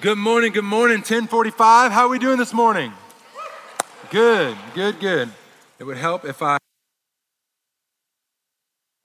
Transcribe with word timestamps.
Good 0.00 0.18
morning, 0.18 0.52
good 0.52 0.62
morning. 0.62 0.98
1045. 0.98 1.90
How 1.90 2.06
are 2.06 2.08
we 2.08 2.20
doing 2.20 2.38
this 2.38 2.52
morning? 2.52 2.92
Good, 4.10 4.56
good, 4.72 5.00
good. 5.00 5.28
It 5.80 5.84
would 5.84 5.96
help 5.96 6.24
if 6.24 6.40
I 6.40 6.58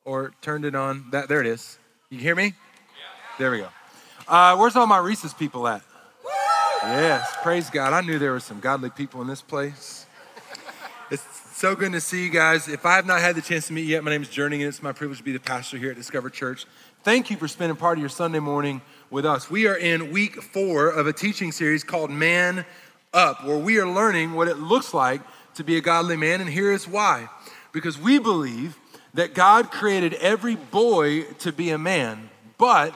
or 0.05 0.33
turned 0.41 0.65
it 0.65 0.75
on. 0.75 1.05
That 1.09 1.29
there 1.29 1.41
it 1.41 1.47
is. 1.47 1.79
You 2.11 2.19
hear 2.19 2.35
me? 2.35 2.53
There 3.39 3.49
we 3.49 3.59
go. 3.59 3.69
Uh, 4.27 4.55
where's 4.55 4.75
all 4.75 4.85
my 4.85 4.99
Reese's 4.99 5.33
people 5.33 5.67
at? 5.67 5.81
Yes, 6.83 7.33
praise 7.41 7.71
God. 7.71 7.93
I 7.93 8.01
knew 8.01 8.19
there 8.19 8.33
were 8.33 8.39
some 8.39 8.59
godly 8.59 8.91
people 8.91 9.19
in 9.21 9.27
this 9.27 9.41
place. 9.41 10.05
It's 11.09 11.23
so 11.55 11.75
good 11.75 11.91
to 11.93 12.01
see 12.01 12.23
you 12.23 12.29
guys. 12.29 12.67
If 12.67 12.85
I 12.85 12.97
have 12.97 13.07
not 13.07 13.19
had 13.19 13.35
the 13.35 13.41
chance 13.41 13.67
to 13.67 13.73
meet 13.73 13.81
you 13.81 13.93
yet, 13.95 14.03
my 14.03 14.11
name 14.11 14.21
is 14.21 14.29
Journey, 14.29 14.57
and 14.57 14.65
it's 14.65 14.83
my 14.83 14.91
privilege 14.91 15.17
to 15.19 15.23
be 15.23 15.31
the 15.31 15.39
pastor 15.39 15.77
here 15.77 15.89
at 15.89 15.95
Discover 15.95 16.29
Church. 16.29 16.65
Thank 17.03 17.31
you 17.31 17.37
for 17.37 17.47
spending 17.47 17.77
part 17.77 17.97
of 17.97 18.01
your 18.01 18.09
Sunday 18.09 18.39
morning 18.39 18.81
with 19.13 19.27
us. 19.27 19.47
We 19.47 19.67
are 19.67 19.77
in 19.77 20.11
week 20.11 20.41
four 20.41 20.89
of 20.89 21.05
a 21.05 21.13
teaching 21.13 21.51
series 21.51 21.83
called 21.83 22.09
Man 22.09 22.65
Up, 23.13 23.45
where 23.45 23.59
we 23.59 23.77
are 23.77 23.87
learning 23.87 24.33
what 24.33 24.47
it 24.47 24.57
looks 24.57 24.91
like 24.91 25.21
to 25.53 25.63
be 25.63 25.77
a 25.77 25.81
godly 25.81 26.17
man, 26.17 26.41
and 26.41 26.49
here 26.49 26.71
is 26.71 26.87
why. 26.87 27.29
Because 27.71 27.99
we 27.99 28.17
believe 28.17 28.75
that 29.13 29.35
God 29.35 29.69
created 29.69 30.15
every 30.15 30.55
boy 30.55 31.25
to 31.39 31.51
be 31.51 31.69
a 31.69 31.77
man, 31.77 32.31
but 32.57 32.91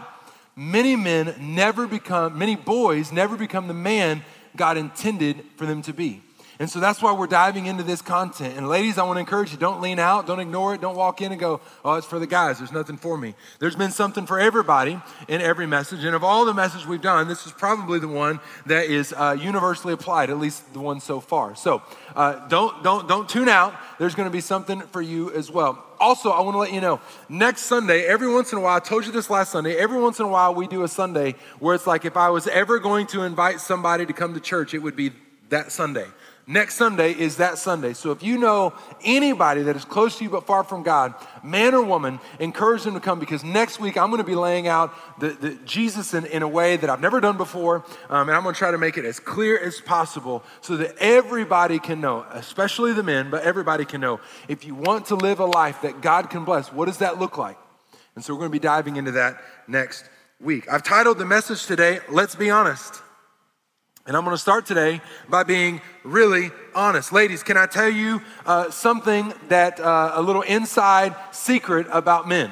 many 0.55 0.95
men 0.95 1.35
never 1.39 1.85
become, 1.85 2.39
many 2.39 2.55
boys 2.55 3.11
never 3.11 3.37
become 3.37 3.67
the 3.67 3.75
man 3.75 4.23
God 4.55 4.75
intended 4.75 5.45
for 5.55 5.67
them 5.67 5.83
to 5.83 5.93
be. 5.93 6.23
And 6.59 6.69
so 6.69 6.79
that's 6.79 7.01
why 7.01 7.13
we're 7.13 7.27
diving 7.27 7.67
into 7.67 7.83
this 7.83 8.01
content. 8.01 8.57
And 8.57 8.67
ladies, 8.67 8.97
I 8.97 9.03
want 9.03 9.17
to 9.17 9.19
encourage 9.19 9.51
you 9.51 9.57
don't 9.57 9.79
lean 9.79 9.99
out, 9.99 10.25
don't 10.25 10.39
ignore 10.39 10.73
it, 10.73 10.81
don't 10.81 10.95
walk 10.95 11.21
in 11.21 11.31
and 11.31 11.39
go, 11.39 11.61
oh, 11.85 11.95
it's 11.95 12.07
for 12.07 12.17
the 12.17 12.25
guys, 12.25 12.57
there's 12.57 12.71
nothing 12.71 12.97
for 12.97 13.17
me. 13.17 13.35
There's 13.59 13.75
been 13.75 13.91
something 13.91 14.25
for 14.25 14.39
everybody 14.39 14.99
in 15.27 15.41
every 15.41 15.67
message. 15.67 16.03
And 16.03 16.15
of 16.15 16.23
all 16.23 16.45
the 16.45 16.53
messages 16.55 16.87
we've 16.87 17.01
done, 17.01 17.27
this 17.27 17.45
is 17.45 17.51
probably 17.51 17.99
the 17.99 18.07
one 18.07 18.39
that 18.65 18.85
is 18.85 19.13
uh, 19.13 19.37
universally 19.39 19.93
applied, 19.93 20.31
at 20.31 20.39
least 20.39 20.73
the 20.73 20.79
one 20.79 20.99
so 20.99 21.19
far. 21.19 21.55
So 21.55 21.83
uh, 22.15 22.47
don't, 22.47 22.83
don't, 22.83 23.07
don't 23.07 23.29
tune 23.29 23.49
out. 23.49 23.75
There's 23.99 24.15
going 24.15 24.27
to 24.27 24.33
be 24.33 24.41
something 24.41 24.81
for 24.81 25.01
you 25.01 25.31
as 25.33 25.51
well. 25.51 25.83
Also, 25.99 26.31
I 26.31 26.41
want 26.41 26.55
to 26.55 26.59
let 26.59 26.73
you 26.73 26.81
know 26.81 26.99
next 27.29 27.63
Sunday, 27.63 28.05
every 28.05 28.31
once 28.31 28.51
in 28.51 28.57
a 28.57 28.61
while, 28.61 28.77
I 28.77 28.79
told 28.79 29.05
you 29.05 29.11
this 29.11 29.29
last 29.29 29.51
Sunday, 29.51 29.75
every 29.75 29.99
once 29.99 30.19
in 30.19 30.25
a 30.25 30.29
while 30.29 30.53
we 30.53 30.67
do 30.67 30.83
a 30.83 30.87
Sunday 30.87 31.35
where 31.59 31.75
it's 31.75 31.87
like 31.87 32.05
if 32.05 32.17
I 32.17 32.29
was 32.29 32.47
ever 32.47 32.79
going 32.79 33.07
to 33.07 33.23
invite 33.23 33.59
somebody 33.61 34.05
to 34.05 34.13
come 34.13 34.33
to 34.33 34.39
church, 34.39 34.73
it 34.73 34.79
would 34.79 34.95
be 34.95 35.11
that 35.49 35.71
Sunday. 35.71 36.05
Next 36.49 36.75
Sunday 36.75 37.11
is 37.11 37.37
that 37.37 37.57
Sunday. 37.57 37.91
So 37.91 38.11
if 38.11 38.23
you 38.23 38.37
know 38.37 38.73
anybody 39.03 39.63
that 39.63 39.75
is 39.75 39.83
close 39.83 40.17
to 40.17 40.23
you 40.23 40.29
but 40.29 40.47
far 40.47 40.63
from 40.63 40.81
God, 40.81 41.13
man 41.43 41.73
or 41.73 41.83
woman, 41.83 42.21
encourage 42.39 42.83
them 42.83 42.93
to 42.93 43.01
come 43.01 43.19
because 43.19 43.43
next 43.43 43.81
week 43.81 43.97
I'm 43.97 44.09
going 44.11 44.21
to 44.21 44.27
be 44.27 44.33
laying 44.33 44.65
out 44.65 44.93
the, 45.19 45.31
the 45.31 45.55
Jesus 45.65 46.13
in, 46.13 46.25
in, 46.27 46.43
a 46.43 46.47
way 46.47 46.77
that 46.77 46.89
I've 46.89 47.01
never 47.01 47.19
done 47.19 47.35
before. 47.35 47.83
Um, 48.09 48.29
and 48.29 48.37
I'm 48.37 48.43
going 48.43 48.55
to 48.55 48.57
try 48.57 48.71
to 48.71 48.77
make 48.77 48.97
it 48.97 49.03
as 49.03 49.19
clear 49.19 49.59
as 49.59 49.81
possible 49.81 50.41
so 50.61 50.77
that 50.77 50.95
everybody 50.99 51.79
can 51.79 51.99
know, 51.99 52.25
especially 52.31 52.93
the 52.93 53.03
men, 53.03 53.29
but 53.29 53.43
everybody 53.43 53.83
can 53.83 53.99
know. 53.99 54.21
If 54.47 54.63
you 54.63 54.73
want 54.73 55.07
to 55.07 55.15
live 55.15 55.41
a 55.41 55.45
life 55.45 55.81
that 55.81 55.99
God 55.99 56.29
can 56.29 56.45
bless, 56.45 56.71
what 56.71 56.85
does 56.85 56.99
that 56.99 57.19
look 57.19 57.37
like? 57.37 57.57
And 58.15 58.23
so 58.23 58.33
we're 58.33 58.39
going 58.39 58.51
to 58.51 58.53
be 58.53 58.59
diving 58.59 58.95
into 58.95 59.11
that 59.11 59.41
next 59.67 60.05
week. 60.39 60.71
I've 60.71 60.83
titled 60.83 61.17
the 61.17 61.25
message 61.25 61.65
today, 61.65 61.99
Let's 62.09 62.35
Be 62.35 62.49
Honest. 62.49 63.01
And 64.07 64.15
I'm 64.15 64.23
going 64.23 64.33
to 64.33 64.41
start 64.41 64.65
today 64.65 65.01
by 65.27 65.43
being 65.43 65.81
really 66.05 66.51
honest. 66.73 67.11
Ladies, 67.11 67.43
can 67.43 67.57
I 67.57 67.65
tell 67.65 67.89
you 67.89 68.21
uh, 68.45 68.71
something 68.71 69.33
that 69.49 69.81
uh, 69.81 70.13
a 70.13 70.21
little 70.21 70.43
inside 70.43 71.13
secret 71.31 71.87
about 71.91 72.25
men? 72.25 72.49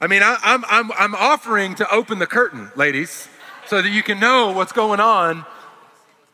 I 0.00 0.06
mean, 0.06 0.22
I, 0.22 0.38
am 0.44 0.64
I'm, 0.68 0.92
I'm 0.92 1.14
offering 1.14 1.74
to 1.76 1.92
open 1.92 2.18
the 2.18 2.26
curtain, 2.26 2.70
ladies, 2.76 3.28
so 3.66 3.82
that 3.82 3.88
you 3.88 4.02
can 4.02 4.20
know 4.20 4.52
what's 4.52 4.72
going 4.72 5.00
on, 5.00 5.44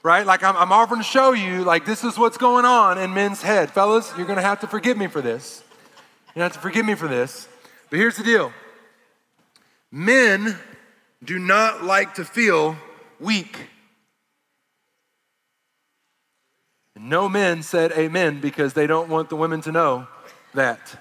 right? 0.03 0.26
Like, 0.26 0.42
I'm, 0.42 0.56
I'm 0.56 0.70
offering 0.70 1.00
to 1.00 1.06
show 1.06 1.32
you, 1.32 1.64
like, 1.64 1.86
this 1.86 2.04
is 2.04 2.19
what's 2.19 2.36
going 2.36 2.66
on 2.66 2.98
in 2.98 3.14
men's 3.14 3.41
head. 3.41 3.70
Fellas, 3.70 4.12
you're 4.19 4.26
going 4.26 4.36
to 4.36 4.42
have 4.42 4.60
to 4.60 4.66
forgive 4.66 4.98
me 4.98 5.06
for 5.06 5.22
this. 5.22 5.63
You 6.34 6.43
have 6.43 6.53
to 6.53 6.59
forgive 6.59 6.84
me 6.84 6.95
for 6.95 7.09
this. 7.09 7.49
But 7.91 7.99
here's 7.99 8.17
the 8.17 8.25
deal 8.25 8.53
men 9.91 10.59
do 11.22 11.39
not 11.39 11.84
like 11.84 12.15
to 12.15 12.25
feel 12.25 12.77
weak. 13.21 13.69
And 16.95 17.09
no 17.09 17.28
men 17.28 17.62
said 17.62 17.93
amen 17.93 18.41
because 18.41 18.72
they 18.72 18.87
don't 18.87 19.09
want 19.09 19.31
the 19.31 19.37
women 19.37 19.61
to 19.62 19.72
know 19.72 20.06
that. 20.55 21.00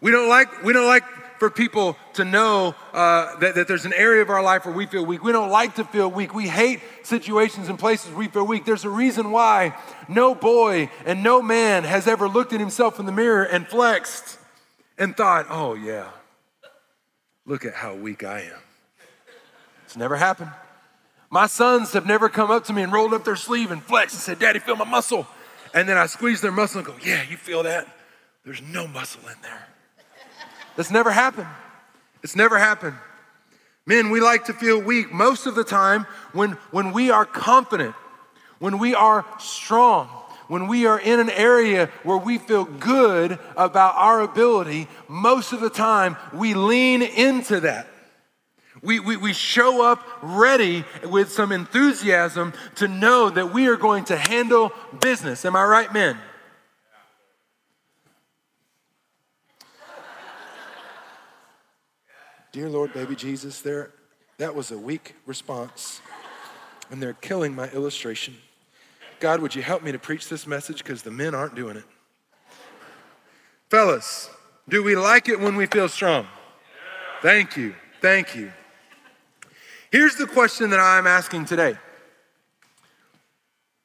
We 0.00 0.10
don't 0.10 0.28
like, 0.28 0.62
we 0.62 0.72
don't 0.72 0.86
like 0.86 1.04
for 1.40 1.50
people 1.50 1.96
to 2.12 2.24
know 2.24 2.74
uh, 2.92 3.36
that, 3.38 3.54
that 3.54 3.66
there's 3.66 3.86
an 3.86 3.94
area 3.94 4.20
of 4.20 4.28
our 4.28 4.42
life 4.42 4.66
where 4.66 4.74
we 4.74 4.84
feel 4.84 5.04
weak. 5.04 5.24
We 5.24 5.32
don't 5.32 5.48
like 5.48 5.76
to 5.76 5.84
feel 5.84 6.10
weak. 6.10 6.34
We 6.34 6.46
hate 6.46 6.80
situations 7.02 7.70
and 7.70 7.78
places 7.78 8.12
we 8.12 8.28
feel 8.28 8.46
weak. 8.46 8.66
There's 8.66 8.84
a 8.84 8.90
reason 8.90 9.30
why 9.30 9.74
no 10.06 10.34
boy 10.34 10.90
and 11.06 11.22
no 11.22 11.40
man 11.40 11.84
has 11.84 12.06
ever 12.06 12.28
looked 12.28 12.52
at 12.52 12.60
himself 12.60 13.00
in 13.00 13.06
the 13.06 13.12
mirror 13.12 13.42
and 13.42 13.66
flexed 13.66 14.38
and 14.98 15.16
thought, 15.16 15.46
oh, 15.48 15.74
yeah, 15.74 16.10
look 17.46 17.64
at 17.64 17.72
how 17.72 17.94
weak 17.94 18.22
I 18.22 18.42
am. 18.42 18.60
It's 19.86 19.96
never 19.96 20.16
happened. 20.16 20.50
My 21.30 21.46
sons 21.46 21.94
have 21.94 22.04
never 22.04 22.28
come 22.28 22.50
up 22.50 22.64
to 22.64 22.74
me 22.74 22.82
and 22.82 22.92
rolled 22.92 23.14
up 23.14 23.24
their 23.24 23.34
sleeve 23.34 23.70
and 23.70 23.82
flexed 23.82 24.14
and 24.14 24.22
said, 24.22 24.38
Daddy, 24.38 24.58
feel 24.58 24.76
my 24.76 24.84
muscle. 24.84 25.26
And 25.72 25.88
then 25.88 25.96
I 25.96 26.04
squeeze 26.04 26.42
their 26.42 26.52
muscle 26.52 26.80
and 26.80 26.86
go, 26.86 26.94
Yeah, 27.02 27.22
you 27.22 27.38
feel 27.38 27.62
that? 27.62 27.86
There's 28.44 28.60
no 28.60 28.86
muscle 28.86 29.26
in 29.26 29.40
there. 29.40 29.69
That's 30.76 30.90
never 30.90 31.10
happened. 31.10 31.48
It's 32.22 32.36
never 32.36 32.58
happened. 32.58 32.96
Men, 33.86 34.10
we 34.10 34.20
like 34.20 34.44
to 34.44 34.52
feel 34.52 34.80
weak 34.80 35.12
most 35.12 35.46
of 35.46 35.54
the 35.54 35.64
time 35.64 36.06
when, 36.32 36.52
when 36.70 36.92
we 36.92 37.10
are 37.10 37.24
confident, 37.24 37.94
when 38.58 38.78
we 38.78 38.94
are 38.94 39.24
strong, 39.38 40.08
when 40.48 40.68
we 40.68 40.86
are 40.86 41.00
in 41.00 41.18
an 41.18 41.30
area 41.30 41.90
where 42.02 42.16
we 42.16 42.38
feel 42.38 42.64
good 42.64 43.38
about 43.56 43.94
our 43.96 44.20
ability, 44.20 44.86
most 45.08 45.52
of 45.52 45.60
the 45.60 45.70
time 45.70 46.16
we 46.32 46.54
lean 46.54 47.02
into 47.02 47.60
that. 47.60 47.86
We, 48.82 49.00
we, 49.00 49.16
we 49.16 49.32
show 49.32 49.84
up 49.84 50.02
ready 50.22 50.84
with 51.04 51.30
some 51.30 51.52
enthusiasm 51.52 52.52
to 52.76 52.88
know 52.88 53.28
that 53.30 53.52
we 53.52 53.66
are 53.66 53.76
going 53.76 54.04
to 54.06 54.16
handle 54.16 54.72
business. 55.00 55.44
Am 55.44 55.54
I 55.54 55.64
right, 55.64 55.92
men? 55.92 56.16
Dear 62.52 62.68
Lord, 62.68 62.92
baby 62.92 63.14
Jesus, 63.14 63.60
there, 63.60 63.90
that 64.38 64.56
was 64.56 64.72
a 64.72 64.78
weak 64.78 65.14
response, 65.24 66.00
and 66.90 67.00
they're 67.00 67.12
killing 67.12 67.54
my 67.54 67.68
illustration. 67.70 68.36
God, 69.20 69.40
would 69.40 69.54
you 69.54 69.62
help 69.62 69.84
me 69.84 69.92
to 69.92 70.00
preach 70.00 70.28
this 70.28 70.48
message 70.48 70.78
because 70.78 71.02
the 71.02 71.12
men 71.12 71.32
aren't 71.32 71.54
doing 71.54 71.76
it? 71.76 71.84
Fellas, 73.70 74.30
do 74.68 74.82
we 74.82 74.96
like 74.96 75.28
it 75.28 75.38
when 75.38 75.54
we 75.54 75.66
feel 75.66 75.88
strong? 75.88 76.26
Thank 77.22 77.56
you. 77.56 77.74
Thank 78.00 78.34
you. 78.34 78.50
Here's 79.92 80.16
the 80.16 80.26
question 80.26 80.70
that 80.70 80.80
I'm 80.80 81.06
asking 81.06 81.44
today 81.44 81.76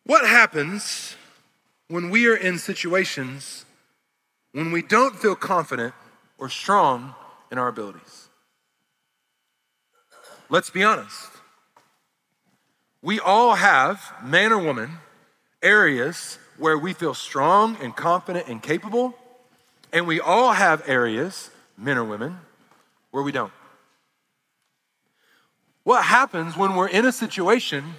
What 0.05 0.27
happens 0.27 1.15
when 1.87 2.09
we 2.09 2.27
are 2.27 2.35
in 2.35 2.57
situations 2.57 3.65
when 4.53 4.71
we 4.71 4.81
don't 4.81 5.15
feel 5.15 5.35
confident 5.35 5.93
or 6.39 6.49
strong 6.49 7.13
in 7.51 7.59
our 7.59 7.67
abilities? 7.67 8.24
Let's 10.49 10.69
be 10.69 10.83
honest. 10.83 11.29
We 13.01 13.19
all 13.19 13.55
have, 13.55 14.13
man 14.23 14.51
or 14.51 14.59
woman, 14.59 14.97
areas 15.61 16.37
where 16.57 16.77
we 16.77 16.93
feel 16.93 17.13
strong 17.13 17.77
and 17.81 17.95
confident 17.95 18.47
and 18.47 18.61
capable, 18.61 19.15
and 19.91 20.07
we 20.07 20.19
all 20.19 20.53
have 20.53 20.87
areas, 20.87 21.49
men 21.77 21.97
or 21.97 22.03
women, 22.03 22.39
where 23.11 23.23
we 23.23 23.31
don't. 23.31 23.51
What 25.83 26.03
happens 26.03 26.57
when 26.57 26.75
we're 26.75 26.87
in 26.87 27.05
a 27.05 27.11
situation 27.11 27.95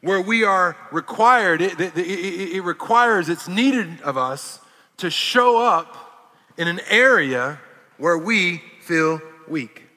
where 0.00 0.20
we 0.20 0.44
are 0.44 0.76
required, 0.92 1.60
it, 1.60 1.80
it, 1.80 1.96
it, 1.96 2.56
it 2.56 2.60
requires, 2.62 3.28
it's 3.28 3.48
needed 3.48 4.00
of 4.02 4.16
us 4.16 4.60
to 4.98 5.10
show 5.10 5.60
up 5.60 6.32
in 6.56 6.68
an 6.68 6.80
area 6.88 7.58
where 7.96 8.16
we 8.16 8.62
feel 8.80 9.20
weak? 9.48 9.87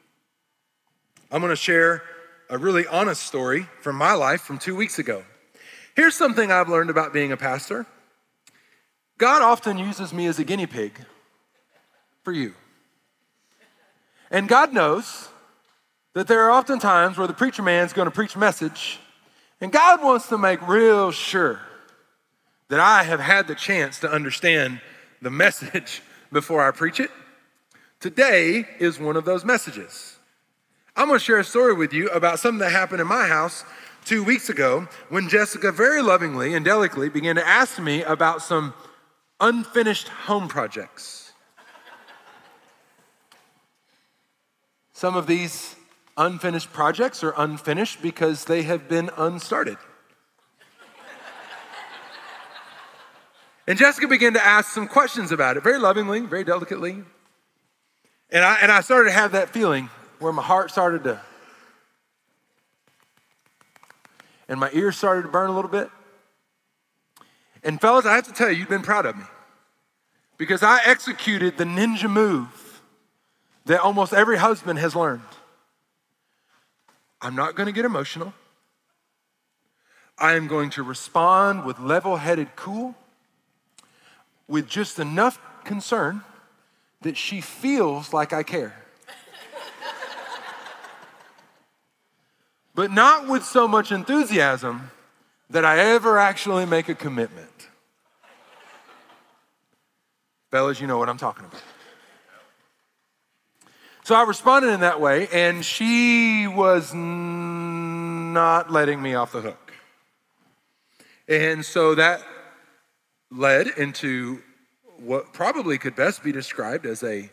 I'm 1.32 1.40
going 1.40 1.52
to 1.52 1.56
share 1.56 2.04
a 2.50 2.58
really 2.58 2.86
honest 2.86 3.24
story 3.24 3.66
from 3.80 3.96
my 3.96 4.14
life 4.14 4.42
from 4.42 4.60
two 4.60 4.76
weeks 4.76 5.00
ago. 5.00 5.24
Here's 5.96 6.14
something 6.14 6.52
I've 6.52 6.68
learned 6.68 6.90
about 6.90 7.14
being 7.14 7.32
a 7.32 7.38
pastor 7.38 7.86
God 9.18 9.42
often 9.42 9.78
uses 9.78 10.14
me 10.14 10.26
as 10.26 10.40
a 10.40 10.44
guinea 10.44 10.68
pig 10.68 11.00
for 12.24 12.34
you. 12.34 12.54
And 14.30 14.50
God 14.50 14.74
knows 14.74 15.30
that 16.14 16.28
there 16.28 16.42
are 16.42 16.52
often 16.52 16.80
times 16.80 17.18
where 17.18 17.28
the 17.28 17.34
preacher 17.34 17.62
man's 17.62 17.94
going 17.94 18.08
to 18.08 18.12
preach 18.12 18.36
a 18.36 18.40
message, 18.40 19.00
and 19.62 19.72
God 19.72 20.04
wants 20.04 20.28
to 20.30 20.38
make 20.38 20.68
real 20.68 21.12
sure 21.12 21.62
that 22.68 22.80
I 22.80 23.04
have 23.04 23.20
had 23.22 23.48
the 23.48 23.56
chance 23.56 24.00
to 24.02 24.12
understand 24.12 24.82
the 25.22 25.32
message 25.32 26.02
before 26.32 26.68
I 26.68 26.72
preach 26.72 27.00
it. 27.00 27.12
Today 28.02 28.68
is 28.80 29.00
one 29.00 29.16
of 29.16 29.24
those 29.24 29.46
messages. 29.46 30.18
I'm 30.96 31.08
going 31.08 31.20
to 31.20 31.24
share 31.24 31.40
a 31.40 31.44
story 31.44 31.74
with 31.74 31.94
you 31.94 32.10
about 32.10 32.40
something 32.40 32.60
that 32.60 32.72
happened 32.72 33.00
in 33.00 33.08
my 33.08 33.28
house 33.28 33.64
two 34.04 34.24
weeks 34.24 34.50
ago 34.50 34.88
when 35.10 35.30
Jessica 35.30 35.72
very 35.72 36.02
lovingly 36.02 36.54
and 36.54 36.66
delicately 36.66 37.08
began 37.08 37.36
to 37.36 37.48
ask 37.48 37.80
me 37.80 38.04
about 38.04 38.42
some 38.42 38.74
unfinished 39.40 40.10
home 40.10 40.48
projects. 40.50 41.32
Some 44.92 45.16
of 45.16 45.28
these 45.28 45.76
unfinished 46.18 46.74
projects 46.74 47.24
are 47.24 47.34
unfinished 47.38 48.02
because 48.02 48.46
they 48.46 48.64
have 48.64 48.90
been 48.90 49.10
unstarted. 49.18 49.78
and 53.66 53.80
Jessica 53.80 54.08
began 54.08 54.34
to 54.34 54.46
ask 54.46 54.72
some 54.72 54.88
questions 54.88 55.32
about 55.32 55.56
it, 55.56 55.64
very 55.64 55.80
lovingly, 55.80 56.20
very 56.20 56.44
delicately. 56.44 57.04
And 58.30 58.46
I, 58.46 58.60
and 58.62 58.72
I 58.72 58.82
started 58.82 59.10
to 59.10 59.16
have 59.16 59.32
that 59.32 59.50
feeling 59.50 59.90
where 60.22 60.32
my 60.32 60.44
heart 60.44 60.72
started 60.72 61.04
to, 61.04 61.20
and 64.48 64.60
my 64.60 64.70
ears 64.72 64.96
started 64.96 65.24
to 65.24 65.28
burn 65.28 65.50
a 65.50 65.54
little 65.54 65.72
bit. 65.72 65.90
And 67.64 67.82
fellas, 67.82 68.06
I 68.06 68.16
have 68.16 68.28
to 68.28 68.34
tell 68.34 68.50
you, 68.50 68.58
you've 68.58 68.70
been 68.70 68.82
proud 68.82 69.06
of 69.06 69.18
me 69.18 69.26
because 70.38 70.64
I 70.64 70.80
executed 70.86 71.58
the 71.58 71.64
ninja 71.64 72.10
move 72.10 72.82
that 73.66 73.80
almost 73.80 74.14
every 74.14 74.38
husband 74.38 74.80
has 74.80 74.96
learned. 74.96 75.22
I'm 77.22 77.36
not 77.36 77.56
going 77.56 77.68
to 77.68 77.74
get 77.74 77.86
emotional. 77.86 78.34
I 80.18 80.34
am 80.34 80.48
going 80.48 80.70
to 80.72 80.84
respond 80.84 81.66
with 81.66 81.80
level 81.80 82.18
headed 82.18 82.56
cool, 82.56 82.96
with 84.48 84.68
just 84.68 85.00
enough 85.00 85.40
concern 85.64 86.24
that 87.02 87.18
she 87.18 87.42
feels 87.42 88.14
like 88.14 88.34
I 88.34 88.44
care. 88.44 88.76
But 92.74 92.92
not 92.92 93.28
with 93.28 93.44
so 93.44 93.68
much 93.68 93.92
enthusiasm 93.92 94.92
that 95.50 95.66
I 95.66 95.80
ever 95.80 96.18
actually 96.18 96.66
make 96.66 96.90
a 96.90 96.96
commitment. 96.96 97.50
Fellas, 100.50 100.80
you 100.80 100.88
know 100.88 100.98
what 100.98 101.10
I'm 101.10 101.18
talking 101.18 101.46
about. 101.46 101.62
So 104.04 104.16
I 104.16 104.24
responded 104.24 104.70
in 104.70 104.80
that 104.80 105.00
way, 105.00 105.28
and 105.32 105.64
she 105.64 106.48
was 106.48 106.94
not 106.94 108.72
letting 108.72 109.02
me 109.02 109.14
off 109.14 109.32
the 109.32 109.42
hook. 109.42 109.74
And 111.28 111.64
so 111.64 111.96
that 111.96 112.22
led 113.30 113.68
into 113.68 114.42
what 114.98 115.34
probably 115.34 115.78
could 115.78 115.96
best 115.96 116.24
be 116.24 116.32
described 116.32 116.86
as 116.86 117.04
a 117.04 117.30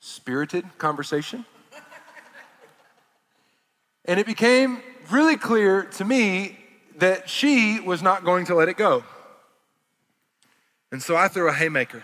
spirited 0.00 0.64
conversation. 0.78 1.44
And 4.04 4.20
it 4.20 4.26
became 4.26 4.82
really 5.10 5.36
clear 5.36 5.84
to 5.84 6.04
me 6.04 6.58
that 6.96 7.28
she 7.28 7.80
was 7.80 8.02
not 8.02 8.24
going 8.24 8.46
to 8.46 8.54
let 8.54 8.68
it 8.68 8.76
go. 8.76 9.04
And 10.92 11.02
so 11.02 11.16
I 11.16 11.28
threw 11.28 11.48
a 11.48 11.52
haymaker. 11.52 12.02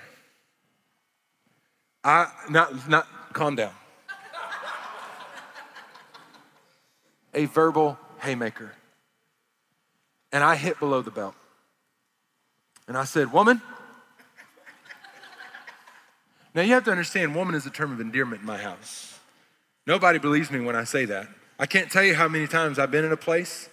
I 2.03 2.27
not 2.49 2.89
not 2.89 3.07
calm 3.33 3.57
down. 3.57 3.73
a 7.35 7.45
verbal 7.45 7.99
haymaker. 8.21 8.73
And 10.33 10.43
I 10.43 10.57
hit 10.57 10.79
below 10.79 11.03
the 11.03 11.11
belt. 11.11 11.35
And 12.89 12.97
I 12.97 13.05
said, 13.05 13.33
Woman. 13.33 13.61
Now 16.53 16.63
you 16.63 16.75
have 16.75 16.85
to 16.85 16.91
understand, 16.91 17.35
woman 17.37 17.55
is 17.55 17.65
a 17.65 17.71
term 17.71 17.93
of 17.93 18.01
endearment 18.01 18.41
in 18.41 18.47
my 18.47 18.59
house. 18.59 19.19
Nobody 19.87 20.19
believes 20.19 20.51
me 20.51 20.59
when 20.59 20.75
I 20.75 20.83
say 20.83 21.05
that. 21.05 21.29
I 21.61 21.67
can't 21.67 21.93
tell 21.93 22.03
you 22.03 22.15
how 22.15 22.27
many 22.27 22.47
times 22.47 22.79
I've 22.79 22.91
been 22.91 23.05
in 23.05 23.13
a 23.13 23.19
place 23.19 23.69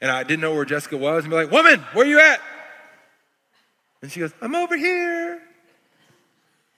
and 0.00 0.10
I 0.10 0.24
didn't 0.24 0.40
know 0.40 0.54
where 0.54 0.64
Jessica 0.64 0.96
was 0.96 1.24
and 1.24 1.30
be 1.30 1.36
like, 1.36 1.52
Woman, 1.52 1.80
where 1.92 2.04
you 2.04 2.18
at? 2.18 2.40
And 4.02 4.10
she 4.10 4.18
goes, 4.20 4.32
I'm 4.42 4.56
over 4.56 4.76
here. 4.76 5.40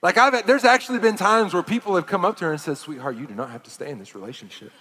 Like 0.03 0.17
I've 0.17 0.45
there's 0.45 0.63
actually 0.63 0.99
been 0.99 1.15
times 1.15 1.53
where 1.53 1.63
people 1.63 1.95
have 1.95 2.05
come 2.05 2.25
up 2.25 2.37
to 2.37 2.45
her 2.45 2.51
and 2.51 2.59
said, 2.59 2.77
"Sweetheart, 2.77 3.17
you 3.17 3.27
do 3.27 3.35
not 3.35 3.51
have 3.51 3.61
to 3.63 3.69
stay 3.69 3.91
in 3.91 3.99
this 3.99 4.15
relationship. 4.15 4.71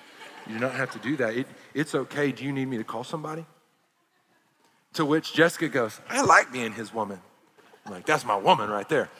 You 0.47 0.55
do 0.55 0.61
not 0.61 0.73
have 0.73 0.91
to 0.93 0.99
do 0.99 1.17
that. 1.19 1.37
It, 1.37 1.47
it's 1.75 1.95
okay. 1.95 2.33
Do 2.33 2.43
you 2.43 2.53
need 2.53 2.67
me 2.69 2.79
to 2.79 2.85
call 2.85 3.05
somebody?" 3.05 3.45
To 4.95 5.05
which 5.05 5.35
Jessica 5.35 5.69
goes, 5.69 6.01
"I 6.09 6.23
like 6.23 6.51
being 6.51 6.73
his 6.73 6.95
woman." 6.95 7.21
I'm 7.85 7.93
like, 7.93 8.07
"That's 8.07 8.25
my 8.25 8.37
woman 8.37 8.71
right 8.71 8.89
there." 8.89 9.11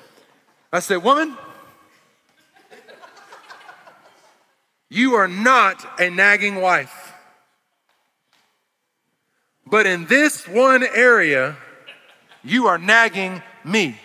I 0.73 0.81
said, 0.81 1.05
"Woman, 1.05 1.37
you 4.91 5.15
are 5.15 5.29
not 5.29 6.01
a 6.01 6.11
nagging 6.11 6.57
wife. 6.57 7.15
But 9.65 9.87
in 9.87 10.07
this 10.07 10.49
one 10.49 10.83
area, 10.83 11.57
you 12.43 12.67
are 12.67 12.77
nagging 12.77 13.41
me. 13.65 13.99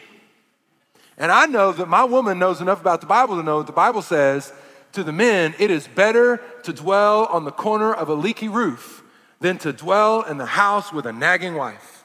And 1.18 1.32
I 1.32 1.48
know 1.48 1.72
that 1.72 1.88
my 1.88 2.04
woman 2.04 2.38
knows 2.38 2.62
enough 2.62 2.80
about 2.80 3.02
the 3.02 3.08
Bible 3.08 3.38
to 3.38 3.44
know 3.44 3.60
that 3.60 3.68
the 3.68 3.74
Bible 3.74 4.04
says 4.04 4.54
to 4.92 5.04
the 5.04 5.12
men, 5.12 5.56
it 5.58 5.72
is 5.72 5.88
better 5.88 6.42
to 6.64 6.72
dwell 6.72 7.26
on 7.26 7.46
the 7.46 7.52
corner 7.52 7.94
of 7.94 8.08
a 8.10 8.14
leaky 8.14 8.48
roof 8.48 9.02
than 9.40 9.58
to 9.60 9.74
dwell 9.74 10.22
in 10.22 10.38
the 10.38 10.46
house 10.46 10.94
with 10.94 11.06
a 11.06 11.14
nagging 11.14 11.56
wife. 11.56 12.04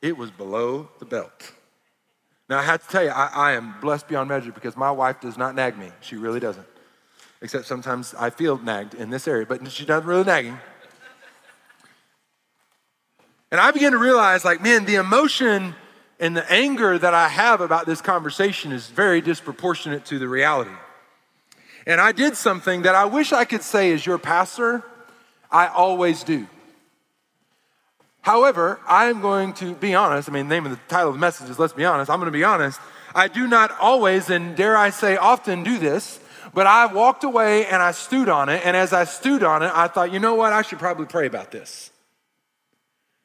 It 0.00 0.16
was 0.16 0.30
below 0.30 0.88
the 0.98 1.04
belt. 1.04 1.52
Now, 2.50 2.58
I 2.58 2.62
have 2.62 2.84
to 2.84 2.88
tell 2.88 3.04
you, 3.04 3.10
I, 3.10 3.30
I, 3.32 3.52
am 3.52 3.76
blessed 3.80 4.08
beyond 4.08 4.28
measure 4.28 4.50
because 4.50 4.76
my 4.76 4.90
wife 4.90 5.20
does 5.20 5.38
not 5.38 5.54
nag 5.54 5.78
me. 5.78 5.92
She 6.00 6.16
really 6.16 6.40
doesn't. 6.40 6.66
Except 7.40 7.64
sometimes 7.64 8.12
I 8.18 8.30
feel 8.30 8.58
nagged 8.58 8.94
in 8.94 9.08
this 9.08 9.28
area, 9.28 9.46
but 9.46 9.70
she 9.70 9.84
doesn't 9.84 10.04
really 10.04 10.24
nagging. 10.24 10.58
And 13.52 13.60
I 13.60 13.70
began 13.70 13.92
to 13.92 13.98
realize, 13.98 14.44
like, 14.44 14.60
man, 14.60 14.84
the 14.84 14.96
emotion 14.96 15.76
and 16.18 16.36
the 16.36 16.50
anger 16.50 16.98
that 16.98 17.14
I 17.14 17.28
have 17.28 17.60
about 17.60 17.86
this 17.86 18.00
conversation 18.00 18.72
is 18.72 18.88
very 18.88 19.20
disproportionate 19.20 20.04
to 20.06 20.18
the 20.18 20.26
reality. 20.26 20.74
And 21.86 22.00
I 22.00 22.10
did 22.10 22.36
something 22.36 22.82
that 22.82 22.96
I 22.96 23.04
wish 23.04 23.32
I 23.32 23.44
could 23.44 23.62
say 23.62 23.92
as 23.92 24.04
your 24.04 24.18
pastor, 24.18 24.82
I 25.52 25.68
always 25.68 26.24
do. 26.24 26.48
However, 28.22 28.80
I'm 28.86 29.20
going 29.20 29.54
to 29.54 29.74
be 29.74 29.94
honest. 29.94 30.28
I 30.28 30.32
mean, 30.32 30.48
the 30.48 30.54
name 30.54 30.66
of 30.66 30.72
the 30.72 30.78
title 30.88 31.08
of 31.08 31.14
the 31.14 31.20
message 31.20 31.48
is 31.48 31.58
Let's 31.58 31.72
Be 31.72 31.84
Honest. 31.84 32.10
I'm 32.10 32.18
going 32.18 32.32
to 32.32 32.38
be 32.38 32.44
honest. 32.44 32.78
I 33.14 33.28
do 33.28 33.46
not 33.48 33.72
always, 33.80 34.30
and 34.30 34.54
dare 34.56 34.76
I 34.76 34.90
say, 34.90 35.16
often 35.16 35.64
do 35.64 35.78
this, 35.78 36.20
but 36.52 36.66
I 36.66 36.86
walked 36.86 37.24
away 37.24 37.66
and 37.66 37.82
I 37.82 37.92
stewed 37.92 38.28
on 38.28 38.48
it. 38.48 38.64
And 38.64 38.76
as 38.76 38.92
I 38.92 39.04
stewed 39.04 39.42
on 39.42 39.62
it, 39.62 39.72
I 39.74 39.88
thought, 39.88 40.12
you 40.12 40.18
know 40.18 40.34
what? 40.34 40.52
I 40.52 40.62
should 40.62 40.78
probably 40.78 41.06
pray 41.06 41.26
about 41.26 41.50
this. 41.50 41.90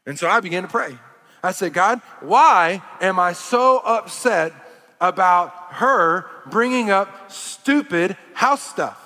And 0.05 0.17
so 0.17 0.29
I 0.29 0.39
began 0.39 0.63
to 0.63 0.69
pray. 0.69 0.97
I 1.43 1.51
said, 1.51 1.73
God, 1.73 2.01
why 2.21 2.81
am 3.01 3.19
I 3.19 3.33
so 3.33 3.79
upset 3.79 4.53
about 5.01 5.53
her 5.73 6.25
bringing 6.47 6.89
up 6.89 7.31
stupid 7.31 8.17
house 8.33 8.61
stuff? 8.61 9.04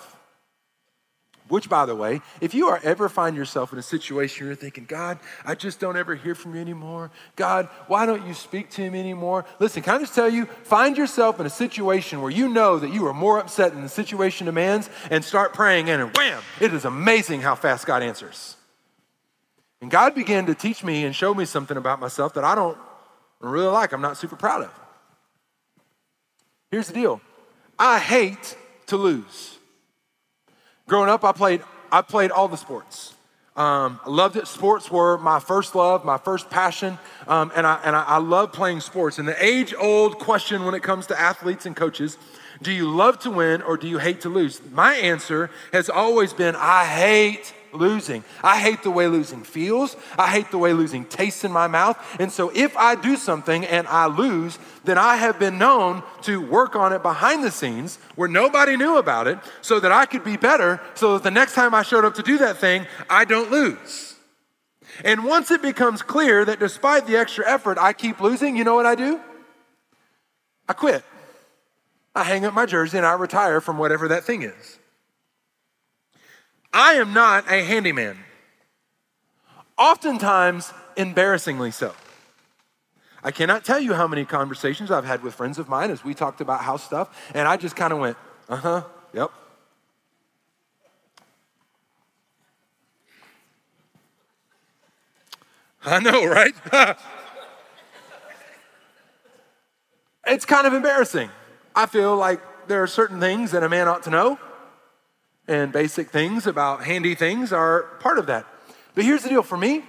Which, 1.50 1.68
by 1.68 1.86
the 1.86 1.96
way, 1.96 2.22
if 2.42 2.54
you 2.54 2.68
are 2.68 2.80
ever 2.84 3.10
find 3.10 3.36
yourself 3.36 3.74
in 3.74 3.80
a 3.80 3.84
situation 3.84 4.46
where 4.46 4.52
you're 4.52 4.56
thinking, 4.56 4.86
God, 4.86 5.18
I 5.44 5.56
just 5.56 5.80
don't 5.80 5.98
ever 5.98 6.16
hear 6.16 6.36
from 6.36 6.54
you 6.54 6.62
anymore. 6.62 7.10
God, 7.36 7.68
why 7.88 8.06
don't 8.06 8.26
you 8.28 8.36
speak 8.36 8.70
to 8.72 8.90
me 8.90 9.00
anymore? 9.00 9.46
Listen, 9.60 9.82
can 9.82 9.96
I 9.96 10.00
just 10.00 10.14
tell 10.14 10.30
you, 10.30 10.46
find 10.46 10.96
yourself 10.96 11.40
in 11.40 11.48
a 11.48 11.50
situation 11.50 12.22
where 12.22 12.32
you 12.32 12.48
know 12.48 12.78
that 12.78 12.94
you 12.94 13.06
are 13.08 13.14
more 13.14 13.40
upset 13.40 13.74
than 13.74 13.82
the 13.82 13.90
situation 13.90 14.46
demands 14.46 14.92
and 15.10 15.26
start 15.26 15.54
praying, 15.54 15.90
and 15.90 16.16
wham, 16.16 16.42
it 16.62 16.74
is 16.74 16.86
amazing 16.86 17.42
how 17.42 17.56
fast 17.56 17.86
God 17.86 18.04
answers. 18.04 18.56
And 19.82 19.90
God 19.90 20.14
began 20.14 20.46
to 20.46 20.56
teach 20.56 20.84
me 20.84 21.04
and 21.04 21.16
show 21.16 21.34
me 21.34 21.46
something 21.46 21.78
about 21.78 22.00
myself 22.00 22.36
that 22.36 22.44
I 22.44 22.54
don't 22.54 22.78
really 23.40 23.68
like, 23.68 23.92
I'm 23.92 24.02
not 24.02 24.18
super 24.18 24.36
proud 24.36 24.62
of. 24.62 24.80
Here's 26.72 26.88
the 26.88 26.94
deal 26.94 27.22
I 27.78 28.00
hate 28.00 28.56
to 28.88 28.98
lose. 28.98 29.59
Growing 30.90 31.08
up, 31.08 31.24
I 31.24 31.34
played, 31.34 31.62
I 31.92 32.02
played 32.02 32.32
all 32.32 32.48
the 32.48 32.58
sports. 32.58 33.14
Um, 33.56 34.00
I 34.04 34.10
loved 34.10 34.38
it. 34.38 34.48
Sports 34.48 34.90
were 34.90 35.20
my 35.20 35.40
first 35.40 35.76
love, 35.76 36.04
my 36.04 36.18
first 36.18 36.50
passion, 36.50 36.98
um, 37.28 37.52
and, 37.56 37.68
I, 37.68 37.80
and 37.84 37.96
I, 37.96 38.04
I 38.04 38.18
love 38.18 38.54
playing 38.54 38.80
sports. 38.80 39.20
And 39.20 39.28
the 39.28 39.44
age 39.44 39.72
old 39.78 40.18
question 40.18 40.66
when 40.66 40.74
it 40.74 40.82
comes 40.82 41.06
to 41.08 41.20
athletes 41.20 41.68
and 41.68 41.76
coaches 41.76 42.18
do 42.64 42.72
you 42.72 42.90
love 42.90 43.20
to 43.20 43.30
win 43.30 43.62
or 43.62 43.78
do 43.78 43.88
you 43.88 44.00
hate 44.00 44.22
to 44.22 44.30
lose? 44.30 44.62
My 44.72 44.96
answer 44.96 45.52
has 45.72 45.90
always 45.90 46.34
been 46.34 46.56
I 46.58 46.86
hate 46.86 47.54
losing. 47.74 48.24
I 48.44 48.60
hate 48.60 48.84
the 48.84 48.92
way 48.92 49.08
losing 49.08 49.44
feels. 49.44 49.96
I 50.18 50.28
hate 50.28 50.52
the 50.52 50.58
way 50.58 50.74
losing 50.74 51.06
tastes 51.06 51.44
in 51.44 51.52
my 51.52 51.68
mouth. 51.68 51.98
And 52.20 52.32
so 52.32 52.52
if 52.54 52.76
I 52.78 52.96
do 52.96 53.16
something 53.16 53.66
and 53.66 53.88
I 53.88 54.08
lose, 54.08 54.60
then 54.84 54.98
I 54.98 55.18
have 55.18 55.40
been 55.40 55.58
known 55.58 56.04
to 56.24 56.42
work 56.42 56.76
on 56.76 56.94
it 56.94 57.02
behind 57.02 57.44
the 57.44 57.52
scenes 57.52 57.98
where 58.16 58.30
nobody 58.30 58.78
knew 58.78 58.98
about 58.98 59.28
it 59.28 59.40
so 59.62 59.80
that 59.80 59.92
I 59.92 60.06
could 60.06 60.24
be 60.24 60.38
better 60.38 60.82
so 60.96 61.14
that 61.14 61.24
the 61.24 61.32
next 61.32 61.54
time 61.54 61.74
I 61.74 61.84
showed 61.84 62.06
up 62.06 62.16
to 62.16 62.24
do 62.24 62.38
that 62.40 62.58
thing, 62.58 62.86
I 63.10 63.26
don't 63.26 63.52
lose. 63.52 64.16
And 65.04 65.24
once 65.24 65.52
it 65.52 65.62
becomes 65.62 66.02
clear 66.02 66.44
that 66.46 66.60
despite 66.60 67.08
the 67.08 67.18
extra 67.18 67.50
effort, 67.50 67.78
I 67.78 67.94
keep 67.94 68.20
losing, 68.20 68.56
you 68.56 68.64
know 68.64 68.76
what 68.76 68.86
I 68.86 68.96
do? 68.96 69.20
I 70.68 70.74
quit. 70.74 71.04
I 72.16 72.24
hang 72.24 72.46
up 72.46 72.54
my 72.54 72.66
jersey 72.66 72.98
and 72.98 73.06
I 73.06 73.14
retire 73.14 73.62
from 73.62 73.78
whatever 73.78 74.08
that 74.10 74.24
thing 74.24 74.42
is. 74.42 74.80
I 76.74 76.94
am 76.94 77.14
not 77.14 77.50
a 77.52 77.64
handyman. 77.64 78.18
Oftentimes, 79.78 80.74
embarrassingly 80.98 81.72
so. 81.72 81.94
I 83.24 83.32
cannot 83.32 83.66
tell 83.66 83.80
you 83.80 83.94
how 83.94 84.08
many 84.08 84.26
conversations 84.26 84.92
I've 84.92 85.06
had 85.06 85.24
with 85.24 85.34
friends 85.34 85.58
of 85.58 85.68
mine 85.68 85.92
as 85.92 86.04
we 86.04 86.14
talked 86.14 86.42
about 86.42 86.62
house 86.62 86.84
stuff, 86.84 87.32
and 87.34 87.48
I 87.48 87.58
just 87.58 87.76
kind 87.76 87.92
of 87.92 88.00
went, 88.00 88.18
uh 88.48 88.56
huh, 88.56 88.84
yep. 89.14 89.32
I 95.86 96.00
know, 96.00 96.26
right? 96.26 96.54
it's 100.28 100.46
kind 100.46 100.68
of 100.68 100.74
embarrassing. 100.74 101.30
I 101.76 101.86
feel 101.86 102.16
like 102.16 102.42
there 102.68 102.84
are 102.84 102.88
certain 102.88 103.20
things 103.20 103.52
that 103.52 103.64
a 103.64 103.70
man 103.70 103.88
ought 103.88 104.04
to 104.04 104.10
know, 104.10 104.40
and 105.50 105.72
basic 105.72 106.12
things 106.12 106.46
about 106.46 106.84
handy 106.84 107.16
things 107.16 107.52
are 107.52 107.84
part 108.00 108.20
of 108.20 108.28
that. 108.28 108.46
But 108.94 109.04
here's 109.04 109.24
the 109.24 109.30
deal 109.30 109.44
for 109.44 109.58
me 109.58 109.84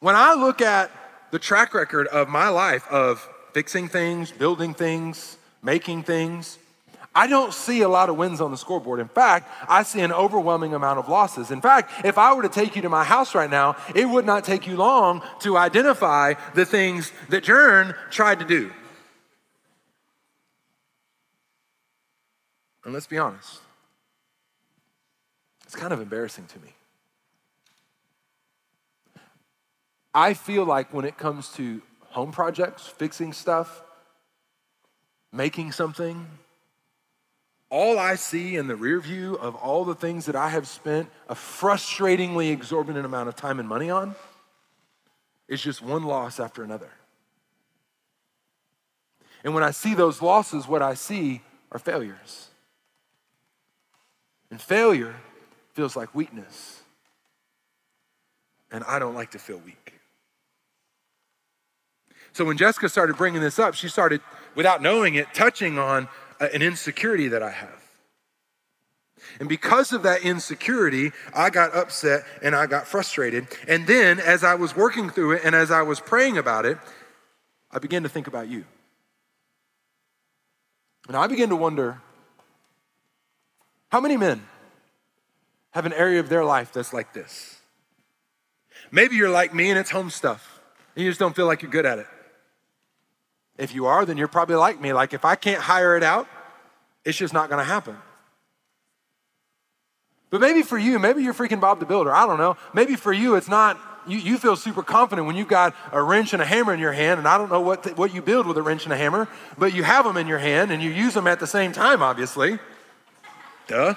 when 0.00 0.16
I 0.16 0.34
look 0.34 0.60
at 0.60 0.90
the 1.30 1.38
track 1.38 1.72
record 1.72 2.06
of 2.08 2.28
my 2.28 2.48
life 2.48 2.86
of 2.88 3.26
fixing 3.54 3.88
things, 3.88 4.30
building 4.30 4.74
things, 4.74 5.38
making 5.62 6.02
things, 6.02 6.58
I 7.14 7.26
don't 7.28 7.54
see 7.54 7.80
a 7.80 7.88
lot 7.88 8.10
of 8.10 8.16
wins 8.16 8.42
on 8.42 8.50
the 8.50 8.58
scoreboard. 8.58 9.00
In 9.00 9.08
fact, 9.08 9.50
I 9.68 9.84
see 9.84 10.00
an 10.00 10.12
overwhelming 10.12 10.74
amount 10.74 10.98
of 10.98 11.08
losses. 11.08 11.50
In 11.50 11.62
fact, 11.62 12.04
if 12.04 12.18
I 12.18 12.34
were 12.34 12.42
to 12.42 12.48
take 12.48 12.76
you 12.76 12.82
to 12.82 12.90
my 12.90 13.04
house 13.04 13.34
right 13.34 13.48
now, 13.48 13.76
it 13.94 14.04
would 14.06 14.26
not 14.26 14.44
take 14.44 14.66
you 14.66 14.76
long 14.76 15.22
to 15.40 15.56
identify 15.56 16.34
the 16.54 16.66
things 16.66 17.12
that 17.30 17.44
Jern 17.44 17.96
tried 18.10 18.40
to 18.40 18.44
do. 18.44 18.70
And 22.84 22.92
let's 22.92 23.06
be 23.06 23.16
honest, 23.16 23.60
it's 25.76 25.82
kind 25.82 25.92
of 25.92 26.00
embarrassing 26.00 26.46
to 26.46 26.58
me. 26.60 26.72
I 30.14 30.32
feel 30.32 30.64
like 30.64 30.94
when 30.94 31.04
it 31.04 31.18
comes 31.18 31.50
to 31.56 31.82
home 32.04 32.32
projects, 32.32 32.86
fixing 32.86 33.34
stuff, 33.34 33.82
making 35.30 35.72
something, 35.72 36.26
all 37.68 37.98
I 37.98 38.14
see 38.14 38.56
in 38.56 38.68
the 38.68 38.74
rear 38.76 39.00
view 39.00 39.34
of 39.34 39.54
all 39.54 39.84
the 39.84 39.94
things 39.94 40.24
that 40.24 40.34
I 40.34 40.48
have 40.48 40.66
spent 40.66 41.10
a 41.28 41.34
frustratingly 41.34 42.50
exorbitant 42.52 43.04
amount 43.04 43.28
of 43.28 43.36
time 43.36 43.60
and 43.60 43.68
money 43.68 43.90
on 43.90 44.14
is 45.46 45.60
just 45.60 45.82
one 45.82 46.04
loss 46.04 46.40
after 46.40 46.62
another. 46.64 46.90
And 49.44 49.52
when 49.52 49.62
I 49.62 49.72
see 49.72 49.92
those 49.92 50.22
losses, 50.22 50.66
what 50.66 50.80
I 50.80 50.94
see 50.94 51.42
are 51.70 51.78
failures. 51.78 52.48
And 54.50 54.58
failure 54.58 55.16
feels 55.76 55.94
like 55.94 56.14
weakness. 56.14 56.80
And 58.72 58.82
I 58.84 58.98
don't 58.98 59.14
like 59.14 59.32
to 59.32 59.38
feel 59.38 59.58
weak. 59.58 59.92
So 62.32 62.46
when 62.46 62.56
Jessica 62.56 62.88
started 62.88 63.16
bringing 63.16 63.42
this 63.42 63.58
up, 63.58 63.74
she 63.74 63.88
started, 63.88 64.22
without 64.54 64.80
knowing 64.80 65.16
it, 65.16 65.32
touching 65.34 65.78
on 65.78 66.08
uh, 66.40 66.48
an 66.52 66.62
insecurity 66.62 67.28
that 67.28 67.42
I 67.42 67.50
have. 67.50 67.82
And 69.38 69.48
because 69.50 69.92
of 69.92 70.02
that 70.04 70.22
insecurity, 70.22 71.12
I 71.34 71.50
got 71.50 71.74
upset 71.74 72.24
and 72.42 72.54
I 72.54 72.66
got 72.66 72.86
frustrated. 72.86 73.46
And 73.68 73.86
then, 73.86 74.18
as 74.18 74.44
I 74.44 74.54
was 74.54 74.74
working 74.74 75.10
through 75.10 75.32
it 75.32 75.42
and 75.44 75.54
as 75.54 75.70
I 75.70 75.82
was 75.82 76.00
praying 76.00 76.38
about 76.38 76.64
it, 76.64 76.78
I 77.70 77.78
began 77.78 78.02
to 78.02 78.08
think 78.08 78.26
about 78.26 78.48
you. 78.48 78.64
And 81.06 81.16
I 81.16 81.26
began 81.26 81.50
to 81.50 81.56
wonder 81.56 82.00
how 83.90 84.00
many 84.00 84.16
men 84.16 84.42
have 85.76 85.84
an 85.84 85.92
area 85.92 86.20
of 86.20 86.30
their 86.30 86.42
life 86.42 86.72
that's 86.72 86.94
like 86.94 87.12
this? 87.12 87.60
Maybe 88.90 89.14
you're 89.16 89.28
like 89.28 89.52
me 89.52 89.68
and 89.68 89.78
it's 89.78 89.90
home 89.90 90.08
stuff, 90.08 90.58
and 90.94 91.04
you 91.04 91.10
just 91.10 91.20
don't 91.20 91.36
feel 91.36 91.44
like 91.44 91.60
you're 91.60 91.70
good 91.70 91.84
at 91.84 91.98
it. 91.98 92.06
If 93.58 93.74
you 93.74 93.84
are, 93.84 94.06
then 94.06 94.16
you're 94.16 94.26
probably 94.26 94.56
like 94.56 94.80
me. 94.80 94.94
Like, 94.94 95.12
if 95.12 95.26
I 95.26 95.34
can't 95.34 95.60
hire 95.60 95.94
it 95.94 96.02
out, 96.02 96.26
it's 97.04 97.18
just 97.18 97.34
not 97.34 97.50
going 97.50 97.58
to 97.58 97.64
happen. 97.64 97.94
But 100.30 100.40
maybe 100.40 100.62
for 100.62 100.78
you, 100.78 100.98
maybe 100.98 101.22
you're 101.22 101.34
freaking 101.34 101.60
Bob 101.60 101.78
the 101.78 101.84
Builder. 101.84 102.12
I 102.14 102.26
don't 102.26 102.38
know. 102.38 102.56
Maybe 102.72 102.96
for 102.96 103.12
you, 103.12 103.34
it's 103.34 103.48
not, 103.48 103.78
you, 104.06 104.16
you 104.16 104.38
feel 104.38 104.56
super 104.56 104.82
confident 104.82 105.26
when 105.26 105.36
you've 105.36 105.46
got 105.46 105.74
a 105.92 106.02
wrench 106.02 106.32
and 106.32 106.40
a 106.40 106.46
hammer 106.46 106.72
in 106.72 106.80
your 106.80 106.92
hand. 106.92 107.18
And 107.18 107.28
I 107.28 107.36
don't 107.36 107.50
know 107.50 107.60
what, 107.60 107.82
the, 107.82 107.90
what 107.90 108.14
you 108.14 108.22
build 108.22 108.46
with 108.46 108.56
a 108.56 108.62
wrench 108.62 108.84
and 108.84 108.94
a 108.94 108.96
hammer, 108.96 109.28
but 109.58 109.74
you 109.74 109.82
have 109.82 110.06
them 110.06 110.16
in 110.16 110.26
your 110.26 110.38
hand 110.38 110.70
and 110.70 110.82
you 110.82 110.90
use 110.90 111.12
them 111.12 111.26
at 111.26 111.38
the 111.38 111.46
same 111.46 111.72
time, 111.72 112.02
obviously. 112.02 112.58
Duh. 113.68 113.94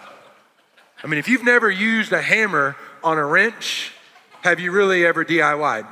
I 1.04 1.08
mean, 1.08 1.20
if 1.20 1.30
you've 1.30 1.44
never 1.44 1.70
used 1.70 2.12
a 2.12 2.22
hammer 2.22 2.76
on 3.04 3.18
a 3.18 3.26
wrench, 3.26 3.92
have 4.42 4.60
you 4.60 4.72
really 4.72 5.06
ever 5.06 5.24
DIY'd? 5.24 5.86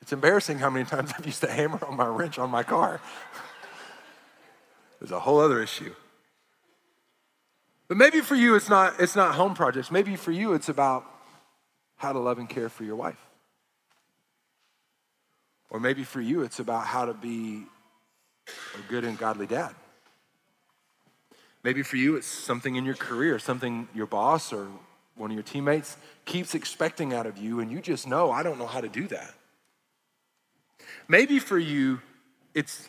It's 0.00 0.12
embarrassing 0.12 0.58
how 0.58 0.70
many 0.70 0.84
times 0.84 1.12
I've 1.16 1.26
used 1.26 1.44
a 1.44 1.50
hammer 1.50 1.78
on 1.84 1.96
my 1.96 2.06
wrench 2.06 2.38
on 2.38 2.50
my 2.50 2.62
car. 2.62 3.00
There's 4.98 5.12
a 5.12 5.20
whole 5.20 5.40
other 5.40 5.62
issue. 5.62 5.94
But 7.88 7.96
maybe 7.96 8.20
for 8.20 8.34
you 8.36 8.54
it's 8.54 8.68
not 8.68 9.00
it's 9.00 9.16
not 9.16 9.34
home 9.34 9.54
projects. 9.54 9.90
Maybe 9.90 10.14
for 10.14 10.30
you 10.30 10.52
it's 10.52 10.68
about 10.68 11.04
how 11.96 12.12
to 12.12 12.18
love 12.18 12.38
and 12.38 12.48
care 12.48 12.68
for 12.68 12.84
your 12.84 12.96
wife. 12.96 13.20
Or 15.70 15.80
maybe 15.80 16.04
for 16.04 16.20
you 16.20 16.42
it's 16.42 16.60
about 16.60 16.86
how 16.86 17.04
to 17.04 17.14
be 17.14 17.64
a 18.46 18.90
good 18.90 19.04
and 19.04 19.18
godly 19.18 19.46
dad. 19.46 19.74
Maybe 21.62 21.82
for 21.82 21.96
you 21.96 22.16
it's 22.16 22.26
something 22.26 22.76
in 22.76 22.84
your 22.84 22.94
career, 22.94 23.38
something 23.38 23.88
your 23.94 24.06
boss 24.06 24.52
or 24.52 24.68
one 25.16 25.30
of 25.30 25.34
your 25.34 25.42
teammates 25.42 25.96
keeps 26.24 26.54
expecting 26.54 27.12
out 27.12 27.26
of 27.26 27.36
you 27.36 27.60
and 27.60 27.70
you 27.70 27.80
just 27.80 28.06
know 28.06 28.30
I 28.30 28.42
don't 28.42 28.58
know 28.58 28.66
how 28.66 28.80
to 28.80 28.88
do 28.88 29.06
that. 29.08 29.34
Maybe 31.08 31.38
for 31.38 31.58
you, 31.58 32.00
it's 32.54 32.88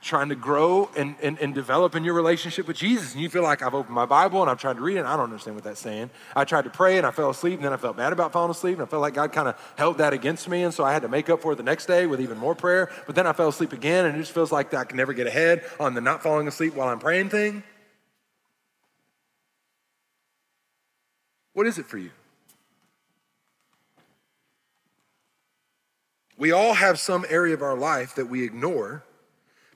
trying 0.00 0.28
to 0.28 0.34
grow 0.34 0.90
and, 0.96 1.16
and, 1.22 1.38
and 1.38 1.54
develop 1.54 1.94
in 1.94 2.04
your 2.04 2.14
relationship 2.14 2.66
with 2.66 2.76
Jesus. 2.76 3.12
And 3.12 3.22
you 3.22 3.28
feel 3.28 3.42
like 3.42 3.62
I've 3.62 3.74
opened 3.74 3.94
my 3.94 4.06
Bible 4.06 4.40
and 4.40 4.50
I've 4.50 4.58
tried 4.58 4.76
to 4.76 4.82
read 4.82 4.96
it 4.96 5.00
and 5.00 5.08
I 5.08 5.16
don't 5.16 5.24
understand 5.24 5.56
what 5.56 5.64
that's 5.64 5.80
saying. 5.80 6.10
I 6.34 6.44
tried 6.44 6.64
to 6.64 6.70
pray 6.70 6.98
and 6.98 7.06
I 7.06 7.10
fell 7.10 7.30
asleep 7.30 7.54
and 7.54 7.64
then 7.64 7.72
I 7.72 7.76
felt 7.76 7.96
bad 7.96 8.12
about 8.12 8.32
falling 8.32 8.50
asleep 8.50 8.74
and 8.74 8.82
I 8.82 8.86
felt 8.86 9.02
like 9.02 9.14
God 9.14 9.32
kind 9.32 9.48
of 9.48 9.74
held 9.76 9.98
that 9.98 10.12
against 10.12 10.48
me. 10.48 10.62
And 10.62 10.72
so 10.72 10.84
I 10.84 10.92
had 10.92 11.02
to 11.02 11.08
make 11.08 11.28
up 11.28 11.42
for 11.42 11.52
it 11.52 11.56
the 11.56 11.62
next 11.62 11.86
day 11.86 12.06
with 12.06 12.20
even 12.20 12.38
more 12.38 12.54
prayer. 12.54 12.90
But 13.06 13.14
then 13.14 13.26
I 13.26 13.32
fell 13.32 13.48
asleep 13.48 13.72
again 13.72 14.06
and 14.06 14.16
it 14.16 14.20
just 14.20 14.32
feels 14.32 14.52
like 14.52 14.72
I 14.74 14.84
can 14.84 14.96
never 14.96 15.12
get 15.12 15.26
ahead 15.26 15.64
on 15.80 15.94
the 15.94 16.00
not 16.00 16.22
falling 16.22 16.48
asleep 16.48 16.74
while 16.74 16.88
I'm 16.88 16.98
praying 16.98 17.30
thing. 17.30 17.62
What 21.52 21.66
is 21.66 21.78
it 21.78 21.86
for 21.86 21.98
you? 21.98 22.10
We 26.38 26.52
all 26.52 26.74
have 26.74 26.98
some 26.98 27.24
area 27.28 27.54
of 27.54 27.62
our 27.62 27.76
life 27.76 28.14
that 28.16 28.26
we 28.26 28.44
ignore 28.44 29.02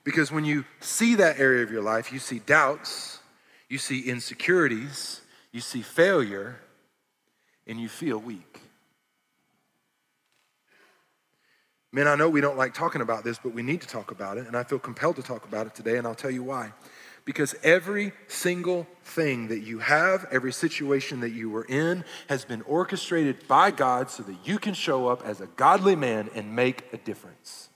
because 0.03 0.31
when 0.31 0.45
you 0.45 0.65
see 0.79 1.15
that 1.15 1.39
area 1.39 1.63
of 1.63 1.71
your 1.71 1.83
life, 1.83 2.11
you 2.11 2.19
see 2.19 2.39
doubts, 2.39 3.19
you 3.69 3.77
see 3.77 4.01
insecurities, 4.09 5.21
you 5.51 5.61
see 5.61 5.81
failure, 5.81 6.59
and 7.67 7.79
you 7.79 7.89
feel 7.89 8.17
weak. 8.17 8.59
Men, 11.93 12.07
I 12.07 12.15
know 12.15 12.29
we 12.29 12.41
don't 12.41 12.57
like 12.57 12.73
talking 12.73 13.01
about 13.01 13.23
this, 13.23 13.37
but 13.37 13.53
we 13.53 13.61
need 13.61 13.81
to 13.81 13.87
talk 13.87 14.11
about 14.11 14.37
it, 14.37 14.47
and 14.47 14.55
I 14.55 14.63
feel 14.63 14.79
compelled 14.79 15.17
to 15.17 15.23
talk 15.23 15.45
about 15.45 15.67
it 15.67 15.75
today, 15.75 15.97
and 15.97 16.07
I'll 16.07 16.15
tell 16.15 16.31
you 16.31 16.43
why. 16.43 16.71
Because 17.25 17.53
every 17.63 18.13
single 18.27 18.87
thing 19.03 19.49
that 19.49 19.59
you 19.59 19.79
have, 19.79 20.25
every 20.31 20.53
situation 20.53 21.19
that 21.19 21.31
you 21.31 21.49
were 21.49 21.65
in, 21.65 22.05
has 22.29 22.45
been 22.45 22.61
orchestrated 22.63 23.45
by 23.47 23.71
God 23.71 24.09
so 24.09 24.23
that 24.23 24.35
you 24.45 24.57
can 24.57 24.73
show 24.73 25.07
up 25.07 25.21
as 25.25 25.41
a 25.41 25.47
godly 25.47 25.95
man 25.95 26.29
and 26.33 26.55
make 26.55 26.85
a 26.93 26.97
difference. 26.97 27.70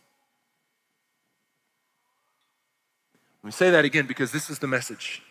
Let 3.45 3.49
me 3.49 3.51
say 3.51 3.69
that 3.69 3.85
again 3.85 4.07
because 4.07 4.31
this 4.31 4.49
is 4.49 4.57
the 4.57 4.65
message. 4.65 5.21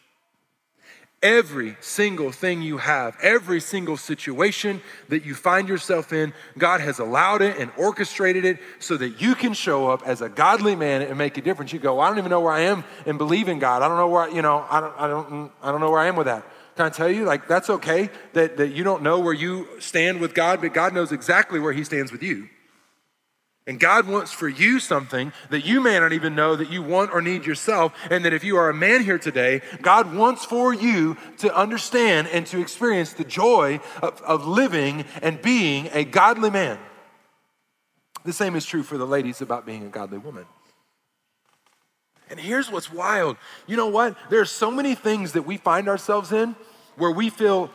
Every 1.21 1.77
single 1.81 2.31
thing 2.31 2.63
you 2.63 2.79
have, 2.79 3.17
every 3.21 3.61
single 3.61 3.97
situation 3.97 4.83
that 5.09 5.25
you 5.25 5.35
find 5.35 5.69
yourself 5.69 6.13
in, 6.13 6.33
God 6.57 6.81
has 6.81 7.01
allowed 7.01 7.43
it 7.43 7.59
and 7.59 7.73
orchestrated 7.77 8.45
it 8.45 8.61
so 8.79 8.97
that 8.99 9.21
you 9.21 9.35
can 9.35 9.53
show 9.53 9.91
up 9.91 10.07
as 10.07 10.21
a 10.21 10.29
godly 10.29 10.77
man 10.77 11.03
and 11.03 11.19
make 11.19 11.37
a 11.39 11.43
difference. 11.43 11.73
You 11.73 11.81
go, 11.81 11.97
well, 11.97 12.07
I 12.07 12.09
don't 12.09 12.19
even 12.19 12.31
know 12.31 12.39
where 12.39 12.53
I 12.53 12.61
am 12.61 12.85
and 13.05 13.19
believe 13.19 13.49
in 13.49 13.59
God. 13.59 13.83
I 13.83 13.89
don't 13.89 13.97
know 13.97 14.07
where, 14.07 14.23
I, 14.23 14.29
you 14.29 14.43
know, 14.43 14.65
I 14.71 14.79
don't, 14.79 14.95
I 14.97 15.09
don't, 15.09 15.53
I 15.61 15.73
don't 15.73 15.81
know 15.81 15.91
where 15.91 16.01
I 16.01 16.07
am 16.07 16.15
with 16.15 16.27
that. 16.27 16.47
Can 16.77 16.87
I 16.87 16.91
tell 16.91 17.11
you, 17.11 17.25
like, 17.25 17.49
that's 17.49 17.69
okay 17.69 18.11
that, 18.35 18.59
that 18.59 18.69
you 18.69 18.85
don't 18.85 19.03
know 19.03 19.19
where 19.19 19.35
you 19.35 19.67
stand 19.81 20.21
with 20.21 20.35
God, 20.35 20.61
but 20.61 20.73
God 20.73 20.95
knows 20.95 21.11
exactly 21.11 21.59
where 21.59 21.73
He 21.73 21.83
stands 21.83 22.13
with 22.13 22.23
you. 22.23 22.49
And 23.67 23.81
God 23.81 24.07
wants 24.07 24.31
for 24.31 24.47
you 24.47 24.79
something 24.79 25.33
that 25.49 25.65
you 25.65 25.81
may 25.81 25.99
not 25.99 26.13
even 26.13 26.35
know 26.35 26.55
that 26.55 26.71
you 26.71 26.83
want 26.83 27.13
or 27.13 27.23
need 27.23 27.47
yourself. 27.47 27.95
And 28.11 28.25
that 28.25 28.35
if 28.35 28.45
you 28.45 28.57
are 28.59 28.69
a 28.69 28.75
man 28.75 29.03
here 29.03 29.19
today, 29.19 29.63
God 29.81 30.15
wants 30.15 30.45
for 30.45 30.75
you 30.75 31.17
to 31.39 31.55
understand 31.57 32.29
and 32.29 32.47
to 32.49 32.61
experience 32.61 33.15
the 33.15 33.25
joy 33.25 33.81
of, 34.03 34.21
of 34.21 34.47
living 34.47 35.07
and 35.23 35.41
being 35.41 35.89
a 35.93 36.05
godly 36.05 36.51
man. 36.51 36.79
The 38.25 38.35
same 38.35 38.55
is 38.55 38.67
true 38.67 38.83
for 38.83 38.99
the 38.99 39.07
ladies 39.07 39.41
about 39.41 39.65
being 39.65 39.85
a 39.85 39.89
godly 39.89 40.19
woman. 40.19 40.45
And 42.29 42.41
here's 42.41 42.71
what's 42.71 42.93
wild. 42.93 43.37
You 43.67 43.77
know 43.77 43.89
what? 43.89 44.17
There 44.29 44.41
are 44.41 44.47
so 44.47 44.71
many 44.71 44.95
things 44.95 45.33
that 45.33 45.43
we 45.43 45.57
find 45.57 45.89
ourselves 45.89 46.33
in 46.33 46.57
where 46.97 47.11
we 47.11 47.31
feel 47.31 47.71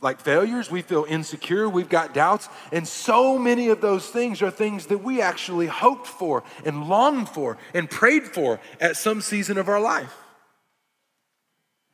like 0.00 0.20
failures, 0.20 0.70
we 0.70 0.82
feel 0.82 1.04
insecure, 1.08 1.68
we've 1.68 1.88
got 1.88 2.14
doubts, 2.14 2.48
and 2.72 2.86
so 2.86 3.38
many 3.38 3.68
of 3.68 3.80
those 3.80 4.06
things 4.08 4.40
are 4.42 4.50
things 4.50 4.86
that 4.86 4.98
we 4.98 5.20
actually 5.20 5.66
hoped 5.66 6.06
for 6.06 6.42
and 6.64 6.88
longed 6.88 7.28
for 7.28 7.58
and 7.74 7.88
prayed 7.90 8.24
for 8.24 8.60
at 8.80 8.96
some 8.96 9.20
season 9.20 9.58
of 9.58 9.68
our 9.68 9.80
life. 9.80 10.14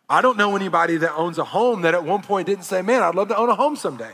I 0.09 0.23
don't 0.23 0.37
know 0.37 0.55
anybody 0.55 0.99
that 0.99 1.15
owns 1.17 1.39
a 1.39 1.45
home 1.45 1.83
that 1.83 1.95
at 1.95 2.05
one 2.05 2.23
point 2.23 2.47
didn't 2.47 2.65
say, 2.65 2.81
Man, 2.81 3.03
I'd 3.03 3.17
love 3.17 3.29
to 3.29 3.37
own 3.37 3.49
a 3.49 3.57
home 3.57 3.75
someday. 3.75 4.13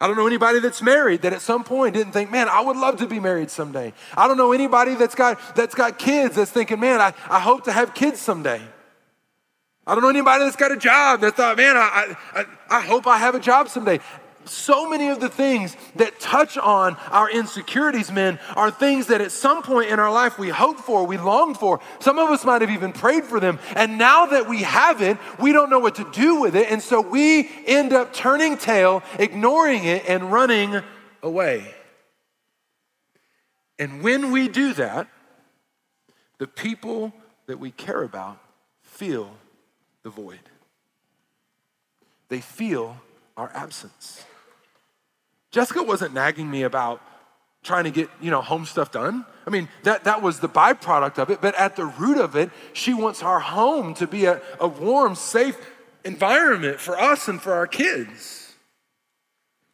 I 0.00 0.06
don't 0.06 0.16
know 0.16 0.26
anybody 0.26 0.58
that's 0.58 0.82
married 0.82 1.22
that 1.22 1.32
at 1.32 1.40
some 1.40 1.64
point 1.64 1.94
didn't 1.94 2.12
think, 2.12 2.30
man, 2.30 2.48
I 2.50 2.60
would 2.60 2.76
love 2.76 2.98
to 2.98 3.06
be 3.06 3.18
married 3.18 3.50
someday. 3.50 3.94
I 4.14 4.28
don't 4.28 4.36
know 4.36 4.52
anybody 4.52 4.94
that's 4.94 5.14
got, 5.14 5.56
that's 5.56 5.74
got 5.74 5.98
kids 5.98 6.36
that's 6.36 6.50
thinking, 6.50 6.80
man, 6.80 7.00
I, 7.00 7.14
I 7.30 7.40
hope 7.40 7.64
to 7.64 7.72
have 7.72 7.94
kids 7.94 8.20
someday. 8.20 8.60
I 9.86 9.94
don't 9.94 10.02
know 10.02 10.08
anybody 10.08 10.44
that's 10.44 10.56
got 10.56 10.72
a 10.72 10.76
job 10.76 11.20
that 11.20 11.36
thought, 11.36 11.56
man, 11.56 11.76
I, 11.76 12.16
I, 12.34 12.44
I 12.68 12.80
hope 12.80 13.06
I 13.06 13.18
have 13.18 13.36
a 13.36 13.40
job 13.40 13.68
someday. 13.68 14.00
So 14.44 14.88
many 14.88 15.08
of 15.08 15.20
the 15.20 15.28
things 15.28 15.76
that 15.96 16.18
touch 16.20 16.56
on 16.56 16.96
our 17.10 17.30
insecurities, 17.30 18.10
men, 18.10 18.38
are 18.54 18.70
things 18.70 19.08
that 19.08 19.20
at 19.20 19.32
some 19.32 19.62
point 19.62 19.90
in 19.90 19.98
our 19.98 20.12
life 20.12 20.38
we 20.38 20.48
hope 20.48 20.78
for, 20.78 21.04
we 21.04 21.18
long 21.18 21.54
for. 21.54 21.80
Some 22.00 22.18
of 22.18 22.30
us 22.30 22.44
might 22.44 22.62
have 22.62 22.70
even 22.70 22.92
prayed 22.92 23.24
for 23.24 23.40
them. 23.40 23.58
And 23.74 23.98
now 23.98 24.26
that 24.26 24.48
we 24.48 24.62
have 24.62 25.02
it, 25.02 25.18
we 25.40 25.52
don't 25.52 25.70
know 25.70 25.80
what 25.80 25.96
to 25.96 26.08
do 26.12 26.40
with 26.40 26.54
it. 26.56 26.70
And 26.70 26.82
so 26.82 27.00
we 27.00 27.48
end 27.66 27.92
up 27.92 28.12
turning 28.12 28.56
tail, 28.56 29.02
ignoring 29.18 29.84
it, 29.84 30.04
and 30.08 30.32
running 30.32 30.80
away. 31.22 31.74
And 33.78 34.02
when 34.02 34.32
we 34.32 34.48
do 34.48 34.72
that, 34.74 35.08
the 36.38 36.46
people 36.46 37.12
that 37.46 37.58
we 37.58 37.70
care 37.70 38.02
about 38.02 38.38
feel 38.82 39.30
the 40.06 40.10
void. 40.10 40.38
They 42.28 42.40
feel 42.40 42.96
our 43.36 43.50
absence. 43.52 44.24
Jessica 45.50 45.82
wasn't 45.82 46.14
nagging 46.14 46.48
me 46.48 46.62
about 46.62 47.02
trying 47.64 47.82
to 47.84 47.90
get, 47.90 48.08
you 48.20 48.30
know, 48.30 48.40
home 48.40 48.66
stuff 48.66 48.92
done. 48.92 49.26
I 49.48 49.50
mean, 49.50 49.68
that, 49.82 50.04
that 50.04 50.22
was 50.22 50.38
the 50.38 50.48
byproduct 50.48 51.18
of 51.18 51.30
it, 51.30 51.40
but 51.40 51.56
at 51.56 51.74
the 51.74 51.86
root 51.86 52.18
of 52.18 52.36
it, 52.36 52.50
she 52.72 52.94
wants 52.94 53.24
our 53.24 53.40
home 53.40 53.94
to 53.94 54.06
be 54.06 54.26
a, 54.26 54.40
a 54.60 54.68
warm, 54.68 55.16
safe 55.16 55.58
environment 56.04 56.78
for 56.78 56.96
us 56.96 57.26
and 57.26 57.42
for 57.42 57.54
our 57.54 57.66
kids. 57.66 58.35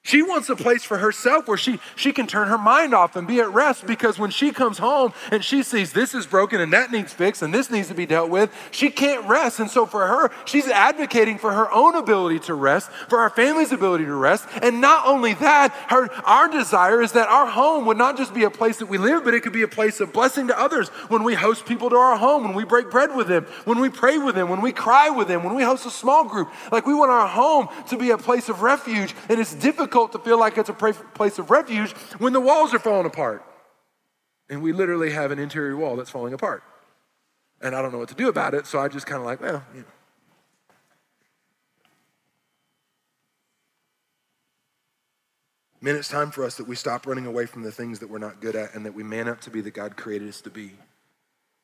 She 0.04 0.21
wants 0.21 0.49
a 0.49 0.56
place 0.56 0.82
for 0.82 0.99
herself 0.99 1.47
where 1.47 1.56
she, 1.56 1.78
she 1.94 2.12
can 2.12 2.26
turn 2.26 2.49
her 2.49 2.59
mind 2.59 2.92
off 2.92 3.14
and 3.14 3.26
be 3.26 3.38
at 3.38 3.52
rest 3.52 3.87
because 3.87 4.18
when 4.18 4.32
she 4.32 4.50
comes 4.50 4.78
home 4.78 5.12
and 5.30 5.44
she 5.44 5.62
sees 5.62 5.92
this 5.92 6.12
is 6.12 6.26
broken 6.26 6.61
and 6.61 6.73
that 6.73 6.90
needs 6.90 7.12
fixed 7.12 7.40
and 7.40 7.54
this 7.54 7.71
needs 7.71 7.87
to 7.87 7.94
be 7.94 8.04
dealt 8.04 8.28
with, 8.28 8.52
she 8.73 8.90
can't 8.90 9.25
rest. 9.28 9.61
And 9.61 9.71
so 9.71 9.87
for 9.87 10.04
her, 10.09 10.32
she's 10.44 10.66
advocating 10.66 11.38
for 11.38 11.52
her 11.52 11.71
own 11.71 11.94
ability 11.94 12.40
to 12.40 12.54
rest, 12.54 12.90
for 13.09 13.21
our 13.21 13.30
family's 13.30 13.71
ability 13.71 14.04
to 14.06 14.14
rest. 14.14 14.49
And 14.61 14.80
not 14.80 15.06
only 15.06 15.35
that, 15.35 15.73
her, 15.88 16.12
our 16.25 16.49
desire 16.49 17.00
is 17.00 17.12
that 17.12 17.28
our 17.28 17.47
home 17.47 17.87
would 17.87 17.97
not 17.97 18.16
just 18.16 18.35
be 18.35 18.42
a 18.42 18.50
place 18.50 18.78
that 18.78 18.87
we 18.87 18.99
live, 18.99 19.23
but 19.23 19.35
it 19.35 19.44
could 19.44 19.52
be 19.52 19.62
a 19.62 19.68
place 19.68 20.00
of 20.00 20.12
blessing 20.12 20.49
to 20.49 20.59
others 20.59 20.88
when 21.11 21.23
we 21.23 21.35
host 21.35 21.64
people 21.64 21.90
to 21.90 21.97
our 21.97 22.16
home, 22.16 22.42
when 22.42 22.54
we 22.54 22.64
break 22.64 22.90
bread 22.90 23.14
with 23.14 23.28
them, 23.28 23.44
when 23.66 23.78
we 23.78 23.88
pray 23.88 24.18
with 24.18 24.35
them, 24.35 24.49
when 24.49 24.62
we 24.62 24.73
cry 24.73 25.11
with 25.11 25.28
them, 25.28 25.44
when 25.44 25.54
we 25.54 25.62
host 25.62 25.87
a 25.87 25.90
small 25.90 26.25
group. 26.25 26.50
Like 26.73 26.87
we 26.87 26.94
want 26.94 27.12
our 27.12 27.28
home 27.28 27.68
to 27.90 27.97
be 27.97 28.11
a 28.11 28.18
place 28.18 28.49
of 28.49 28.62
refuge. 28.62 29.14
And 29.28 29.38
it's 29.38 29.54
difficult 29.54 29.91
difficult 29.92 30.12
to 30.12 30.18
feel 30.18 30.38
like 30.38 30.56
it's 30.56 30.70
a 30.70 30.72
place 30.72 31.38
of 31.38 31.50
refuge 31.50 31.92
when 32.18 32.32
the 32.32 32.40
walls 32.40 32.72
are 32.72 32.78
falling 32.78 33.04
apart. 33.04 33.44
And 34.48 34.62
we 34.62 34.72
literally 34.72 35.11
have 35.11 35.31
an 35.31 35.38
interior 35.38 35.76
wall 35.76 35.96
that's 35.96 36.09
falling 36.09 36.33
apart. 36.33 36.62
And 37.61 37.76
I 37.76 37.83
don't 37.83 37.92
know 37.92 37.98
what 37.98 38.09
to 38.09 38.14
do 38.14 38.28
about 38.28 38.55
it, 38.55 38.66
so 38.66 38.78
I 38.78 38.88
just 38.88 39.07
kind 39.07 39.20
of 39.20 39.26
like, 39.26 39.40
well, 39.42 39.62
you 39.74 39.81
know. 39.81 39.87
Man, 45.83 45.96
it's 45.96 46.09
time 46.09 46.31
for 46.31 46.44
us 46.44 46.57
that 46.57 46.66
we 46.66 46.76
stop 46.76 47.07
running 47.07 47.26
away 47.26 47.44
from 47.44 47.62
the 47.62 47.72
things 47.72 47.98
that 47.98 48.09
we're 48.09 48.18
not 48.18 48.40
good 48.40 48.57
at 48.57 48.74
and 48.74 48.87
that 48.87 48.94
we 48.94 49.02
man 49.02 49.28
up 49.28 49.40
to 49.42 49.50
be 49.50 49.61
the 49.61 49.70
God 49.70 49.96
created 49.96 50.28
us 50.28 50.40
to 50.42 50.50
be 50.50 50.72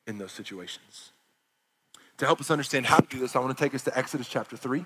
in 0.05 0.19
those 0.19 0.33
situations. 0.33 1.11
To 2.17 2.25
help 2.25 2.41
us 2.41 2.51
understand 2.51 2.85
how 2.85 2.97
to 2.97 3.07
do 3.07 3.17
this, 3.17 3.35
I 3.35 3.39
want 3.39 3.57
to 3.57 3.63
take 3.63 3.73
us 3.73 3.83
to 3.85 3.97
Exodus 3.97 4.27
chapter 4.27 4.55
3. 4.55 4.85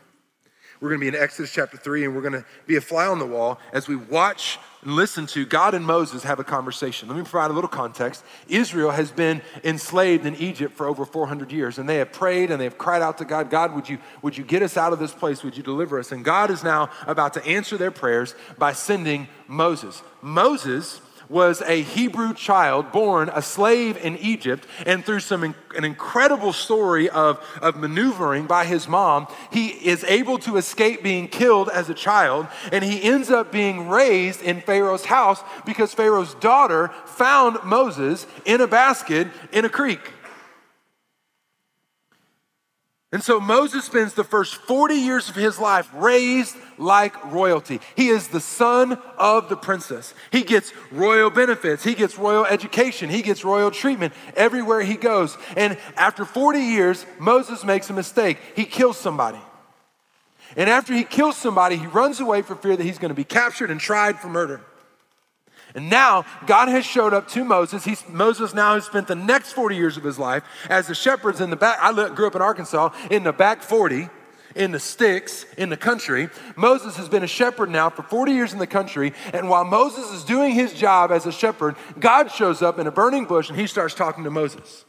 We're 0.80 0.90
going 0.90 1.00
to 1.02 1.12
be 1.12 1.16
in 1.16 1.22
Exodus 1.22 1.52
chapter 1.52 1.78
3, 1.78 2.06
and 2.06 2.16
we're 2.16 2.22
going 2.22 2.34
to 2.34 2.46
be 2.68 2.76
a 2.76 2.82
fly 2.82 3.08
on 3.08 3.20
the 3.20 3.26
wall 3.26 3.60
as 3.72 3.88
we 3.88 3.96
watch 3.96 4.60
and 4.84 4.96
listen 4.96 5.26
to 5.28 5.46
God 5.46 5.74
and 5.74 5.86
Moses 5.86 6.24
have 6.24 6.40
a 6.40 6.44
conversation. 6.44 7.08
Let 7.08 7.18
me 7.18 7.24
provide 7.24 7.52
a 7.52 7.54
little 7.54 7.70
context. 7.70 8.24
Israel 8.48 8.92
has 8.92 9.12
been 9.12 9.42
enslaved 9.64 10.26
in 10.26 10.36
Egypt 10.36 10.76
for 10.76 10.88
over 10.88 11.06
400 11.06 11.52
years, 11.52 11.78
and 11.78 11.88
they 11.88 11.98
have 11.98 12.12
prayed 12.12 12.52
and 12.52 12.60
they 12.60 12.66
have 12.66 12.78
cried 12.78 13.02
out 13.02 13.18
to 13.20 13.26
God, 13.26 13.50
God, 13.50 13.74
would 13.74 13.88
you, 13.88 13.98
would 14.22 14.38
you 14.38 14.44
get 14.44 14.62
us 14.62 14.76
out 14.76 14.94
of 14.94 15.00
this 15.00 15.14
place? 15.14 15.44
Would 15.44 15.56
you 15.56 15.64
deliver 15.64 16.00
us? 16.00 16.12
And 16.12 16.26
God 16.26 16.52
is 16.52 16.64
now 16.64 16.90
about 17.08 17.34
to 17.36 17.46
answer 17.46 17.78
their 17.78 17.92
prayers 17.92 18.36
by 18.58 18.74
sending 18.74 19.28
Moses. 19.48 20.04
Moses 20.22 21.02
was 21.34 21.62
a 21.64 21.82
Hebrew 21.82 22.34
child 22.34 22.92
born 22.92 23.30
a 23.34 23.42
slave 23.42 23.98
in 23.98 24.18
Egypt, 24.18 24.68
and 24.86 25.04
through 25.04 25.20
some 25.20 25.56
an 25.76 25.84
incredible 25.84 26.54
story 26.54 27.10
of, 27.10 27.44
of 27.62 27.76
maneuvering 27.76 28.46
by 28.46 28.64
his 28.66 28.88
mom, 28.88 29.28
he 29.52 29.70
is 29.70 30.04
able 30.04 30.38
to 30.40 30.58
escape 30.58 31.02
being 31.02 31.28
killed 31.28 31.68
as 31.70 31.90
a 31.90 31.94
child, 31.94 32.48
and 32.72 32.84
he 32.84 33.04
ends 33.04 33.32
up 33.32 33.52
being 33.52 33.90
raised 33.90 34.42
in 34.44 34.62
Pharaoh's 34.62 35.06
house 35.06 35.44
because 35.66 35.94
Pharaoh's 35.94 36.36
daughter 36.36 36.92
found 37.06 37.58
Moses 37.64 38.28
in 38.46 38.62
a 38.62 38.68
basket 38.68 39.28
in 39.52 39.66
a 39.66 39.70
creek. 39.70 40.12
And 43.14 43.24
so 43.24 43.40
Moses 43.40 43.86
spends 43.86 44.16
the 44.16 44.24
first 44.24 44.56
40 44.56 44.96
years 44.96 45.30
of 45.30 45.36
his 45.36 45.60
life 45.60 45.88
raised 45.94 46.56
like 46.80 47.32
royalty. 47.32 47.80
He 47.96 48.08
is 48.08 48.30
the 48.30 48.40
son 48.40 48.98
of 49.20 49.50
the 49.50 49.56
princess. 49.56 50.16
He 50.32 50.42
gets 50.42 50.74
royal 50.92 51.30
benefits, 51.30 51.84
he 51.84 51.94
gets 51.94 52.18
royal 52.18 52.44
education, 52.44 53.12
he 53.12 53.22
gets 53.22 53.46
royal 53.46 53.70
treatment 53.70 54.16
everywhere 54.36 54.82
he 54.82 54.96
goes. 54.96 55.38
And 55.56 55.78
after 55.96 56.26
40 56.26 56.58
years, 56.58 57.06
Moses 57.20 57.64
makes 57.64 57.88
a 57.92 57.94
mistake. 57.94 58.40
He 58.56 58.66
kills 58.66 58.98
somebody. 58.98 59.40
And 60.58 60.68
after 60.68 60.96
he 60.96 61.04
kills 61.04 61.38
somebody, 61.38 61.78
he 61.78 61.86
runs 61.86 62.20
away 62.20 62.42
for 62.42 62.56
fear 62.56 62.76
that 62.76 62.84
he's 62.84 62.98
going 62.98 63.10
to 63.10 63.16
be 63.16 63.24
captured 63.24 63.70
and 63.70 63.80
tried 63.80 64.20
for 64.20 64.28
murder. 64.28 64.60
And 65.76 65.90
now 65.90 66.26
God 66.46 66.68
has 66.70 66.86
showed 66.86 67.14
up 67.14 67.28
to 67.30 67.44
Moses. 67.44 67.84
He's, 67.84 68.08
Moses 68.08 68.54
now 68.54 68.76
has 68.76 68.86
spent 68.86 69.08
the 69.08 69.16
next 69.16 69.54
40 69.54 69.76
years 69.76 69.98
of 69.98 70.04
his 70.04 70.20
life 70.20 70.44
as 70.70 70.88
the 70.88 70.96
shepherds 70.96 71.42
in 71.42 71.50
the 71.50 71.56
back. 71.56 71.80
I 71.82 71.92
grew 72.10 72.28
up 72.28 72.36
in 72.36 72.42
Arkansas 72.42 72.94
in 73.10 73.24
the 73.24 73.34
back 73.34 73.62
40 73.64 74.10
in 74.56 74.72
the 74.72 74.80
sticks 74.80 75.46
in 75.58 75.70
the 75.70 75.78
country. 75.78 76.30
Moses 76.56 76.96
has 76.98 77.10
been 77.10 77.24
a 77.24 77.28
shepherd 77.28 77.70
now 77.70 77.90
for 77.90 78.04
40 78.04 78.34
years 78.34 78.54
in 78.54 78.60
the 78.60 78.68
country. 78.68 79.14
And 79.34 79.50
while 79.50 79.66
Moses 79.66 80.12
is 80.12 80.24
doing 80.24 80.54
his 80.54 80.74
job 80.74 81.12
as 81.12 81.26
a 81.26 81.32
shepherd, 81.32 81.76
God 82.00 82.32
shows 82.32 82.62
up 82.62 82.80
in 82.80 82.88
a 82.88 82.92
burning 82.92 83.26
bush 83.26 83.50
and 83.50 83.60
he 83.60 83.68
starts 83.68 83.96
talking 83.96 84.24
to 84.24 84.30
Moses. 84.30 84.86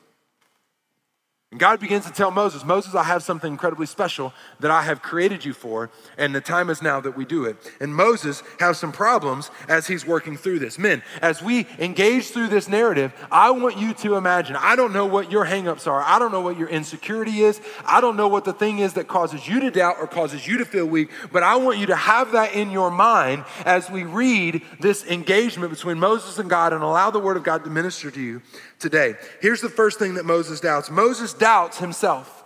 And 1.54 1.60
God 1.60 1.78
begins 1.78 2.04
to 2.06 2.10
tell 2.10 2.32
Moses, 2.32 2.64
Moses, 2.64 2.96
I 2.96 3.04
have 3.04 3.22
something 3.22 3.52
incredibly 3.52 3.86
special 3.86 4.34
that 4.58 4.72
I 4.72 4.82
have 4.82 5.02
created 5.02 5.44
you 5.44 5.52
for, 5.52 5.88
and 6.18 6.34
the 6.34 6.40
time 6.40 6.68
is 6.68 6.82
now 6.82 7.00
that 7.00 7.16
we 7.16 7.24
do 7.24 7.44
it. 7.44 7.56
And 7.78 7.94
Moses 7.94 8.42
has 8.58 8.76
some 8.76 8.90
problems 8.90 9.52
as 9.68 9.86
he's 9.86 10.04
working 10.04 10.36
through 10.36 10.58
this. 10.58 10.80
Men, 10.80 11.04
as 11.22 11.42
we 11.42 11.68
engage 11.78 12.30
through 12.30 12.48
this 12.48 12.68
narrative, 12.68 13.12
I 13.30 13.52
want 13.52 13.78
you 13.78 13.94
to 13.94 14.16
imagine. 14.16 14.56
I 14.56 14.74
don't 14.74 14.92
know 14.92 15.06
what 15.06 15.30
your 15.30 15.46
hangups 15.46 15.86
are. 15.86 16.02
I 16.02 16.18
don't 16.18 16.32
know 16.32 16.40
what 16.40 16.58
your 16.58 16.68
insecurity 16.68 17.42
is. 17.42 17.60
I 17.84 18.00
don't 18.00 18.16
know 18.16 18.26
what 18.26 18.44
the 18.44 18.52
thing 18.52 18.80
is 18.80 18.94
that 18.94 19.06
causes 19.06 19.46
you 19.46 19.60
to 19.60 19.70
doubt 19.70 19.98
or 20.00 20.08
causes 20.08 20.48
you 20.48 20.58
to 20.58 20.64
feel 20.64 20.86
weak, 20.86 21.08
but 21.30 21.44
I 21.44 21.54
want 21.54 21.78
you 21.78 21.86
to 21.86 21.94
have 21.94 22.32
that 22.32 22.54
in 22.54 22.72
your 22.72 22.90
mind 22.90 23.44
as 23.64 23.88
we 23.88 24.02
read 24.02 24.60
this 24.80 25.06
engagement 25.06 25.70
between 25.70 26.00
Moses 26.00 26.36
and 26.40 26.50
God 26.50 26.72
and 26.72 26.82
allow 26.82 27.12
the 27.12 27.20
word 27.20 27.36
of 27.36 27.44
God 27.44 27.62
to 27.62 27.70
minister 27.70 28.10
to 28.10 28.20
you 28.20 28.42
today. 28.80 29.14
Here's 29.40 29.60
the 29.60 29.68
first 29.68 30.00
thing 30.00 30.14
that 30.14 30.24
Moses 30.24 30.58
doubts 30.60 30.90
Moses 30.90 31.32
doubts 31.44 31.76
himself. 31.76 32.42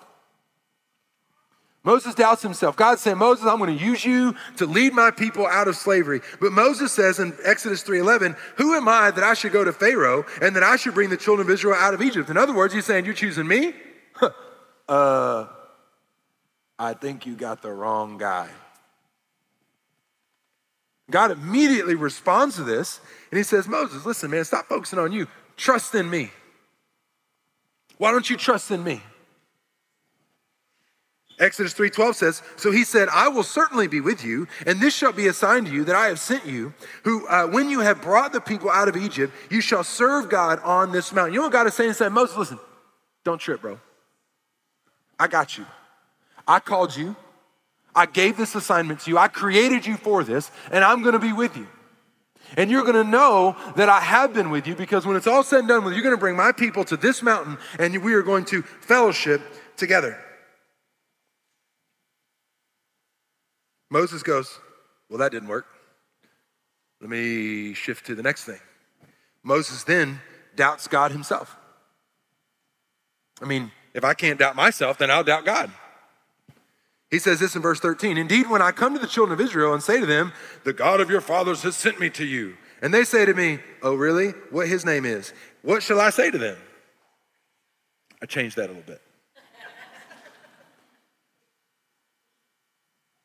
Moses 1.85 2.17
doubts 2.17 2.43
himself. 2.43 2.77
God 2.77 2.99
said, 2.99 3.15
Moses, 3.15 3.47
I'm 3.47 3.59
going 3.59 3.79
to 3.79 3.85
use 3.85 4.05
you 4.05 4.35
to 4.57 4.67
lead 4.67 4.93
my 4.93 5.13
people 5.13 5.47
out 5.47 5.69
of 5.69 5.77
slavery. 5.77 6.21
But 6.41 6.51
Moses 6.51 6.91
says 6.91 7.21
in 7.21 7.33
Exodus 7.45 7.85
3:11, 7.85 8.37
Who 8.57 8.75
am 8.75 8.89
I 8.89 9.13
that 9.13 9.23
I 9.23 9.35
should 9.35 9.53
go 9.53 9.63
to 9.63 9.73
Pharaoh 9.73 10.27
and 10.43 10.57
that 10.57 10.65
I 10.65 10.75
should 10.75 10.95
bring 10.95 11.11
the 11.11 11.17
children 11.17 11.47
of 11.47 11.55
Israel 11.55 11.77
out 11.77 11.95
of 11.95 12.03
Egypt? 12.03 12.29
In 12.29 12.37
other 12.37 12.53
words, 12.53 12.75
he's 12.75 12.87
saying, 12.87 13.05
You're 13.05 13.15
choosing 13.15 13.47
me? 13.47 13.73
uh, 14.89 15.47
I 16.77 16.95
think 16.95 17.25
you 17.25 17.37
got 17.37 17.63
the 17.63 17.71
wrong 17.71 18.19
guy. 18.19 18.49
God 21.09 21.31
immediately 21.31 21.95
responds 21.95 22.57
to 22.57 22.65
this 22.65 23.01
and 23.31 23.39
he 23.39 23.45
says, 23.45 23.69
Moses, 23.69 24.05
listen, 24.05 24.33
man, 24.33 24.45
stop 24.45 24.67
focusing 24.67 24.99
on 24.99 25.13
you. 25.13 25.29
Trust 25.57 25.95
in 25.95 26.11
me. 26.11 26.33
Why 27.99 28.13
don't 28.13 28.29
you 28.31 28.37
trust 28.37 28.71
in 28.71 28.83
me? 28.83 29.03
Exodus 31.39 31.73
3:12 31.73 32.17
says, 32.17 32.43
"So 32.57 32.73
he 32.73 32.83
said, 32.83 33.09
I 33.11 33.29
will 33.29 33.45
certainly 33.45 33.87
be 33.87 34.01
with 34.01 34.25
you, 34.25 34.49
and 34.67 34.81
this 34.81 34.95
shall 34.95 35.13
be 35.13 35.29
a 35.29 35.33
sign 35.33 35.65
to 35.67 35.71
you 35.71 35.85
that 35.85 35.95
I 35.95 36.09
have 36.09 36.19
sent 36.19 36.47
you, 36.47 36.75
who 37.05 37.27
uh, 37.29 37.47
when 37.47 37.71
you 37.71 37.81
have 37.81 38.03
brought 38.03 38.33
the 38.33 38.41
people 38.41 38.71
out 38.71 38.89
of 38.89 38.97
Egypt, 38.97 39.33
you 39.49 39.61
shall 39.61 39.85
serve 39.85 40.29
God 40.29 40.59
on 40.65 40.91
this 40.91 41.13
mountain." 41.13 41.35
You 41.35 41.41
know 41.41 41.47
what 41.47 41.53
God 41.53 41.67
is 41.69 41.75
saying? 41.75 41.91
He 41.91 41.95
said, 41.95 42.13
"Moses, 42.13 42.37
listen. 42.37 42.59
Don't 43.25 43.39
trip, 43.39 43.61
bro. 43.61 43.79
I 45.19 45.29
got 45.29 45.59
you. 45.59 45.67
I 46.47 46.61
called 46.61 46.97
you. 46.97 47.15
I 47.95 48.07
gave 48.07 48.37
this 48.37 48.55
assignment 48.55 49.01
to 49.01 49.11
you. 49.11 49.19
I 49.19 49.29
created 49.29 49.87
you 49.87 49.97
for 49.97 50.25
this, 50.25 50.51
and 50.71 50.85
I'm 50.85 51.03
going 51.03 51.15
to 51.15 51.19
be 51.19 51.33
with 51.33 51.57
you. 51.57 51.67
And 52.57 52.71
you're 52.71 52.83
going 52.83 52.95
to 52.95 53.11
know 53.11 53.57
that 53.77 53.89
I 53.89 54.01
have 54.01 54.33
been 54.33 54.51
with 54.51 54.67
you 54.67 54.75
because 54.75 55.07
when 55.07 55.17
it's 55.17 55.27
all 55.27 55.43
said 55.43 55.61
and 55.61 55.69
done 55.69 55.85
with, 55.85 55.95
you're 55.95 56.03
going 56.03 56.15
to 56.15 56.21
bring 56.21 56.37
my 56.37 56.53
people 56.53 56.85
to 56.85 56.97
this 56.97 57.23
mountain, 57.23 57.59
and 57.79 58.03
we 58.03 58.15
are 58.15 58.23
going 58.23 58.45
to 58.47 58.63
fellowship 58.63 59.43
together." 59.77 60.19
Moses 63.91 64.23
goes, 64.23 64.59
Well, 65.09 65.19
that 65.19 65.33
didn't 65.33 65.49
work. 65.49 65.67
Let 67.01 67.11
me 67.11 67.75
shift 67.75 68.07
to 68.07 68.15
the 68.15 68.23
next 68.23 68.45
thing. 68.45 68.61
Moses 69.43 69.85
then 69.85 70.21
doubts 70.57 70.89
God 70.89 71.13
himself. 71.13 71.57
I 73.41 73.45
mean, 73.45 73.71
if 73.95 74.05
I 74.05 74.15
can't 74.15 74.39
doubt 74.39 74.57
myself, 74.57 74.99
then 74.99 75.11
I'll 75.11 75.25
doubt 75.25 75.45
God. 75.45 75.71
He 77.11 77.19
says 77.19 77.41
this 77.41 77.57
in 77.57 77.63
verse 77.63 77.81
13 77.81 78.19
Indeed, 78.19 78.51
when 78.51 78.63
I 78.63 78.71
come 78.73 78.95
to 78.95 79.01
the 79.01 79.07
children 79.07 79.39
of 79.39 79.45
Israel 79.45 79.73
and 79.73 79.83
say 79.83 80.01
to 80.01 80.07
them, 80.07 80.33
The 80.65 80.73
God 80.73 81.01
of 81.01 81.11
your 81.11 81.21
fathers 81.21 81.63
has 81.63 81.77
sent 81.77 81.99
me 81.99 82.11
to 82.11 82.25
you, 82.25 82.57
and 82.83 82.93
they 82.93 83.05
say 83.05 83.25
to 83.25 83.35
me, 83.35 83.61
Oh, 83.83 83.95
really? 83.95 84.31
What 84.51 84.69
his 84.69 84.85
name 84.85 85.05
is? 85.05 85.33
What 85.63 85.83
shall 85.83 86.01
I 86.01 86.11
say 86.11 86.31
to 86.31 86.39
them? 86.39 86.57
I 88.21 88.27
changed 88.27 88.57
that 88.57 88.67
a 88.67 88.73
little 88.73 88.83
bit. 88.83 89.01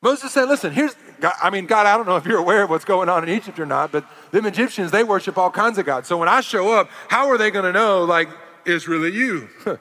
Moses 0.02 0.32
said, 0.32 0.48
listen, 0.48 0.72
here's, 0.72 0.96
God, 1.19 1.34
I 1.41 1.50
mean, 1.50 1.65
God, 1.65 1.88
I 1.88 1.98
don't 1.98 2.06
know 2.06 2.15
if 2.15 2.26
you're 2.26 2.38
aware 2.38 2.63
of 2.63 2.69
what's 2.69 2.86
going 2.86 3.10
on 3.10 3.24
in 3.24 3.30
Egypt 3.30 3.60
or 3.60 3.65
not, 3.65 3.91
but 3.91 4.06
them 4.32 4.46
Egyptians, 4.46 4.91
they 4.91 5.04
worship 5.04 5.38
all 5.38 5.50
kinds 5.50 5.78
of 5.78 5.86
gods. 5.86 6.08
So 6.08 6.17
when 6.17 6.30
I 6.30 6.41
show 6.41 6.72
up, 6.72 6.89
how 7.08 7.30
are 7.30 7.38
they 7.38 7.50
going 7.50 7.65
to 7.65 7.74
know, 7.74 8.04
like, 8.04 8.30
it's 8.65 8.88
really 8.88 9.12
you? 9.12 9.50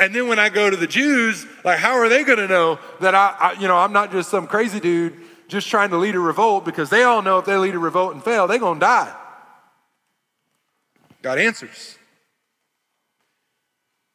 and 0.00 0.14
then 0.14 0.28
when 0.28 0.38
I 0.38 0.48
go 0.48 0.70
to 0.70 0.76
the 0.76 0.86
Jews, 0.86 1.46
like, 1.62 1.78
how 1.78 1.92
are 1.92 2.08
they 2.08 2.24
going 2.24 2.38
to 2.38 2.48
know 2.48 2.78
that 3.00 3.14
I, 3.14 3.36
I, 3.38 3.52
you 3.60 3.68
know, 3.68 3.76
I'm 3.76 3.92
not 3.92 4.10
just 4.10 4.30
some 4.30 4.46
crazy 4.46 4.80
dude 4.80 5.14
just 5.46 5.68
trying 5.68 5.90
to 5.90 5.98
lead 5.98 6.14
a 6.14 6.18
revolt 6.18 6.64
because 6.64 6.88
they 6.88 7.02
all 7.02 7.20
know 7.20 7.38
if 7.38 7.44
they 7.44 7.56
lead 7.56 7.74
a 7.74 7.78
revolt 7.78 8.14
and 8.14 8.24
fail, 8.24 8.46
they're 8.46 8.58
going 8.58 8.80
to 8.80 8.86
die. 8.86 9.14
God 11.20 11.38
answers. 11.38 11.98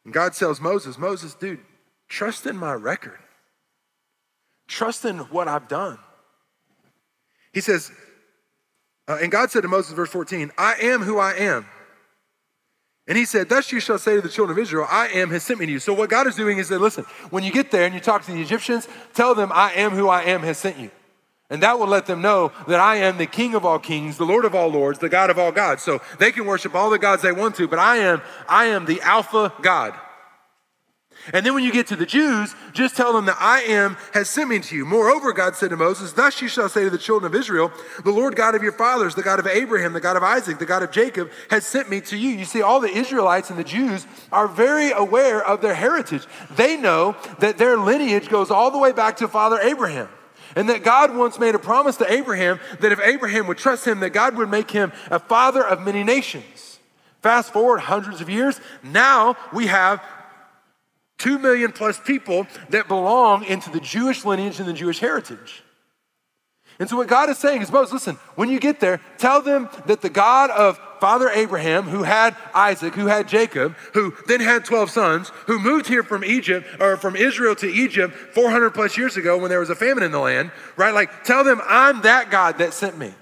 And 0.05 0.13
God 0.13 0.33
tells 0.33 0.59
Moses, 0.59 0.97
Moses, 0.97 1.35
dude, 1.35 1.59
trust 2.07 2.47
in 2.47 2.57
my 2.57 2.73
record. 2.73 3.19
Trust 4.67 5.05
in 5.05 5.19
what 5.19 5.47
I've 5.47 5.67
done. 5.67 5.99
He 7.53 7.61
says, 7.61 7.91
uh, 9.07 9.19
and 9.21 9.31
God 9.31 9.51
said 9.51 9.61
to 9.61 9.67
Moses, 9.67 9.93
verse 9.93 10.09
14, 10.09 10.51
I 10.57 10.75
am 10.81 11.03
who 11.03 11.19
I 11.19 11.33
am. 11.33 11.67
And 13.07 13.17
he 13.17 13.25
said, 13.25 13.49
Thus 13.49 13.71
you 13.71 13.79
shall 13.79 13.99
say 13.99 14.15
to 14.15 14.21
the 14.21 14.29
children 14.29 14.57
of 14.57 14.61
Israel, 14.61 14.87
I 14.89 15.07
am 15.09 15.29
has 15.29 15.43
sent 15.43 15.59
me 15.59 15.65
to 15.67 15.71
you. 15.71 15.79
So 15.79 15.93
what 15.93 16.09
God 16.09 16.27
is 16.27 16.35
doing 16.35 16.57
is 16.57 16.69
that, 16.69 16.79
listen, 16.79 17.05
when 17.29 17.43
you 17.43 17.51
get 17.51 17.69
there 17.71 17.85
and 17.85 17.93
you 17.93 17.99
talk 17.99 18.25
to 18.25 18.31
the 18.31 18.41
Egyptians, 18.41 18.87
tell 19.13 19.35
them, 19.35 19.51
I 19.53 19.73
am 19.73 19.91
who 19.91 20.07
I 20.07 20.23
am 20.23 20.41
has 20.41 20.57
sent 20.57 20.77
you. 20.77 20.89
And 21.51 21.61
that 21.61 21.77
will 21.77 21.87
let 21.87 22.07
them 22.07 22.23
know 22.23 22.51
that 22.67 22.79
I 22.79 22.95
am 22.97 23.17
the 23.17 23.27
King 23.27 23.53
of 23.53 23.63
all 23.63 23.77
kings, 23.77 24.17
the 24.17 24.25
Lord 24.25 24.45
of 24.45 24.55
all 24.55 24.67
lords, 24.67 24.97
the 24.97 25.09
God 25.09 25.29
of 25.29 25.37
all 25.37 25.51
gods. 25.51 25.83
So 25.83 26.01
they 26.17 26.31
can 26.31 26.45
worship 26.45 26.73
all 26.73 26.89
the 26.89 26.97
gods 26.97 27.21
they 27.21 27.31
want 27.31 27.55
to, 27.55 27.67
but 27.67 27.77
I 27.77 27.97
am, 27.97 28.21
I 28.49 28.65
am 28.65 28.85
the 28.85 28.99
Alpha 29.01 29.53
God. 29.61 29.93
And 31.33 31.45
then 31.45 31.53
when 31.53 31.63
you 31.63 31.71
get 31.71 31.87
to 31.87 31.95
the 31.95 32.05
Jews, 32.05 32.55
just 32.73 32.95
tell 32.95 33.13
them 33.13 33.25
that 33.25 33.37
I 33.39 33.61
am 33.61 33.97
has 34.13 34.29
sent 34.29 34.49
me 34.49 34.59
to 34.59 34.75
you. 34.75 34.85
Moreover, 34.85 35.33
God 35.33 35.55
said 35.55 35.71
to 35.71 35.77
Moses, 35.77 36.13
Thus 36.13 36.41
you 36.41 36.47
shall 36.47 36.69
say 36.69 36.83
to 36.83 36.89
the 36.89 36.97
children 36.97 37.31
of 37.31 37.39
Israel, 37.39 37.71
The 38.03 38.11
Lord 38.11 38.35
God 38.35 38.53
of 38.53 38.61
your 38.61 38.71
fathers, 38.71 39.15
the 39.15 39.23
God 39.23 39.39
of 39.39 39.47
Abraham, 39.47 39.93
the 39.93 40.01
God 40.01 40.17
of 40.17 40.23
Isaac, 40.23 40.59
the 40.59 40.65
God 40.65 40.83
of 40.83 40.91
Jacob, 40.91 41.31
has 41.49 41.65
sent 41.65 41.89
me 41.89 42.01
to 42.01 42.17
you. 42.17 42.29
You 42.29 42.45
see, 42.45 42.61
all 42.61 42.79
the 42.79 42.89
Israelites 42.89 43.49
and 43.49 43.57
the 43.57 43.63
Jews 43.63 44.05
are 44.31 44.47
very 44.47 44.91
aware 44.91 45.43
of 45.43 45.61
their 45.61 45.73
heritage. 45.73 46.25
They 46.51 46.77
know 46.77 47.15
that 47.39 47.57
their 47.57 47.77
lineage 47.77 48.29
goes 48.29 48.51
all 48.51 48.69
the 48.69 48.77
way 48.77 48.91
back 48.91 49.17
to 49.17 49.27
Father 49.27 49.59
Abraham. 49.59 50.09
And 50.55 50.69
that 50.69 50.83
God 50.83 51.15
once 51.15 51.39
made 51.39 51.55
a 51.55 51.59
promise 51.59 51.97
to 51.97 52.11
Abraham 52.11 52.59
that 52.79 52.91
if 52.91 52.99
Abraham 53.01 53.47
would 53.47 53.57
trust 53.57 53.85
him, 53.85 53.99
that 53.99 54.11
God 54.11 54.37
would 54.37 54.49
make 54.49 54.71
him 54.71 54.93
a 55.11 55.19
father 55.19 55.65
of 55.65 55.81
many 55.81 56.03
nations. 56.03 56.79
Fast 57.21 57.51
forward 57.51 57.79
hundreds 57.79 58.21
of 58.21 58.29
years, 58.29 58.61
now 58.83 59.35
we 59.51 59.65
have 59.65 59.99
Two 61.25 61.39
million 61.39 61.71
plus 61.71 61.99
people 61.99 62.45
that 62.69 62.87
belong 62.87 63.45
into 63.45 63.71
the 63.71 63.79
Jewish 63.79 64.25
lineage 64.25 64.59
and 64.59 64.69
the 64.69 64.73
Jewish 64.73 64.99
heritage. 64.99 65.63
And 66.77 66.87
so, 66.87 66.97
what 66.97 67.07
God 67.07 67.31
is 67.31 67.39
saying 67.39 67.63
is, 67.63 67.71
Moses, 67.71 67.93
listen, 67.93 68.15
when 68.35 68.47
you 68.47 68.59
get 68.59 68.79
there, 68.79 69.01
tell 69.17 69.41
them 69.41 69.67
that 69.87 70.01
the 70.01 70.09
God 70.11 70.51
of 70.51 70.79
Father 70.99 71.27
Abraham, 71.29 71.85
who 71.85 72.03
had 72.03 72.35
Isaac, 72.53 72.93
who 72.93 73.07
had 73.07 73.27
Jacob, 73.27 73.75
who 73.95 74.13
then 74.27 74.39
had 74.39 74.65
12 74.65 74.91
sons, 74.91 75.29
who 75.47 75.57
moved 75.57 75.87
here 75.87 76.03
from 76.03 76.23
Egypt 76.23 76.67
or 76.79 76.95
from 76.95 77.15
Israel 77.15 77.55
to 77.55 77.67
Egypt 77.67 78.13
400 78.35 78.75
plus 78.75 78.95
years 78.95 79.17
ago 79.17 79.35
when 79.35 79.49
there 79.49 79.59
was 79.59 79.71
a 79.71 79.75
famine 79.75 80.03
in 80.03 80.11
the 80.11 80.19
land, 80.19 80.51
right? 80.77 80.93
Like, 80.93 81.23
tell 81.23 81.43
them 81.43 81.59
I'm 81.65 82.03
that 82.03 82.29
God 82.29 82.59
that 82.59 82.71
sent 82.71 82.99
me. 82.99 83.15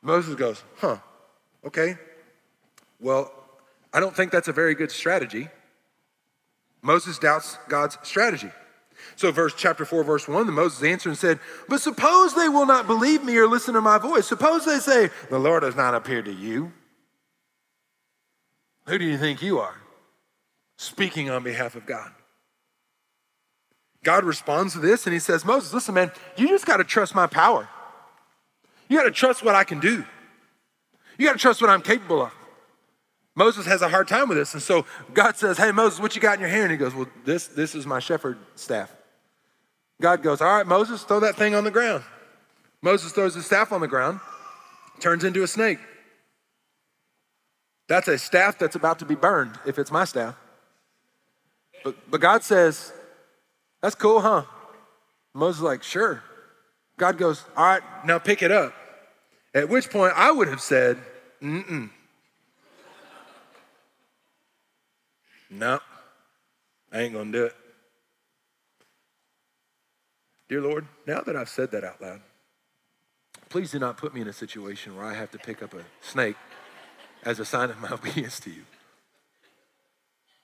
Moses 0.00 0.36
goes, 0.36 0.62
huh, 0.76 0.98
okay. 1.66 1.98
Well, 3.00 3.32
I 3.92 3.98
don't 3.98 4.14
think 4.14 4.30
that's 4.30 4.46
a 4.46 4.52
very 4.52 4.76
good 4.76 4.92
strategy. 4.92 5.48
Moses 6.82 7.18
doubts 7.18 7.58
God's 7.68 7.98
strategy. 8.02 8.50
So, 9.16 9.32
verse 9.32 9.54
chapter 9.56 9.84
4, 9.84 10.04
verse 10.04 10.28
1, 10.28 10.46
the 10.46 10.52
Moses 10.52 10.82
answered 10.82 11.10
and 11.10 11.18
said, 11.18 11.40
But 11.68 11.80
suppose 11.80 12.34
they 12.34 12.48
will 12.48 12.66
not 12.66 12.86
believe 12.86 13.24
me 13.24 13.36
or 13.36 13.46
listen 13.46 13.74
to 13.74 13.80
my 13.80 13.98
voice. 13.98 14.26
Suppose 14.26 14.64
they 14.64 14.78
say, 14.78 15.10
The 15.30 15.38
Lord 15.38 15.62
has 15.62 15.76
not 15.76 15.94
appeared 15.94 16.26
to 16.26 16.32
you. 16.32 16.72
Who 18.86 18.98
do 18.98 19.04
you 19.04 19.18
think 19.18 19.42
you 19.42 19.58
are? 19.58 19.76
Speaking 20.76 21.30
on 21.30 21.42
behalf 21.42 21.74
of 21.74 21.86
God. 21.86 22.10
God 24.02 24.24
responds 24.24 24.72
to 24.72 24.78
this 24.78 25.06
and 25.06 25.12
he 25.12 25.20
says, 25.20 25.44
Moses, 25.44 25.74
listen, 25.74 25.94
man, 25.94 26.10
you 26.36 26.48
just 26.48 26.64
got 26.64 26.78
to 26.78 26.84
trust 26.84 27.14
my 27.14 27.26
power. 27.26 27.68
You 28.88 28.96
got 28.96 29.04
to 29.04 29.10
trust 29.10 29.44
what 29.44 29.54
I 29.54 29.64
can 29.64 29.78
do. 29.78 30.04
You 31.18 31.26
got 31.26 31.34
to 31.34 31.38
trust 31.38 31.60
what 31.60 31.70
I'm 31.70 31.82
capable 31.82 32.22
of. 32.22 32.32
Moses 33.36 33.66
has 33.66 33.82
a 33.82 33.88
hard 33.88 34.08
time 34.08 34.28
with 34.28 34.38
this. 34.38 34.54
And 34.54 34.62
so 34.62 34.84
God 35.14 35.36
says, 35.36 35.56
Hey, 35.56 35.72
Moses, 35.72 36.00
what 36.00 36.14
you 36.14 36.20
got 36.20 36.34
in 36.34 36.40
your 36.40 36.48
hand? 36.48 36.64
And 36.64 36.72
he 36.72 36.76
goes, 36.76 36.94
Well, 36.94 37.08
this, 37.24 37.46
this 37.48 37.74
is 37.74 37.86
my 37.86 37.98
shepherd 37.98 38.38
staff. 38.54 38.92
God 40.00 40.22
goes, 40.22 40.40
All 40.40 40.52
right, 40.52 40.66
Moses, 40.66 41.02
throw 41.04 41.20
that 41.20 41.36
thing 41.36 41.54
on 41.54 41.64
the 41.64 41.70
ground. 41.70 42.04
Moses 42.82 43.12
throws 43.12 43.34
his 43.34 43.46
staff 43.46 43.72
on 43.72 43.80
the 43.80 43.88
ground, 43.88 44.20
turns 45.00 45.22
into 45.22 45.42
a 45.42 45.46
snake. 45.46 45.78
That's 47.88 48.08
a 48.08 48.18
staff 48.18 48.58
that's 48.58 48.76
about 48.76 49.00
to 49.00 49.04
be 49.04 49.14
burned 49.14 49.58
if 49.66 49.78
it's 49.78 49.90
my 49.90 50.04
staff. 50.04 50.36
But, 51.84 52.10
but 52.10 52.20
God 52.20 52.42
says, 52.42 52.92
That's 53.82 53.94
cool, 53.94 54.20
huh? 54.20 54.44
Moses 55.34 55.62
like, 55.62 55.82
Sure. 55.82 56.22
God 56.96 57.16
goes, 57.16 57.44
All 57.56 57.64
right, 57.64 57.82
now 58.04 58.18
pick 58.18 58.42
it 58.42 58.50
up. 58.50 58.74
At 59.54 59.68
which 59.68 59.90
point 59.90 60.12
I 60.16 60.30
would 60.30 60.48
have 60.48 60.60
said, 60.60 60.98
Mm-mm. 61.42 61.90
No, 65.60 65.78
I 66.90 67.02
ain't 67.02 67.12
going 67.12 67.30
to 67.32 67.38
do 67.38 67.44
it. 67.44 67.56
Dear 70.48 70.62
Lord, 70.62 70.86
now 71.06 71.20
that 71.20 71.36
I've 71.36 71.50
said 71.50 71.70
that 71.72 71.84
out 71.84 72.00
loud, 72.00 72.22
please 73.50 73.70
do 73.70 73.78
not 73.78 73.98
put 73.98 74.14
me 74.14 74.22
in 74.22 74.28
a 74.28 74.32
situation 74.32 74.96
where 74.96 75.04
I 75.04 75.12
have 75.12 75.30
to 75.32 75.38
pick 75.38 75.62
up 75.62 75.74
a 75.74 75.84
snake 76.00 76.36
as 77.24 77.40
a 77.40 77.44
sign 77.44 77.68
of 77.68 77.78
my 77.78 77.90
obedience 77.92 78.40
to 78.40 78.50
you. 78.50 78.62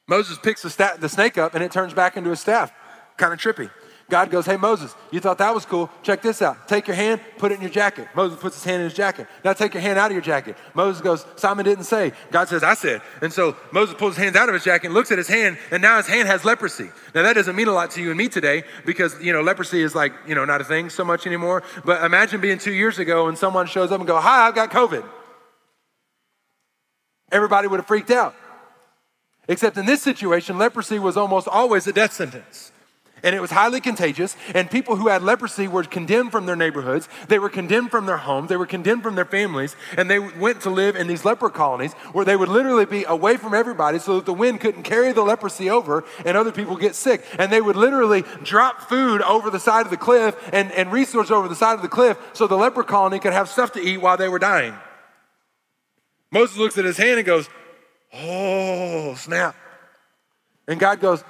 Moses 0.06 0.38
picks 0.38 0.60
the 0.60 1.08
snake 1.08 1.38
up 1.38 1.54
and 1.54 1.64
it 1.64 1.72
turns 1.72 1.94
back 1.94 2.18
into 2.18 2.30
a 2.30 2.36
staff. 2.36 2.70
Kind 3.16 3.32
of 3.32 3.40
trippy. 3.40 3.70
God 4.08 4.30
goes, 4.30 4.46
Hey, 4.46 4.56
Moses, 4.56 4.94
you 5.10 5.18
thought 5.18 5.38
that 5.38 5.52
was 5.52 5.66
cool. 5.66 5.90
Check 6.02 6.22
this 6.22 6.40
out. 6.40 6.68
Take 6.68 6.86
your 6.86 6.94
hand, 6.94 7.20
put 7.38 7.50
it 7.50 7.56
in 7.56 7.62
your 7.62 7.70
jacket. 7.70 8.06
Moses 8.14 8.38
puts 8.38 8.54
his 8.56 8.64
hand 8.64 8.80
in 8.80 8.88
his 8.88 8.94
jacket. 8.94 9.26
Now 9.44 9.52
take 9.52 9.74
your 9.74 9.80
hand 9.80 9.98
out 9.98 10.06
of 10.06 10.12
your 10.12 10.22
jacket. 10.22 10.56
Moses 10.74 11.02
goes, 11.02 11.26
Simon 11.34 11.64
didn't 11.64 11.84
say. 11.84 12.12
God 12.30 12.48
says, 12.48 12.62
I 12.62 12.74
said. 12.74 13.02
And 13.20 13.32
so 13.32 13.56
Moses 13.72 13.96
pulls 13.98 14.14
his 14.14 14.22
hands 14.22 14.36
out 14.36 14.48
of 14.48 14.54
his 14.54 14.62
jacket 14.62 14.86
and 14.86 14.94
looks 14.94 15.10
at 15.10 15.18
his 15.18 15.26
hand, 15.26 15.58
and 15.72 15.82
now 15.82 15.96
his 15.96 16.06
hand 16.06 16.28
has 16.28 16.44
leprosy. 16.44 16.88
Now 17.14 17.22
that 17.22 17.32
doesn't 17.32 17.56
mean 17.56 17.68
a 17.68 17.72
lot 17.72 17.90
to 17.92 18.02
you 18.02 18.10
and 18.10 18.18
me 18.18 18.28
today 18.28 18.62
because, 18.84 19.20
you 19.20 19.32
know, 19.32 19.42
leprosy 19.42 19.82
is 19.82 19.94
like, 19.94 20.12
you 20.26 20.36
know, 20.36 20.44
not 20.44 20.60
a 20.60 20.64
thing 20.64 20.88
so 20.88 21.04
much 21.04 21.26
anymore. 21.26 21.64
But 21.84 22.04
imagine 22.04 22.40
being 22.40 22.58
two 22.58 22.74
years 22.74 23.00
ago 23.00 23.26
and 23.26 23.36
someone 23.36 23.66
shows 23.66 23.90
up 23.90 23.98
and 23.98 24.06
go, 24.06 24.20
Hi, 24.20 24.46
I've 24.46 24.54
got 24.54 24.70
COVID. 24.70 25.04
Everybody 27.32 27.66
would 27.66 27.80
have 27.80 27.88
freaked 27.88 28.12
out. 28.12 28.36
Except 29.48 29.76
in 29.76 29.86
this 29.86 30.02
situation, 30.02 30.58
leprosy 30.58 30.98
was 30.98 31.16
almost 31.16 31.48
always 31.48 31.86
a 31.86 31.92
death 31.92 32.12
sentence. 32.12 32.72
And 33.22 33.34
it 33.34 33.40
was 33.40 33.50
highly 33.50 33.80
contagious. 33.80 34.36
And 34.54 34.70
people 34.70 34.96
who 34.96 35.08
had 35.08 35.22
leprosy 35.22 35.68
were 35.68 35.82
condemned 35.84 36.32
from 36.32 36.46
their 36.46 36.56
neighborhoods. 36.56 37.08
They 37.28 37.38
were 37.38 37.48
condemned 37.48 37.90
from 37.90 38.06
their 38.06 38.18
homes. 38.18 38.48
They 38.48 38.56
were 38.56 38.66
condemned 38.66 39.02
from 39.02 39.14
their 39.14 39.24
families. 39.24 39.74
And 39.96 40.10
they 40.10 40.18
went 40.18 40.60
to 40.62 40.70
live 40.70 40.96
in 40.96 41.06
these 41.06 41.24
leper 41.24 41.48
colonies 41.48 41.94
where 42.12 42.24
they 42.24 42.36
would 42.36 42.48
literally 42.48 42.84
be 42.84 43.04
away 43.04 43.36
from 43.36 43.54
everybody 43.54 43.98
so 43.98 44.16
that 44.16 44.26
the 44.26 44.34
wind 44.34 44.60
couldn't 44.60 44.82
carry 44.82 45.12
the 45.12 45.22
leprosy 45.22 45.70
over 45.70 46.04
and 46.24 46.36
other 46.36 46.52
people 46.52 46.76
get 46.76 46.94
sick. 46.94 47.24
And 47.38 47.50
they 47.50 47.60
would 47.60 47.76
literally 47.76 48.22
drop 48.42 48.82
food 48.82 49.22
over 49.22 49.50
the 49.50 49.60
side 49.60 49.86
of 49.86 49.90
the 49.90 49.96
cliff 49.96 50.36
and, 50.52 50.70
and 50.72 50.92
resources 50.92 51.30
over 51.30 51.48
the 51.48 51.56
side 51.56 51.74
of 51.74 51.82
the 51.82 51.88
cliff 51.88 52.18
so 52.34 52.46
the 52.46 52.56
leper 52.56 52.82
colony 52.82 53.18
could 53.18 53.32
have 53.32 53.48
stuff 53.48 53.72
to 53.72 53.80
eat 53.80 53.98
while 53.98 54.16
they 54.16 54.28
were 54.28 54.38
dying. 54.38 54.74
Moses 56.30 56.56
looks 56.58 56.76
at 56.76 56.84
his 56.84 56.96
hand 56.96 57.18
and 57.18 57.26
goes, 57.26 57.48
Oh, 58.12 59.14
snap. 59.16 59.56
And 60.68 60.80
God 60.80 61.00
goes, 61.00 61.24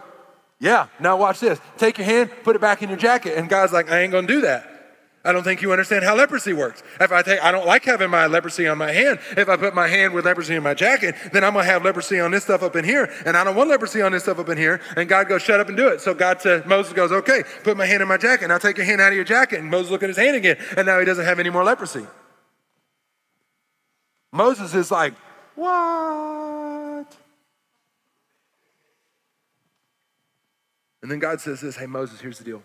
yeah, 0.59 0.89
now 0.99 1.17
watch 1.17 1.41
this. 1.41 1.61
Take 1.77 1.99
your 1.99 2.07
hand, 2.07 2.31
put 2.43 2.57
it 2.57 2.61
back 2.61 2.83
in 2.83 2.89
your 2.89 2.99
jacket. 2.99 3.37
And 3.37 3.49
God's 3.49 3.73
like, 3.73 3.91
I 3.91 4.01
ain't 4.01 4.13
gonna 4.13 4.27
do 4.27 4.41
that. 4.43 4.73
I 5.27 5.33
don't 5.33 5.43
think 5.43 5.61
you 5.61 5.73
understand 5.73 6.05
how 6.05 6.15
leprosy 6.15 6.53
works. 6.53 6.85
If 7.01 7.11
I 7.11 7.21
take, 7.21 7.43
I 7.43 7.51
don't 7.51 7.67
like 7.67 7.85
having 7.85 8.11
my 8.11 8.27
leprosy 8.27 8.69
on 8.69 8.79
my 8.79 8.93
hand. 8.93 9.19
If 9.37 9.49
I 9.49 9.57
put 9.57 9.75
my 9.75 9.89
hand 9.89 10.15
with 10.15 10.25
leprosy 10.25 10.55
in 10.55 10.63
my 10.63 10.73
jacket, 10.73 11.17
then 11.33 11.43
I'm 11.43 11.53
gonna 11.53 11.65
have 11.65 11.85
leprosy 11.85 12.21
on 12.21 12.31
this 12.31 12.45
stuff 12.45 12.63
up 12.63 12.77
in 12.77 12.85
here, 12.85 13.13
and 13.27 13.37
I 13.37 13.43
don't 13.43 13.57
want 13.57 13.69
leprosy 13.69 14.03
on 14.03 14.13
this 14.13 14.23
stuff 14.23 14.39
up 14.39 14.49
in 14.49 14.57
here. 14.57 14.81
And 14.97 15.09
God 15.09 15.29
goes, 15.29 15.43
shut 15.43 15.59
up 15.59 15.67
and 15.67 15.77
do 15.77 15.89
it. 15.89 16.01
So 16.01 16.15
God 16.15 16.41
said, 16.41 16.65
Moses 16.67 16.93
goes, 16.93 17.11
okay, 17.11 17.43
put 17.65 17.77
my 17.77 17.87
hand 17.87 18.03
in 18.03 18.09
my 18.09 18.17
jacket. 18.17 18.47
Now 18.47 18.59
take 18.59 18.77
your 18.77 18.87
hand 18.87 19.01
out 19.01 19.09
of 19.09 19.17
your 19.17 19.25
jacket. 19.25 19.59
And 19.59 19.69
Moses 19.69 19.91
look 19.91 20.05
at 20.05 20.09
his 20.09 20.17
hand 20.17 20.37
again, 20.37 20.59
and 20.77 20.87
now 20.87 21.01
he 21.01 21.05
doesn't 21.05 21.25
have 21.25 21.41
any 21.41 21.51
more 21.51 21.65
leprosy. 21.65 22.07
Moses 24.33 24.75
is 24.75 24.93
like, 24.93 25.15
what? 25.57 26.66
And 31.07 31.11
then 31.13 31.21
God 31.21 31.41
says 31.41 31.61
this 31.61 31.77
Hey, 31.77 31.87
Moses, 31.87 32.21
here's 32.21 32.39
the 32.39 32.43
deal. 32.45 32.65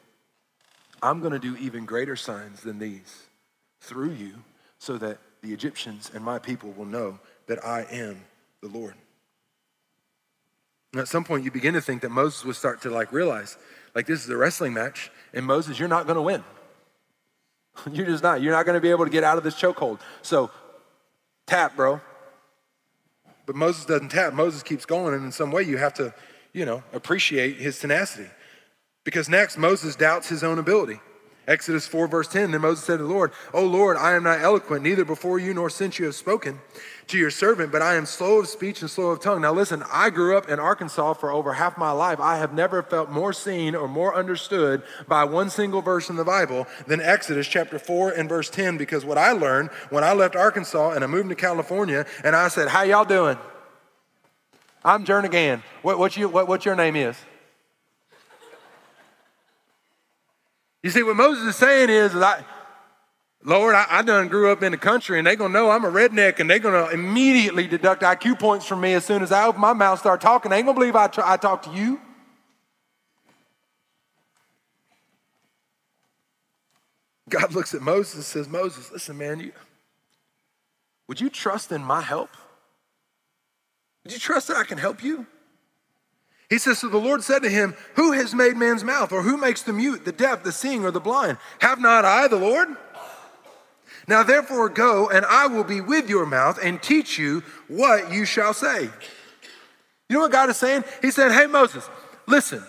I'm 1.00 1.20
going 1.20 1.32
to 1.32 1.38
do 1.38 1.56
even 1.58 1.86
greater 1.86 2.16
signs 2.16 2.62
than 2.62 2.80
these 2.80 3.28
through 3.82 4.14
you 4.14 4.34
so 4.80 4.98
that 4.98 5.20
the 5.44 5.54
Egyptians 5.54 6.10
and 6.12 6.24
my 6.24 6.40
people 6.40 6.72
will 6.72 6.88
know 6.88 7.20
that 7.46 7.64
I 7.64 7.86
am 7.92 8.24
the 8.64 8.68
Lord. 8.68 8.96
And 10.92 11.02
at 11.02 11.08
some 11.08 11.24
point, 11.24 11.44
you 11.44 11.52
begin 11.52 11.76
to 11.76 11.82
think 11.82 12.02
that 12.02 12.10
Moses 12.10 12.44
would 12.44 12.56
start 12.56 12.82
to 12.82 12.90
like 12.90 13.12
realize, 13.12 13.60
like, 13.94 14.08
this 14.08 14.24
is 14.24 14.30
a 14.32 14.38
wrestling 14.38 14.74
match, 14.74 15.12
and 15.36 15.46
Moses, 15.46 15.78
you're 15.78 15.88
not 15.88 16.08
going 16.08 16.16
to 16.16 16.24
win. 16.24 16.44
you're 17.92 18.08
just 18.08 18.24
not. 18.24 18.42
You're 18.42 18.54
not 18.54 18.66
going 18.66 18.74
to 18.76 18.82
be 18.82 18.90
able 18.90 19.06
to 19.06 19.12
get 19.12 19.24
out 19.24 19.38
of 19.38 19.44
this 19.44 19.54
chokehold. 19.54 20.00
So, 20.24 20.50
tap, 21.46 21.76
bro. 21.76 22.02
But 23.46 23.56
Moses 23.56 23.86
doesn't 23.86 24.10
tap. 24.10 24.34
Moses 24.34 24.64
keeps 24.64 24.88
going, 24.88 25.14
and 25.14 25.26
in 25.26 25.32
some 25.32 25.52
way, 25.52 25.62
you 25.62 25.78
have 25.78 25.94
to 25.94 26.12
you 26.54 26.66
know, 26.66 26.84
appreciate 26.94 27.58
his 27.58 27.80
tenacity. 27.80 28.30
Because 29.04 29.30
next, 29.30 29.58
Moses 29.58 29.96
doubts 29.96 30.30
his 30.30 30.44
own 30.44 30.60
ability. 30.60 31.00
Exodus 31.48 31.88
4, 31.88 32.08
verse 32.08 32.28
10 32.28 32.52
Then 32.52 32.62
Moses 32.62 32.86
said 32.86 32.98
to 32.98 33.04
the 33.04 33.10
Lord, 33.10 33.32
O 33.54 33.66
Lord, 33.66 33.98
I 33.98 34.14
am 34.14 34.24
not 34.24 34.42
eloquent, 34.42 34.84
neither 34.84 35.04
before 35.04 35.40
you 35.40 35.54
nor 35.54 35.70
since 35.70 35.98
you 35.98 36.06
have 36.06 36.16
spoken 36.16 36.60
to 37.08 37.18
your 37.18 37.32
servant, 37.32 37.72
but 37.72 37.82
I 37.82 37.96
am 37.96 38.06
slow 38.06 38.40
of 38.40 38.48
speech 38.48 38.82
and 38.82 38.90
slow 38.90 39.08
of 39.08 39.20
tongue. 39.20 39.42
Now, 39.42 39.52
listen, 39.52 39.84
I 39.92 40.12
grew 40.12 40.38
up 40.38 40.48
in 40.50 40.60
Arkansas 40.60 41.14
for 41.14 41.32
over 41.32 41.54
half 41.54 41.78
my 41.78 41.92
life. 41.92 42.20
I 42.20 42.38
have 42.38 42.54
never 42.54 42.84
felt 42.84 43.10
more 43.10 43.34
seen 43.34 43.76
or 43.76 43.88
more 43.88 44.16
understood 44.16 44.84
by 45.08 45.24
one 45.24 45.50
single 45.50 45.82
verse 45.82 46.10
in 46.10 46.16
the 46.16 46.24
Bible 46.24 46.68
than 46.88 47.02
Exodus 47.02 47.48
chapter 47.48 47.80
4 47.80 48.12
and 48.12 48.30
verse 48.30 48.50
10, 48.50 48.78
because 48.78 49.04
what 49.04 49.18
I 49.18 49.32
learned 49.32 49.72
when 49.90 50.04
I 50.04 50.14
left 50.14 50.36
Arkansas 50.36 50.92
and 50.92 51.04
I 51.04 51.08
moved 51.08 51.30
to 51.30 51.36
California, 51.36 52.06
and 52.24 52.36
I 52.36 52.48
said, 52.50 52.68
How 52.68 52.84
y'all 52.84 53.04
doing? 53.04 53.38
I'm 54.84 55.06
Jernigan. 55.06 55.62
What, 55.84 56.18
you, 56.18 56.28
what, 56.28 56.48
what 56.48 56.66
your 56.66 56.76
name 56.76 56.96
is? 56.96 57.16
You 60.84 60.90
see, 60.90 61.04
what 61.04 61.16
Moses 61.16 61.46
is 61.46 61.56
saying 61.56 61.90
is, 61.90 62.16
is 62.16 62.22
I, 62.22 62.44
Lord, 63.44 63.76
I, 63.76 63.86
I 63.90 64.02
done 64.02 64.28
grew 64.28 64.52
up 64.52 64.64
in 64.64 64.72
the 64.72 64.78
country 64.78 65.20
and 65.20 65.28
they're 65.28 65.36
going 65.36 65.52
to 65.52 65.54
know 65.54 65.70
I'm 65.70 65.86
a 65.86 65.92
redneck 65.92 66.40
and 66.40 66.50
they're 66.50 66.60
going 66.60 66.88
to 66.88 66.92
immediately 66.92 67.68
deduct 67.68 68.02
IQ 68.02 68.40
points 68.40 68.66
from 68.66 68.82
me 68.82 68.94
as 68.94 69.06
soon 69.06 69.22
as 69.22 69.32
I 69.32 69.46
open 69.46 69.62
my 69.62 69.74
mouth 69.74 70.00
start 70.00 70.22
talking. 70.22 70.50
They 70.50 70.58
ain't 70.58 70.66
going 70.66 70.76
to 70.76 70.80
believe 70.80 70.96
I 70.96 71.38
talk 71.38 71.62
to 71.64 71.72
you. 71.72 72.02
God 77.30 77.54
looks 77.54 77.74
at 77.74 77.82
Moses 77.82 78.16
and 78.16 78.24
says, 78.24 78.50
Moses, 78.50 78.92
listen, 78.92 79.18
man, 79.18 79.40
you, 79.40 79.52
would 81.08 81.22
you 81.22 81.30
trust 81.30 81.72
in 81.72 81.84
my 81.84 82.02
help? 82.02 82.30
Would 84.04 84.14
you 84.14 84.20
trust 84.20 84.48
that 84.48 84.58
I 84.58 84.64
can 84.64 84.78
help 84.78 85.04
you? 85.04 85.26
He 86.50 86.58
says, 86.58 86.80
So 86.80 86.90
the 86.90 86.98
Lord 86.98 87.24
said 87.24 87.44
to 87.44 87.50
him, 87.50 87.76
Who 87.96 88.12
has 88.12 88.36
made 88.36 88.58
man's 88.58 88.84
mouth, 88.84 89.12
or 89.12 89.22
who 89.22 89.38
makes 89.38 89.62
the 89.62 89.74
mute, 89.74 90.06
the 90.06 90.12
deaf, 90.12 90.44
the 90.44 90.52
seeing, 90.52 90.84
or 90.84 90.92
the 90.92 91.00
blind? 91.00 91.38
Have 91.60 91.80
not 91.80 92.04
I 92.04 92.28
the 92.28 92.38
Lord? 92.38 92.68
Now 94.08 94.24
therefore 94.24 94.68
go, 94.68 95.10
and 95.10 95.26
I 95.26 95.48
will 95.48 95.64
be 95.64 95.80
with 95.80 96.10
your 96.10 96.26
mouth 96.26 96.60
and 96.62 96.82
teach 96.82 97.18
you 97.18 97.44
what 97.68 98.12
you 98.12 98.26
shall 98.26 98.54
say. 98.54 98.90
You 100.10 100.18
know 100.18 100.22
what 100.22 100.32
God 100.32 100.50
is 100.50 100.58
saying? 100.58 100.84
He 101.02 101.12
said, 101.12 101.32
Hey, 101.32 101.46
Moses, 101.46 101.90
listen, 102.28 102.64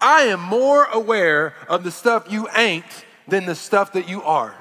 I 0.00 0.22
am 0.22 0.40
more 0.40 0.86
aware 0.86 1.54
of 1.68 1.84
the 1.84 1.92
stuff 1.92 2.26
you 2.28 2.48
ain't 2.56 3.04
than 3.28 3.46
the 3.46 3.54
stuff 3.54 3.92
that 3.92 4.08
you 4.08 4.22
are. 4.22 4.54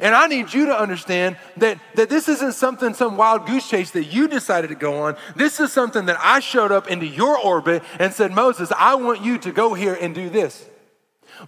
And 0.00 0.14
I 0.14 0.26
need 0.26 0.52
you 0.52 0.66
to 0.66 0.78
understand 0.78 1.36
that, 1.56 1.78
that 1.94 2.08
this 2.08 2.28
isn't 2.28 2.52
something, 2.52 2.94
some 2.94 3.16
wild 3.16 3.46
goose 3.46 3.68
chase 3.68 3.90
that 3.92 4.04
you 4.04 4.28
decided 4.28 4.68
to 4.68 4.74
go 4.74 5.02
on. 5.02 5.16
This 5.34 5.60
is 5.60 5.72
something 5.72 6.06
that 6.06 6.18
I 6.20 6.40
showed 6.40 6.72
up 6.72 6.88
into 6.88 7.06
your 7.06 7.38
orbit 7.38 7.82
and 7.98 8.12
said, 8.12 8.32
Moses, 8.32 8.72
I 8.76 8.94
want 8.96 9.22
you 9.22 9.38
to 9.38 9.52
go 9.52 9.74
here 9.74 9.96
and 10.00 10.14
do 10.14 10.28
this. 10.28 10.66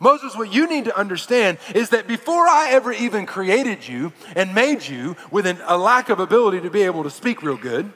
Moses, 0.01 0.37
what 0.37 0.53
you 0.53 0.69
need 0.69 0.85
to 0.85 0.97
understand 0.97 1.59
is 1.75 1.91
that 1.91 2.07
before 2.07 2.47
I 2.47 2.71
ever 2.71 2.93
even 2.93 3.27
created 3.27 3.87
you 3.89 4.13
and 4.37 4.55
made 4.55 4.87
you 4.87 5.17
with 5.31 5.47
an, 5.47 5.59
a 5.67 5.79
lack 5.79 6.11
of 6.11 6.21
ability 6.21 6.61
to 6.61 6.71
be 6.71 6.83
able 6.83 7.05
to 7.05 7.11
speak 7.11 7.43
real 7.43 7.57
good, 7.57 7.91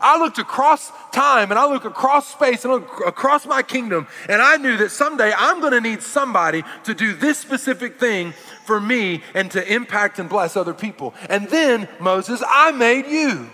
I 0.00 0.18
looked 0.18 0.38
across 0.38 0.90
time 1.12 1.50
and 1.50 1.58
I 1.58 1.66
looked 1.66 1.86
across 1.86 2.32
space 2.32 2.64
and 2.64 2.74
across 3.06 3.46
my 3.46 3.62
kingdom, 3.62 4.08
and 4.28 4.42
I 4.42 4.56
knew 4.56 4.76
that 4.78 4.90
someday 4.90 5.32
I'm 5.36 5.60
going 5.60 5.72
to 5.72 5.80
need 5.80 6.02
somebody 6.02 6.64
to 6.84 6.94
do 6.94 7.14
this 7.14 7.38
specific 7.38 8.00
thing 8.00 8.34
for 8.64 8.80
me 8.80 9.22
and 9.34 9.50
to 9.52 9.72
impact 9.72 10.18
and 10.18 10.28
bless 10.28 10.56
other 10.56 10.74
people. 10.74 11.14
And 11.28 11.48
then, 11.48 11.88
Moses, 12.00 12.42
I 12.46 12.72
made 12.72 13.06
you. 13.06 13.48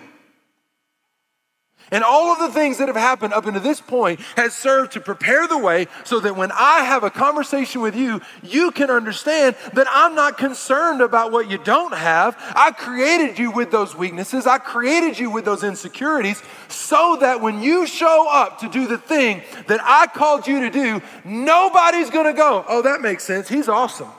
And 1.92 2.04
all 2.04 2.32
of 2.32 2.38
the 2.38 2.52
things 2.52 2.78
that 2.78 2.88
have 2.88 2.96
happened 2.96 3.32
up 3.32 3.46
until 3.46 3.60
this 3.60 3.80
point 3.80 4.20
has 4.36 4.54
served 4.54 4.92
to 4.92 5.00
prepare 5.00 5.48
the 5.48 5.58
way 5.58 5.88
so 6.04 6.20
that 6.20 6.36
when 6.36 6.52
I 6.52 6.84
have 6.84 7.02
a 7.02 7.10
conversation 7.10 7.80
with 7.80 7.96
you, 7.96 8.20
you 8.42 8.70
can 8.70 8.90
understand 8.90 9.56
that 9.74 9.88
I'm 9.90 10.14
not 10.14 10.38
concerned 10.38 11.00
about 11.00 11.32
what 11.32 11.50
you 11.50 11.58
don't 11.58 11.94
have. 11.94 12.36
I 12.54 12.70
created 12.70 13.38
you 13.38 13.50
with 13.50 13.70
those 13.70 13.96
weaknesses, 13.96 14.46
I 14.46 14.58
created 14.58 15.18
you 15.18 15.30
with 15.30 15.44
those 15.44 15.64
insecurities 15.64 16.42
so 16.68 17.16
that 17.20 17.40
when 17.40 17.60
you 17.60 17.86
show 17.86 18.28
up 18.30 18.60
to 18.60 18.68
do 18.68 18.86
the 18.86 18.98
thing 18.98 19.42
that 19.66 19.80
I 19.82 20.06
called 20.06 20.46
you 20.46 20.60
to 20.60 20.70
do, 20.70 21.02
nobody's 21.24 22.10
gonna 22.10 22.32
go, 22.32 22.64
oh, 22.68 22.82
that 22.82 23.00
makes 23.00 23.24
sense. 23.24 23.48
He's 23.48 23.68
awesome. 23.68 24.10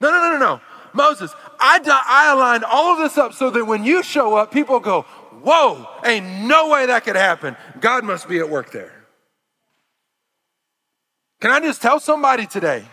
No, 0.00 0.10
no, 0.10 0.20
no, 0.20 0.30
no, 0.30 0.38
no. 0.38 0.60
Moses, 0.92 1.32
I, 1.58 1.80
I 2.06 2.32
aligned 2.32 2.64
all 2.64 2.94
of 2.94 2.98
this 2.98 3.16
up 3.18 3.32
so 3.32 3.50
that 3.50 3.64
when 3.64 3.84
you 3.84 4.02
show 4.02 4.34
up, 4.34 4.50
people 4.50 4.80
go, 4.80 5.02
whoa, 5.42 5.86
ain't 6.04 6.46
no 6.46 6.68
way 6.68 6.86
that 6.86 7.04
could 7.04 7.16
happen. 7.16 7.56
God 7.80 8.04
must 8.04 8.28
be 8.28 8.38
at 8.38 8.48
work 8.48 8.72
there. 8.72 8.92
Can 11.40 11.50
I 11.50 11.60
just 11.60 11.80
tell 11.80 12.00
somebody 12.00 12.46
today 12.46 12.84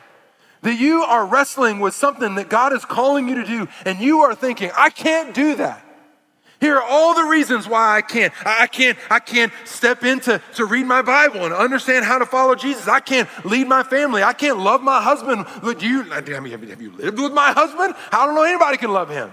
that 0.62 0.80
you 0.80 1.04
are 1.04 1.26
wrestling 1.26 1.80
with 1.80 1.93
something 1.93 2.36
that 2.36 2.50
God 2.50 2.74
is 2.74 2.86
calling 2.86 3.28
you 3.28 3.36
to 3.36 3.46
do, 3.46 3.67
and 3.86 4.00
you 4.00 4.20
are 4.22 4.36
thinking, 4.36 4.72
I 4.76 4.89
can't 4.89 5.34
do 5.34 5.56
that. 5.56 5.84
Here 6.60 6.76
are 6.76 6.84
all 6.84 7.13
the 7.13 7.24
reasons 7.24 7.67
why 7.67 7.98
I 7.98 8.02
can't. 8.02 8.34
I 8.46 8.67
can't, 8.67 8.98
I 9.12 9.20
can't 9.20 9.54
step 9.65 10.04
into 10.04 10.41
to 10.56 10.65
read 10.65 10.86
my 10.86 11.04
Bible 11.04 11.46
and 11.46 11.54
understand 11.54 12.06
how 12.06 12.17
to 12.17 12.26
follow 12.26 12.56
Jesus. 12.56 12.88
I 12.88 13.00
can't 13.00 13.30
lead 13.46 13.67
my 13.67 13.84
family. 13.84 14.24
I 14.24 14.34
can't 14.34 14.58
love 14.58 14.82
my 14.82 15.02
husband. 15.02 15.46
Would 15.62 15.84
you, 15.84 16.04
have 16.04 16.28
you 16.28 16.91
lived 16.91 17.20
with 17.20 17.34
my 17.34 17.52
husband? 17.52 17.93
I 18.12 18.26
don't 18.26 18.36
know 18.36 18.43
anybody 18.43 18.78
can 18.78 18.91
love 18.91 19.10
him. 19.10 19.32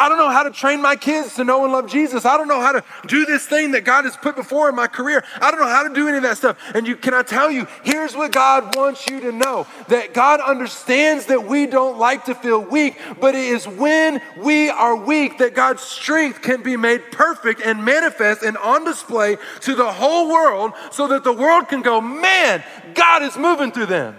I 0.00 0.08
don't 0.08 0.16
know 0.16 0.30
how 0.30 0.44
to 0.44 0.50
train 0.50 0.80
my 0.80 0.96
kids 0.96 1.34
to 1.34 1.44
know 1.44 1.62
and 1.64 1.74
love 1.74 1.86
Jesus. 1.86 2.24
I 2.24 2.38
don't 2.38 2.48
know 2.48 2.62
how 2.62 2.72
to 2.72 2.82
do 3.06 3.26
this 3.26 3.44
thing 3.44 3.72
that 3.72 3.84
God 3.84 4.06
has 4.06 4.16
put 4.16 4.34
before 4.34 4.70
in 4.70 4.74
my 4.74 4.86
career. 4.86 5.22
I 5.42 5.50
don't 5.50 5.60
know 5.60 5.68
how 5.68 5.86
to 5.86 5.92
do 5.92 6.08
any 6.08 6.16
of 6.16 6.22
that 6.22 6.38
stuff. 6.38 6.56
And 6.74 6.86
you 6.86 6.96
can 6.96 7.12
I 7.12 7.22
tell 7.22 7.50
you, 7.50 7.66
here's 7.84 8.16
what 8.16 8.32
God 8.32 8.74
wants 8.76 9.06
you 9.10 9.20
to 9.20 9.30
know 9.30 9.66
that 9.88 10.14
God 10.14 10.40
understands 10.40 11.26
that 11.26 11.44
we 11.44 11.66
don't 11.66 11.98
like 11.98 12.24
to 12.24 12.34
feel 12.34 12.60
weak, 12.60 12.96
but 13.20 13.34
it 13.34 13.44
is 13.44 13.68
when 13.68 14.22
we 14.38 14.70
are 14.70 14.96
weak 14.96 15.36
that 15.36 15.54
God's 15.54 15.82
strength 15.82 16.40
can 16.40 16.62
be 16.62 16.78
made 16.78 17.12
perfect 17.12 17.60
and 17.60 17.84
manifest 17.84 18.42
and 18.42 18.56
on 18.56 18.86
display 18.86 19.36
to 19.60 19.74
the 19.74 19.92
whole 19.92 20.30
world 20.30 20.72
so 20.90 21.08
that 21.08 21.24
the 21.24 21.32
world 21.34 21.68
can 21.68 21.82
go, 21.82 22.00
man, 22.00 22.64
God 22.94 23.22
is 23.22 23.36
moving 23.36 23.70
through 23.70 23.86
them. 23.86 24.16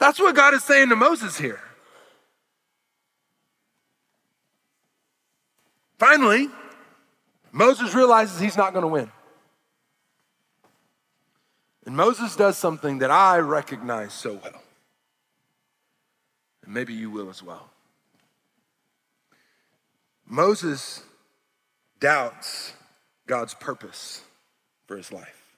That's 0.00 0.18
what 0.18 0.34
God 0.34 0.54
is 0.54 0.64
saying 0.64 0.88
to 0.88 0.96
Moses 0.96 1.38
here. 1.38 1.60
Finally, 5.98 6.48
Moses 7.50 7.94
realizes 7.94 8.40
he's 8.40 8.56
not 8.56 8.72
going 8.72 8.82
to 8.82 8.88
win. 8.88 9.10
And 11.84 11.96
Moses 11.96 12.36
does 12.36 12.58
something 12.58 12.98
that 12.98 13.10
I 13.10 13.38
recognize 13.38 14.12
so 14.12 14.34
well. 14.34 14.62
And 16.64 16.74
maybe 16.74 16.92
you 16.92 17.10
will 17.10 17.30
as 17.30 17.42
well. 17.42 17.70
Moses 20.26 21.02
doubts 21.98 22.74
God's 23.26 23.54
purpose 23.54 24.22
for 24.86 24.96
his 24.96 25.10
life. 25.10 25.56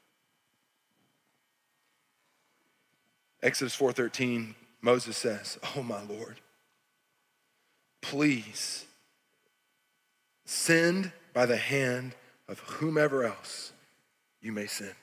Exodus 3.43 3.75
4:13 3.75 4.55
Moses 4.81 5.17
says, 5.17 5.59
"Oh 5.75 5.83
my 5.83 6.01
Lord, 6.03 6.41
please 8.01 8.87
send 10.51 11.13
by 11.33 11.47
the 11.47 11.57
hand 11.57 12.17
of 12.49 12.59
whomever 12.59 13.25
else 13.25 13.73
you 14.41 14.51
may 14.53 14.67
send." 14.67 14.97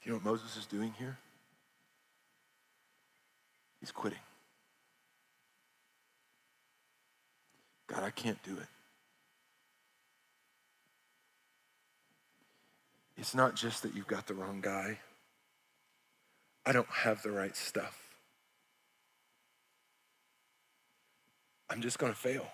Do 0.00 0.04
you 0.04 0.10
know 0.12 0.16
what 0.16 0.24
Moses 0.24 0.56
is 0.56 0.66
doing 0.66 0.92
here? 0.92 1.18
He's 3.80 3.92
quitting. 3.92 4.18
God, 7.86 8.02
I 8.02 8.10
can't 8.10 8.42
do 8.42 8.58
it. 8.58 8.68
It's 13.16 13.34
not 13.34 13.54
just 13.54 13.82
that 13.82 13.94
you've 13.94 14.06
got 14.06 14.26
the 14.26 14.34
wrong 14.34 14.60
guy. 14.60 15.00
I 16.66 16.72
don't 16.72 16.88
have 16.88 17.22
the 17.22 17.30
right 17.30 17.56
stuff. 17.56 18.07
I'm 21.70 21.80
just 21.80 21.98
going 21.98 22.12
to 22.12 22.18
fail. 22.18 22.46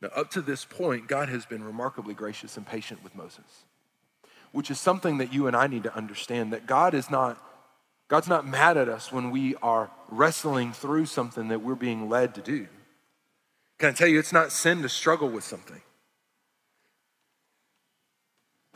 Now, 0.00 0.08
up 0.14 0.30
to 0.32 0.42
this 0.42 0.64
point, 0.64 1.08
God 1.08 1.28
has 1.28 1.46
been 1.46 1.64
remarkably 1.64 2.14
gracious 2.14 2.56
and 2.56 2.66
patient 2.66 3.02
with 3.02 3.14
Moses, 3.14 3.64
which 4.52 4.70
is 4.70 4.78
something 4.78 5.18
that 5.18 5.32
you 5.32 5.46
and 5.46 5.56
I 5.56 5.66
need 5.66 5.84
to 5.84 5.94
understand 5.94 6.52
that 6.52 6.66
God 6.66 6.94
is 6.94 7.10
not 7.10 7.42
God's 8.08 8.28
not 8.28 8.46
mad 8.46 8.76
at 8.76 8.88
us 8.88 9.10
when 9.10 9.32
we 9.32 9.56
are 9.56 9.90
wrestling 10.08 10.72
through 10.72 11.06
something 11.06 11.48
that 11.48 11.60
we're 11.60 11.74
being 11.74 12.08
led 12.08 12.36
to 12.36 12.40
do. 12.40 12.68
Can 13.78 13.88
I 13.88 13.92
tell 13.92 14.06
you, 14.06 14.18
it's 14.18 14.32
not 14.32 14.52
sin 14.52 14.82
to 14.82 14.88
struggle 14.88 15.28
with 15.28 15.42
something. 15.42 15.80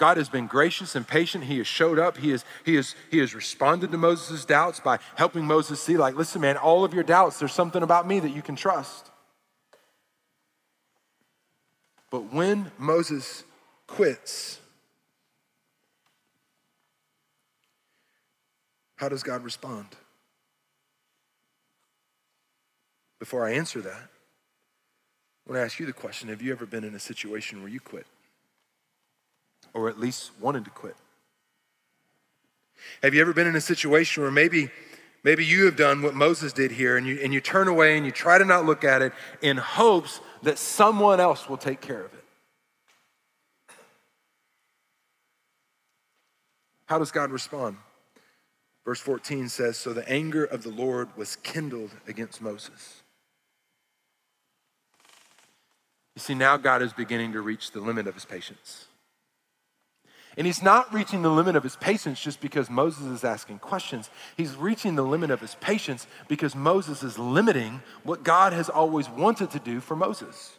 God 0.01 0.17
has 0.17 0.31
been 0.31 0.47
gracious 0.47 0.97
and 0.97 1.07
patient. 1.07 1.45
He 1.45 1.59
has 1.59 1.67
showed 1.67 1.99
up. 1.99 2.17
He 2.17 2.31
has, 2.31 2.43
he 2.65 2.77
has, 2.77 2.95
he 3.11 3.19
has 3.19 3.35
responded 3.35 3.93
to 3.93 3.99
Moses' 3.99 4.47
doubts 4.47 4.81
by 4.81 4.99
helping 5.15 5.45
Moses 5.45 5.79
see, 5.79 5.99
like, 5.99 6.15
listen, 6.15 6.41
man, 6.41 6.57
all 6.57 6.87
of 6.87 6.95
your 6.95 7.03
doubts, 7.03 7.39
there's 7.39 7.53
something 7.53 7.83
about 7.83 8.09
me 8.09 8.19
that 8.19 8.31
you 8.31 8.41
can 8.41 8.57
trust. 8.57 9.11
But 12.11 12.33
when 12.33 12.73
Moses 12.79 13.45
quits, 13.87 14.59
how 18.97 19.11
does 19.11 19.23
God 19.23 19.45
respond? 19.45 19.89
Before 23.19 23.47
I 23.47 23.53
answer 23.53 23.83
that, 23.83 24.09
I 25.47 25.51
want 25.51 25.59
to 25.59 25.63
ask 25.63 25.79
you 25.79 25.85
the 25.85 25.93
question 25.93 26.31
Have 26.31 26.41
you 26.41 26.53
ever 26.53 26.65
been 26.65 26.85
in 26.85 26.95
a 26.95 26.99
situation 26.99 27.61
where 27.61 27.71
you 27.71 27.81
quit? 27.81 28.07
Or 29.73 29.89
at 29.89 29.99
least 29.99 30.33
wanted 30.41 30.65
to 30.65 30.71
quit? 30.71 30.97
Have 33.03 33.15
you 33.15 33.21
ever 33.21 33.33
been 33.33 33.47
in 33.47 33.57
a 33.57 33.61
situation 33.61 34.23
where 34.23 34.33
maybe 34.33 34.71
maybe 35.23 35.45
you 35.45 35.67
have 35.67 35.77
done 35.77 36.03
what 36.03 36.15
Moses 36.15 36.53
did 36.53 36.73
here 36.73 36.97
and 36.97 37.07
you, 37.07 37.21
and 37.23 37.33
you 37.33 37.41
turn 37.41 37.69
away 37.69 37.97
and 37.97 38.07
you 38.07 38.13
try 38.13 38.39
to 38.39 38.45
not 38.45 38.65
look 38.65 38.85
at 38.85 39.03
it 39.03 39.13
in 39.43 39.57
hopes 39.57 40.21
that 40.43 40.59
someone 40.59 41.21
else 41.21 41.49
will 41.49 41.59
take 41.59 41.81
care 41.81 42.01
of 42.01 42.13
it? 42.13 42.25
How 46.87 46.99
does 46.99 47.13
God 47.13 47.31
respond? 47.31 47.77
Verse 48.85 48.99
14 48.99 49.49
says 49.49 49.77
So 49.77 49.93
the 49.93 50.09
anger 50.09 50.45
of 50.45 50.65
the 50.65 50.71
Lord 50.71 51.17
was 51.17 51.37
kindled 51.37 51.93
against 52.09 52.43
Moses. 52.43 53.03
You 56.17 56.21
see, 56.21 56.35
now 56.35 56.57
God 56.57 56.83
is 56.83 56.93
beginning 56.93 57.33
to 57.35 57.41
reach 57.41 57.71
the 57.71 57.81
limit 57.81 58.09
of 58.09 58.15
his 58.15 58.25
patience. 58.25 58.87
And 60.37 60.47
he's 60.47 60.63
not 60.63 60.93
reaching 60.95 61.23
the 61.23 61.31
limit 61.31 61.57
of 61.57 61.63
his 61.63 61.77
patience 61.77 62.21
just 62.21 62.41
because 62.41 62.71
Moses 62.71 63.07
is 63.07 63.25
asking 63.25 63.59
questions. 63.59 64.11
He's 64.37 64.55
reaching 64.55 64.95
the 64.95 65.03
limit 65.03 65.31
of 65.31 65.41
his 65.41 65.57
patience 65.57 66.07
because 66.29 66.55
Moses 66.55 67.03
is 67.03 67.19
limiting 67.19 67.83
what 68.05 68.23
God 68.23 68.53
has 68.53 68.69
always 68.69 69.09
wanted 69.09 69.51
to 69.51 69.59
do 69.59 69.81
for 69.81 69.97
Moses. 69.97 70.59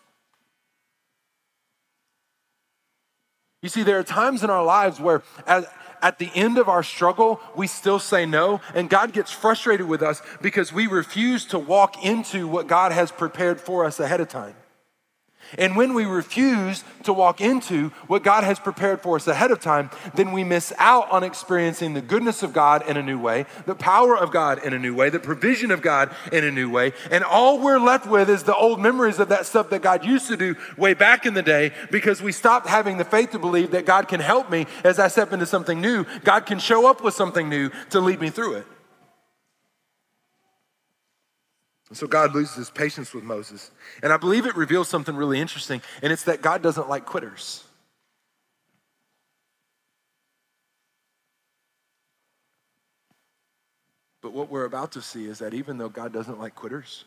You 3.62 3.70
see, 3.70 3.84
there 3.84 4.00
are 4.00 4.04
times 4.04 4.44
in 4.44 4.50
our 4.50 4.66
lives 4.66 5.00
where, 5.00 5.22
as, 5.46 5.66
at 6.02 6.18
the 6.18 6.32
end 6.34 6.58
of 6.58 6.68
our 6.68 6.84
struggle, 6.84 7.40
we 7.56 7.68
still 7.68 8.00
say 8.00 8.26
no, 8.26 8.60
and 8.74 8.90
God 8.90 9.14
gets 9.14 9.32
frustrated 9.32 9.88
with 9.88 10.02
us 10.02 10.22
because 10.42 10.74
we 10.74 10.88
refuse 10.88 11.46
to 11.46 11.60
walk 11.60 12.04
into 12.04 12.48
what 12.48 12.68
God 12.68 12.92
has 12.92 13.12
prepared 13.12 13.62
for 13.62 13.86
us 13.86 14.00
ahead 14.00 14.20
of 14.20 14.30
time. 14.30 14.56
And 15.58 15.76
when 15.76 15.94
we 15.94 16.06
refuse 16.06 16.84
to 17.04 17.14
walk 17.14 17.42
into 17.42 17.90
what 18.08 18.24
God 18.24 18.44
has 18.44 18.60
prepared 18.60 19.02
for 19.02 19.16
us 19.16 19.28
ahead 19.28 19.52
of 19.52 19.60
time, 19.60 19.90
then 20.16 20.32
we 20.32 20.44
miss 20.44 20.74
out 20.78 21.10
on 21.12 21.24
experiencing 21.24 21.94
the 21.94 22.02
goodness 22.02 22.44
of 22.44 22.54
God 22.54 22.88
in 22.88 22.98
a 22.98 23.04
new 23.04 23.20
way, 23.20 23.46
the 23.66 23.76
power 23.76 24.18
of 24.18 24.32
God 24.32 24.64
in 24.64 24.74
a 24.74 24.80
new 24.80 24.96
way, 24.96 25.10
the 25.10 25.20
provision 25.20 25.72
of 25.72 25.82
God 25.82 26.14
in 26.32 26.44
a 26.44 26.52
new 26.52 26.70
way. 26.70 26.94
And 27.10 27.24
all 27.24 27.60
we're 27.60 27.80
left 27.80 28.06
with 28.06 28.30
is 28.30 28.44
the 28.44 28.56
old 28.56 28.80
memories 28.80 29.20
of 29.20 29.30
that 29.30 29.46
stuff 29.46 29.70
that 29.70 29.82
God 29.82 30.06
used 30.06 30.28
to 30.28 30.38
do 30.38 30.56
way 30.78 30.94
back 30.94 31.26
in 31.26 31.34
the 31.34 31.42
day 31.42 31.74
because 31.90 32.22
we 32.22 32.32
stopped 32.32 32.68
having 32.68 32.98
the 32.98 33.06
faith 33.06 33.32
to 33.32 33.40
believe 33.40 33.72
that 33.72 33.86
God 33.86 34.08
can 34.08 34.20
help 34.20 34.50
me 34.50 34.68
as 34.84 35.00
I 35.00 35.08
step 35.08 35.34
into 35.34 35.46
something 35.46 35.82
new. 35.82 36.06
God 36.24 36.46
can 36.46 36.60
show 36.60 36.88
up 36.88 37.04
with 37.04 37.14
something 37.14 37.50
new 37.50 37.70
to 37.90 38.00
lead 38.00 38.22
me 38.22 38.30
through 38.30 38.56
it. 38.56 38.66
And 41.92 41.98
so 41.98 42.08
God 42.08 42.34
loses 42.34 42.56
his 42.56 42.70
patience 42.70 43.14
with 43.14 43.26
Moses. 43.26 43.70
And 44.02 44.14
I 44.14 44.18
believe 44.18 44.46
it 44.46 44.56
reveals 44.56 44.88
something 44.88 45.14
really 45.14 45.42
interesting, 45.42 45.82
and 46.02 46.14
it's 46.14 46.24
that 46.24 46.42
God 46.42 46.62
doesn't 46.62 46.88
like 46.88 47.06
quitters. 47.06 47.66
But 54.22 54.32
what 54.32 54.50
we're 54.50 54.64
about 54.64 54.94
to 54.94 55.02
see 55.02 55.26
is 55.26 55.40
that 55.40 55.54
even 55.54 55.78
though 55.78 55.90
God 55.90 56.14
doesn't 56.14 56.40
like 56.40 56.56
quitters, 56.56 57.04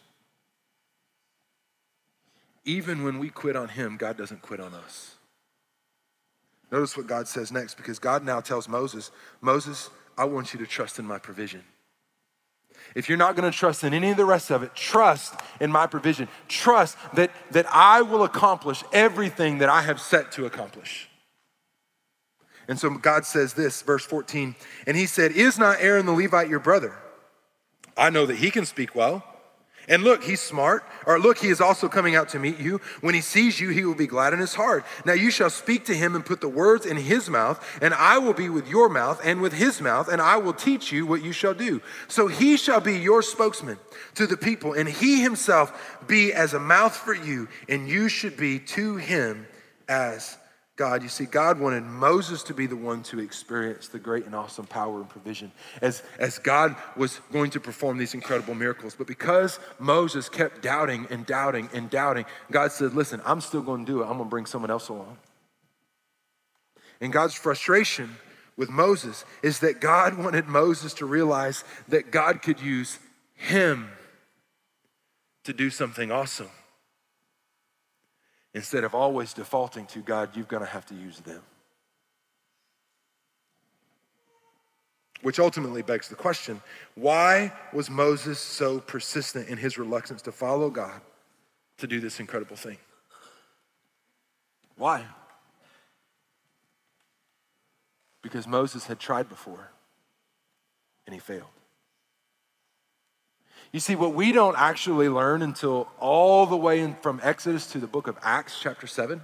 even 2.67 3.05
when 3.05 3.19
we 3.19 3.31
quit 3.31 3.57
on 3.57 3.71
him, 3.71 3.97
God 3.97 4.19
doesn't 4.19 4.43
quit 4.43 4.61
on 4.61 4.75
us. 4.75 5.15
Notice 6.71 6.95
what 6.95 7.07
God 7.07 7.27
says 7.27 7.51
next 7.51 7.79
because 7.79 7.99
God 7.99 8.23
now 8.23 8.43
tells 8.43 8.69
Moses, 8.69 9.11
Moses, 9.41 9.89
I 10.19 10.27
want 10.27 10.53
you 10.53 10.61
to 10.61 10.67
trust 10.67 10.99
in 10.99 11.07
my 11.07 11.19
provision. 11.19 11.65
If 12.95 13.09
you're 13.09 13.19
not 13.19 13.35
going 13.35 13.51
to 13.51 13.57
trust 13.57 13.83
in 13.83 13.93
any 13.93 14.11
of 14.11 14.17
the 14.17 14.25
rest 14.25 14.51
of 14.51 14.63
it, 14.63 14.75
trust 14.75 15.35
in 15.61 15.73
my 15.73 15.87
provision. 15.87 16.29
Trust 16.47 16.97
that, 17.15 17.33
that 17.51 17.67
I 17.71 18.03
will 18.03 18.23
accomplish 18.23 18.85
everything 18.93 19.59
that 19.59 19.69
I 19.69 19.83
have 19.83 20.01
set 20.01 20.31
to 20.33 20.47
accomplish. 20.47 21.09
And 22.69 22.79
so 22.79 22.91
God 22.91 23.27
says 23.27 23.55
this, 23.55 23.83
verse 23.83 24.07
14, 24.07 24.55
and 24.87 24.97
he 24.97 25.07
said, 25.07 25.33
Is 25.33 25.59
not 25.59 25.79
Aaron 25.81 26.07
the 26.07 26.13
Levite 26.13 26.49
your 26.49 26.61
brother? 26.61 26.95
I 27.97 28.11
know 28.11 28.27
that 28.27 28.37
he 28.37 28.51
can 28.51 28.65
speak 28.65 28.95
well. 28.95 29.25
And 29.89 30.03
look, 30.03 30.25
he's 30.25 30.41
smart. 30.41 30.85
Or 31.07 31.19
look, 31.19 31.39
he 31.39 31.49
is 31.49 31.61
also 31.61 31.89
coming 31.89 32.17
out 32.17 32.31
to 32.31 32.39
meet 32.39 32.59
you. 32.59 32.81
When 33.01 33.15
he 33.15 33.21
sees 33.21 33.61
you, 33.61 33.71
he 33.71 33.85
will 33.85 33.95
be 33.95 34.07
glad 34.07 34.33
in 34.33 34.39
his 34.39 34.55
heart. 34.55 34.85
Now 35.05 35.13
you 35.13 35.31
shall 35.31 35.51
speak 35.51 35.85
to 35.87 35.95
him 35.95 36.15
and 36.15 36.25
put 36.25 36.41
the 36.41 36.49
words 36.49 36.87
in 36.87 36.97
his 36.97 37.29
mouth, 37.29 37.65
and 37.83 37.93
I 37.95 38.19
will 38.19 38.33
be 38.33 38.49
with 38.49 38.69
your 38.69 38.89
mouth 38.89 39.21
and 39.25 39.41
with 39.41 39.53
his 39.53 39.81
mouth, 39.81 40.09
and 40.09 40.21
I 40.21 40.37
will 40.37 40.55
teach 40.55 40.93
you 40.93 41.07
what 41.07 41.23
you 41.23 41.33
shall 41.33 41.55
do. 41.55 41.83
So 42.09 42.27
he 42.27 42.57
shall 42.57 42.81
be 42.81 42.99
your 42.99 43.23
spokesman 43.23 43.79
to 44.15 44.27
the 44.27 44.37
people, 44.37 44.73
and 44.73 44.89
he 44.89 45.21
himself 45.21 45.99
be 46.07 46.33
as 46.33 46.55
a 46.55 46.61
mouth 46.61 46.97
for 46.97 47.15
you, 47.15 47.49
and 47.69 47.89
you 47.89 48.09
should 48.09 48.37
be 48.37 48.59
to 48.59 48.97
him 48.97 49.47
as 49.89 50.37
God. 50.77 51.03
You 51.03 51.09
see, 51.09 51.25
God 51.25 51.61
wanted 51.61 51.85
Moses 51.85 52.43
to 52.45 52.55
be 52.55 52.67
the 52.67 52.77
one 52.77 53.03
to 53.05 53.21
experience 53.21 53.89
the 53.89 53.99
great 53.99 54.27
and 54.27 54.35
awesome 54.35 54.67
power 54.67 54.97
and 55.01 55.09
provision 55.09 55.53
as, 55.81 56.03
as 56.19 56.39
God 56.39 56.75
was 56.97 57.21
going 57.33 57.51
to 57.51 57.61
perform 57.61 57.97
these 57.97 58.15
incredible 58.15 58.55
miracles. 58.55 58.95
But 58.97 59.07
because 59.07 59.61
Moses 59.79 60.29
kept 60.29 60.63
doubting 60.63 61.07
and 61.11 61.25
doubting 61.25 61.69
and 61.73 61.89
doubting, 61.89 62.25
God 62.51 62.73
said, 62.73 62.95
Listen, 62.95 63.23
I'm 63.25 63.41
still 63.41 63.63
going 63.63 63.87
to 63.87 63.93
do 63.93 64.01
it. 64.01 64.05
I'm 64.05 64.17
going 64.17 64.25
to 64.25 64.31
bring 64.31 64.47
someone 64.47 64.71
else 64.71 64.89
along. 64.89 65.19
And 67.01 67.13
God's 67.13 67.35
frustration 67.35 68.17
with 68.57 68.71
Moses 68.71 69.25
is 69.43 69.61
that 69.61 69.81
God 69.81 70.19
wanted 70.19 70.47
Moses 70.49 70.95
to 70.95 71.07
realize 71.07 71.63
that 71.89 72.11
God 72.11 72.43
could 72.43 72.61
use 72.61 72.99
him 73.35 73.91
to 75.45 75.53
do 75.53 75.71
something 75.71 76.11
awesome 76.11 76.51
instead 78.55 78.85
of 78.85 78.95
always 78.95 79.33
defaulting 79.33 79.87
to 79.87 79.99
God, 79.99 80.31
you're 80.35 80.45
going 80.45 80.63
to 80.63 80.69
have 80.69 80.87
to 80.87 80.95
use 80.95 81.21
them. 81.21 81.43
Which 85.23 85.39
ultimately 85.39 85.83
begs 85.83 86.09
the 86.09 86.15
question 86.15 86.61
why 86.95 87.53
was 87.73 87.91
Moses 87.91 88.39
so 88.39 88.79
persistent 88.79 89.49
in 89.49 89.59
his 89.59 89.79
reluctance 89.79 90.23
to 90.23 90.33
follow 90.33 90.71
God 90.71 91.01
to 91.79 91.87
do 91.87 91.99
this 91.99 92.21
incredible 92.21 92.57
thing? 92.57 92.79
Why? 94.77 95.05
Because 98.23 98.47
Moses 98.47 98.87
had 98.87 98.99
tried 98.99 99.29
before 99.29 99.71
and 101.07 101.15
he 101.15 101.21
failed. 101.21 101.54
You 103.75 103.81
see, 103.81 103.97
what 103.97 104.15
we 104.15 104.31
don't 104.31 104.57
actually 104.57 105.09
learn 105.09 105.43
until 105.43 105.89
all 105.99 106.47
the 106.47 106.57
way 106.57 106.79
in, 106.79 106.95
from 106.95 107.19
Exodus 107.25 107.67
to 107.73 107.79
the 107.79 107.89
book 107.89 108.07
of 108.07 108.17
Acts, 108.23 108.61
chapter 108.61 108.87
7, 108.87 109.21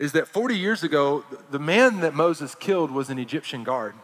is 0.00 0.10
that 0.10 0.26
40 0.26 0.58
years 0.58 0.82
ago, 0.82 1.24
the 1.52 1.60
man 1.60 2.00
that 2.00 2.12
Moses 2.12 2.56
killed 2.56 2.90
was 2.90 3.08
an 3.08 3.20
Egyptian 3.20 3.62
guard. 3.62 3.94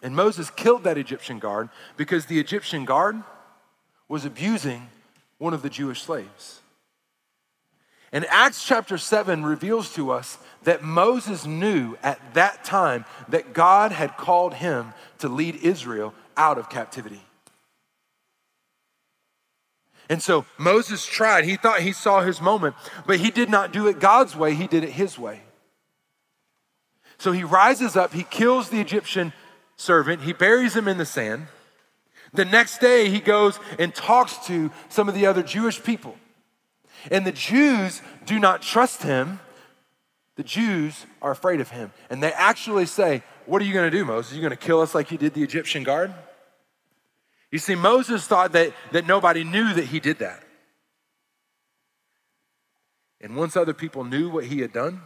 And 0.00 0.14
Moses 0.14 0.48
killed 0.50 0.84
that 0.84 0.96
Egyptian 0.96 1.40
guard 1.40 1.70
because 1.96 2.26
the 2.26 2.38
Egyptian 2.38 2.84
guard 2.84 3.20
was 4.08 4.24
abusing 4.24 4.88
one 5.38 5.54
of 5.54 5.62
the 5.62 5.70
Jewish 5.70 6.02
slaves. 6.02 6.60
And 8.12 8.24
Acts 8.26 8.64
chapter 8.64 8.96
7 8.96 9.44
reveals 9.44 9.92
to 9.94 10.12
us 10.12 10.38
that 10.62 10.84
Moses 10.84 11.46
knew 11.46 11.96
at 12.04 12.34
that 12.34 12.62
time 12.62 13.06
that 13.28 13.54
God 13.54 13.90
had 13.90 14.16
called 14.16 14.54
him 14.54 14.94
to 15.18 15.28
lead 15.28 15.56
Israel 15.56 16.14
out 16.36 16.58
of 16.58 16.68
captivity. 16.68 17.22
And 20.08 20.22
so 20.22 20.44
Moses 20.58 21.06
tried. 21.06 21.44
He 21.44 21.56
thought 21.56 21.80
he 21.80 21.92
saw 21.92 22.20
his 22.20 22.40
moment, 22.40 22.74
but 23.06 23.20
he 23.20 23.30
did 23.30 23.48
not 23.48 23.72
do 23.72 23.86
it 23.86 24.00
God's 24.00 24.36
way, 24.36 24.54
he 24.54 24.66
did 24.66 24.84
it 24.84 24.90
his 24.90 25.18
way. 25.18 25.40
So 27.18 27.32
he 27.32 27.44
rises 27.44 27.96
up, 27.96 28.12
he 28.12 28.24
kills 28.24 28.68
the 28.68 28.80
Egyptian 28.80 29.32
servant, 29.76 30.22
he 30.22 30.32
buries 30.32 30.76
him 30.76 30.88
in 30.88 30.98
the 30.98 31.06
sand. 31.06 31.46
The 32.34 32.44
next 32.44 32.78
day, 32.78 33.10
he 33.10 33.20
goes 33.20 33.60
and 33.78 33.94
talks 33.94 34.36
to 34.46 34.70
some 34.88 35.08
of 35.08 35.14
the 35.14 35.26
other 35.26 35.42
Jewish 35.42 35.82
people. 35.82 36.16
And 37.10 37.26
the 37.26 37.32
Jews 37.32 38.00
do 38.26 38.38
not 38.38 38.62
trust 38.62 39.02
him. 39.02 39.40
The 40.36 40.42
Jews 40.42 41.06
are 41.20 41.30
afraid 41.30 41.60
of 41.60 41.70
him. 41.70 41.92
And 42.08 42.22
they 42.22 42.32
actually 42.32 42.86
say, 42.86 43.22
What 43.46 43.60
are 43.60 43.64
you 43.64 43.72
going 43.72 43.90
to 43.90 43.96
do, 43.96 44.04
Moses? 44.04 44.32
Are 44.32 44.34
you 44.36 44.40
going 44.40 44.50
to 44.50 44.56
kill 44.56 44.80
us 44.80 44.94
like 44.94 45.10
you 45.10 45.18
did 45.18 45.34
the 45.34 45.42
Egyptian 45.42 45.82
guard? 45.82 46.14
You 47.50 47.58
see, 47.58 47.74
Moses 47.74 48.26
thought 48.26 48.52
that, 48.52 48.72
that 48.92 49.06
nobody 49.06 49.44
knew 49.44 49.74
that 49.74 49.84
he 49.84 50.00
did 50.00 50.18
that. 50.20 50.42
And 53.20 53.36
once 53.36 53.56
other 53.56 53.74
people 53.74 54.04
knew 54.04 54.30
what 54.30 54.46
he 54.46 54.60
had 54.60 54.72
done, 54.72 55.02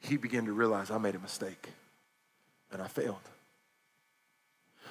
he 0.00 0.16
began 0.16 0.46
to 0.46 0.52
realize 0.52 0.90
I 0.90 0.98
made 0.98 1.14
a 1.14 1.20
mistake 1.20 1.68
and 2.72 2.82
I 2.82 2.88
failed. 2.88 3.20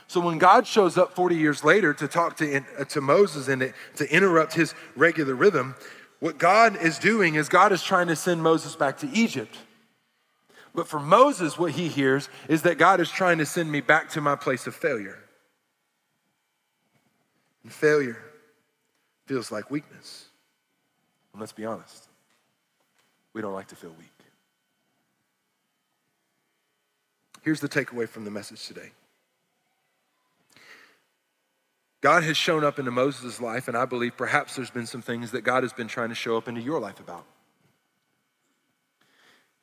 So 0.07 0.19
when 0.19 0.37
God 0.37 0.67
shows 0.67 0.97
up 0.97 1.15
40 1.15 1.35
years 1.35 1.63
later 1.63 1.93
to 1.93 2.07
talk 2.07 2.37
to, 2.37 2.63
uh, 2.77 2.83
to 2.85 3.01
Moses 3.01 3.47
and 3.47 3.73
to 3.95 4.13
interrupt 4.13 4.53
his 4.53 4.73
regular 4.95 5.33
rhythm, 5.35 5.75
what 6.21 6.37
God 6.37 6.77
is 6.77 6.99
doing 6.99 7.33
is 7.33 7.49
God 7.49 7.71
is 7.71 7.83
trying 7.83 8.07
to 8.07 8.15
send 8.15 8.43
Moses 8.43 8.75
back 8.75 8.99
to 8.99 9.09
Egypt. 9.09 9.57
But 10.73 10.87
for 10.87 10.99
Moses, 10.99 11.57
what 11.57 11.71
he 11.71 11.87
hears 11.87 12.29
is 12.47 12.61
that 12.61 12.77
God 12.77 13.01
is 13.01 13.09
trying 13.09 13.39
to 13.39 13.45
send 13.45 13.71
me 13.71 13.81
back 13.81 14.11
to 14.11 14.21
my 14.21 14.35
place 14.35 14.67
of 14.67 14.75
failure. 14.75 15.17
And 17.63 17.73
failure 17.73 18.21
feels 19.25 19.51
like 19.51 19.71
weakness. 19.71 20.27
And 21.33 21.39
let's 21.39 21.53
be 21.53 21.65
honest, 21.65 22.07
we 23.33 23.41
don't 23.41 23.53
like 23.53 23.69
to 23.69 23.75
feel 23.75 23.93
weak. 23.97 24.07
Here's 27.41 27.61
the 27.61 27.69
takeaway 27.69 28.07
from 28.07 28.25
the 28.25 28.31
message 28.31 28.67
today 28.67 28.91
God 32.01 32.23
has 32.23 32.35
shown 32.35 32.63
up 32.63 32.79
into 32.79 32.89
Moses' 32.89 33.39
life, 33.39 33.67
and 33.67 33.77
I 33.77 33.85
believe 33.85 34.17
perhaps 34.17 34.55
there's 34.55 34.71
been 34.71 34.87
some 34.87 35.03
things 35.03 35.31
that 35.31 35.41
God 35.41 35.63
has 35.63 35.71
been 35.71 35.87
trying 35.87 36.09
to 36.09 36.15
show 36.15 36.35
up 36.35 36.47
into 36.47 36.61
your 36.61 36.79
life 36.79 36.99
about. 36.99 37.25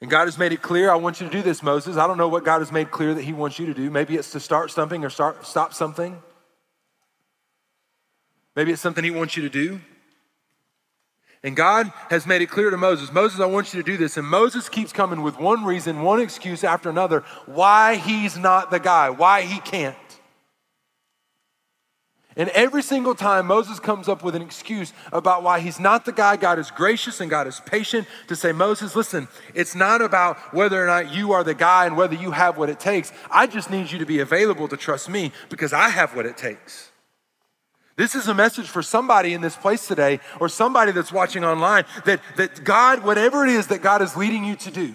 And 0.00 0.08
God 0.08 0.26
has 0.26 0.38
made 0.38 0.52
it 0.52 0.62
clear, 0.62 0.90
I 0.92 0.94
want 0.94 1.20
you 1.20 1.26
to 1.26 1.32
do 1.32 1.42
this, 1.42 1.60
Moses. 1.60 1.96
I 1.96 2.06
don't 2.06 2.18
know 2.18 2.28
what 2.28 2.44
God 2.44 2.60
has 2.60 2.70
made 2.70 2.92
clear 2.92 3.14
that 3.14 3.22
He 3.22 3.32
wants 3.32 3.58
you 3.58 3.66
to 3.66 3.74
do. 3.74 3.90
Maybe 3.90 4.14
it's 4.14 4.30
to 4.30 4.40
start 4.40 4.70
something 4.70 5.04
or 5.04 5.10
start, 5.10 5.44
stop 5.44 5.74
something. 5.74 6.22
Maybe 8.54 8.70
it's 8.70 8.80
something 8.80 9.02
He 9.02 9.10
wants 9.10 9.36
you 9.36 9.42
to 9.42 9.48
do. 9.48 9.80
And 11.42 11.56
God 11.56 11.92
has 12.10 12.26
made 12.26 12.42
it 12.42 12.50
clear 12.50 12.70
to 12.70 12.76
Moses 12.76 13.12
Moses, 13.12 13.40
I 13.40 13.46
want 13.46 13.72
you 13.72 13.82
to 13.82 13.86
do 13.86 13.96
this. 13.96 14.16
And 14.16 14.26
Moses 14.26 14.68
keeps 14.68 14.92
coming 14.92 15.22
with 15.22 15.38
one 15.38 15.64
reason, 15.64 16.02
one 16.02 16.20
excuse 16.20 16.62
after 16.62 16.88
another 16.90 17.20
why 17.46 17.96
he's 17.96 18.36
not 18.36 18.70
the 18.70 18.80
guy, 18.80 19.10
why 19.10 19.42
he 19.42 19.58
can't. 19.60 19.96
And 22.38 22.50
every 22.50 22.82
single 22.82 23.16
time 23.16 23.48
Moses 23.48 23.80
comes 23.80 24.08
up 24.08 24.22
with 24.22 24.36
an 24.36 24.42
excuse 24.42 24.92
about 25.12 25.42
why 25.42 25.58
he's 25.58 25.80
not 25.80 26.04
the 26.04 26.12
guy, 26.12 26.36
God 26.36 26.60
is 26.60 26.70
gracious 26.70 27.20
and 27.20 27.28
God 27.28 27.48
is 27.48 27.60
patient 27.66 28.06
to 28.28 28.36
say, 28.36 28.52
Moses, 28.52 28.94
listen, 28.94 29.26
it's 29.54 29.74
not 29.74 30.00
about 30.00 30.38
whether 30.54 30.80
or 30.80 30.86
not 30.86 31.12
you 31.12 31.32
are 31.32 31.42
the 31.42 31.52
guy 31.52 31.86
and 31.86 31.96
whether 31.96 32.14
you 32.14 32.30
have 32.30 32.56
what 32.56 32.70
it 32.70 32.78
takes. 32.78 33.12
I 33.28 33.48
just 33.48 33.70
need 33.70 33.90
you 33.90 33.98
to 33.98 34.06
be 34.06 34.20
available 34.20 34.68
to 34.68 34.76
trust 34.76 35.08
me 35.08 35.32
because 35.50 35.72
I 35.72 35.88
have 35.88 36.14
what 36.14 36.26
it 36.26 36.36
takes. 36.36 36.92
This 37.96 38.14
is 38.14 38.28
a 38.28 38.34
message 38.34 38.68
for 38.68 38.82
somebody 38.82 39.34
in 39.34 39.40
this 39.40 39.56
place 39.56 39.88
today 39.88 40.20
or 40.38 40.48
somebody 40.48 40.92
that's 40.92 41.10
watching 41.10 41.44
online 41.44 41.86
that, 42.04 42.20
that 42.36 42.62
God, 42.62 43.02
whatever 43.02 43.44
it 43.44 43.50
is 43.50 43.66
that 43.66 43.82
God 43.82 44.00
is 44.00 44.16
leading 44.16 44.44
you 44.44 44.54
to 44.54 44.70
do, 44.70 44.94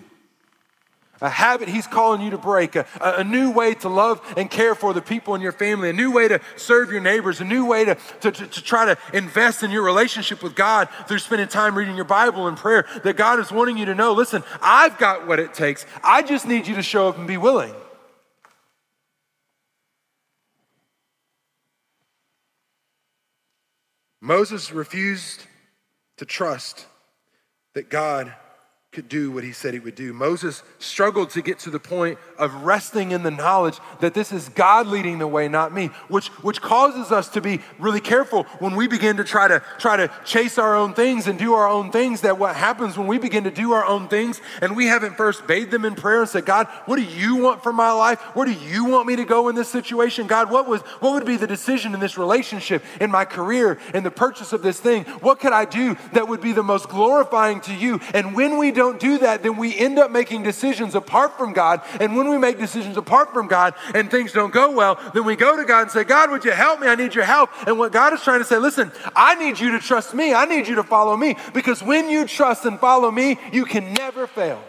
a 1.21 1.29
habit 1.29 1.69
he's 1.69 1.87
calling 1.87 2.21
you 2.21 2.31
to 2.31 2.37
break, 2.37 2.75
a, 2.75 2.85
a, 2.99 3.23
new 3.23 3.51
way 3.51 3.73
to 3.75 3.89
love 3.89 4.21
and 4.35 4.49
care 4.49 4.75
for 4.75 4.93
the 4.93 5.01
people 5.01 5.35
in 5.35 5.41
your 5.41 5.51
family, 5.51 5.89
a 5.89 5.93
new 5.93 6.11
way 6.11 6.27
to 6.27 6.41
serve 6.57 6.91
your 6.91 7.01
neighbors, 7.01 7.39
a 7.39 7.45
new 7.45 7.65
way 7.65 7.85
to, 7.85 7.95
to, 8.21 8.31
to, 8.31 8.47
to, 8.47 8.63
try 8.63 8.85
to 8.85 8.97
invest 9.13 9.63
in 9.63 9.71
your 9.71 9.83
relationship 9.83 10.43
with 10.43 10.55
God 10.55 10.89
through 11.07 11.19
spending 11.19 11.47
time 11.47 11.77
reading 11.77 11.95
your 11.95 12.05
Bible 12.05 12.47
and 12.47 12.57
prayer, 12.57 12.85
that 13.03 13.15
God 13.15 13.39
is 13.39 13.51
wanting 13.51 13.77
you 13.77 13.85
to 13.85 13.95
know 13.95 14.13
listen, 14.13 14.43
I've 14.61 14.97
got 14.97 15.27
what 15.27 15.39
it 15.39 15.53
takes. 15.53 15.85
I 16.03 16.23
just 16.23 16.45
need 16.45 16.67
you 16.67 16.75
to 16.75 16.83
show 16.83 17.07
up 17.07 17.17
and 17.17 17.27
be 17.27 17.37
willing. 17.37 17.73
Moses 24.19 24.71
refused 24.71 25.45
to 26.15 26.25
trust 26.25 26.85
that 27.73 27.89
God 27.89 28.33
could 28.93 29.09
do 29.09 29.31
what 29.31 29.43
he 29.43 29.51
said 29.51 29.73
he 29.73 29.79
would 29.79 29.95
do. 29.95 30.13
Moses 30.13 30.61
struggled 30.77 31.31
to 31.31 31.41
get 31.41 31.57
to 31.59 31.71
the 31.71 31.79
point 31.79 32.19
of 32.37 32.53
resting 32.63 33.11
in 33.11 33.23
the 33.23 33.31
knowledge 33.31 33.79
that 34.01 34.13
this 34.13 34.31
is 34.31 34.49
God 34.49 34.85
leading 34.85 35.17
the 35.17 35.27
way, 35.27 35.47
not 35.47 35.73
me, 35.73 35.87
which, 36.09 36.27
which 36.43 36.61
causes 36.61 37.11
us 37.11 37.27
to 37.29 37.41
be 37.41 37.59
really 37.79 37.99
careful 37.99 38.43
when 38.59 38.75
we 38.75 38.87
begin 38.87 39.17
to 39.17 39.23
try 39.23 39.47
to 39.47 39.63
try 39.79 39.97
to 39.97 40.11
chase 40.25 40.59
our 40.59 40.75
own 40.75 40.93
things 40.93 41.25
and 41.27 41.39
do 41.39 41.55
our 41.55 41.67
own 41.67 41.91
things. 41.91 42.21
That 42.21 42.37
what 42.37 42.55
happens 42.55 42.95
when 42.95 43.07
we 43.07 43.17
begin 43.17 43.45
to 43.45 43.51
do 43.51 43.71
our 43.71 43.83
own 43.83 44.07
things 44.07 44.39
and 44.61 44.75
we 44.75 44.85
haven't 44.85 45.17
first 45.17 45.47
bathed 45.47 45.71
them 45.71 45.85
in 45.85 45.95
prayer 45.95 46.21
and 46.21 46.29
said, 46.29 46.45
God, 46.45 46.67
what 46.85 46.97
do 46.97 47.03
you 47.03 47.37
want 47.37 47.63
for 47.63 47.73
my 47.73 47.91
life? 47.91 48.19
Where 48.35 48.45
do 48.45 48.53
you 48.53 48.85
want 48.85 49.07
me 49.07 49.15
to 49.15 49.25
go 49.25 49.49
in 49.49 49.55
this 49.55 49.69
situation? 49.69 50.27
God, 50.27 50.51
what 50.51 50.67
was 50.67 50.81
what 50.99 51.13
would 51.13 51.25
be 51.25 51.37
the 51.37 51.47
decision 51.47 51.95
in 51.95 51.99
this 51.99 52.17
relationship, 52.17 52.83
in 53.01 53.09
my 53.09 53.25
career, 53.25 53.79
in 53.95 54.03
the 54.03 54.11
purchase 54.11 54.53
of 54.53 54.61
this 54.61 54.79
thing? 54.79 55.05
What 55.21 55.39
could 55.39 55.51
I 55.51 55.65
do 55.65 55.97
that 56.13 56.27
would 56.27 56.41
be 56.41 56.51
the 56.51 56.63
most 56.63 56.89
glorifying 56.89 57.59
to 57.61 57.73
you? 57.73 57.99
And 58.13 58.35
when 58.35 58.59
we 58.59 58.71
don't 58.71 58.82
don't 58.83 58.99
do 58.99 59.17
that, 59.19 59.43
then 59.43 59.55
we 59.55 59.77
end 59.77 59.97
up 59.97 60.11
making 60.11 60.43
decisions 60.43 60.93
apart 60.93 61.37
from 61.37 61.53
God. 61.53 61.81
And 62.01 62.17
when 62.17 62.29
we 62.29 62.37
make 62.37 62.59
decisions 62.59 62.97
apart 62.97 63.31
from 63.31 63.47
God 63.47 63.75
and 63.95 64.11
things 64.11 64.33
don't 64.33 64.53
go 64.53 64.71
well, 64.71 64.99
then 65.13 65.23
we 65.23 65.37
go 65.37 65.55
to 65.55 65.63
God 65.63 65.83
and 65.83 65.91
say, 65.91 66.03
God, 66.03 66.31
would 66.31 66.43
you 66.43 66.51
help 66.51 66.81
me? 66.81 66.87
I 66.87 66.95
need 66.95 67.15
your 67.15 67.23
help. 67.23 67.49
And 67.65 67.79
what 67.79 67.93
God 67.93 68.11
is 68.11 68.21
trying 68.21 68.39
to 68.39 68.45
say, 68.45 68.57
listen, 68.57 68.91
I 69.15 69.35
need 69.35 69.57
you 69.57 69.71
to 69.71 69.79
trust 69.79 70.13
me. 70.13 70.33
I 70.33 70.43
need 70.43 70.67
you 70.67 70.75
to 70.75 70.83
follow 70.83 71.15
me. 71.15 71.37
Because 71.53 71.81
when 71.81 72.09
you 72.09 72.27
trust 72.27 72.65
and 72.65 72.77
follow 72.77 73.09
me, 73.09 73.37
you 73.53 73.63
can 73.63 73.93
never 73.93 74.27
fail. 74.27 74.61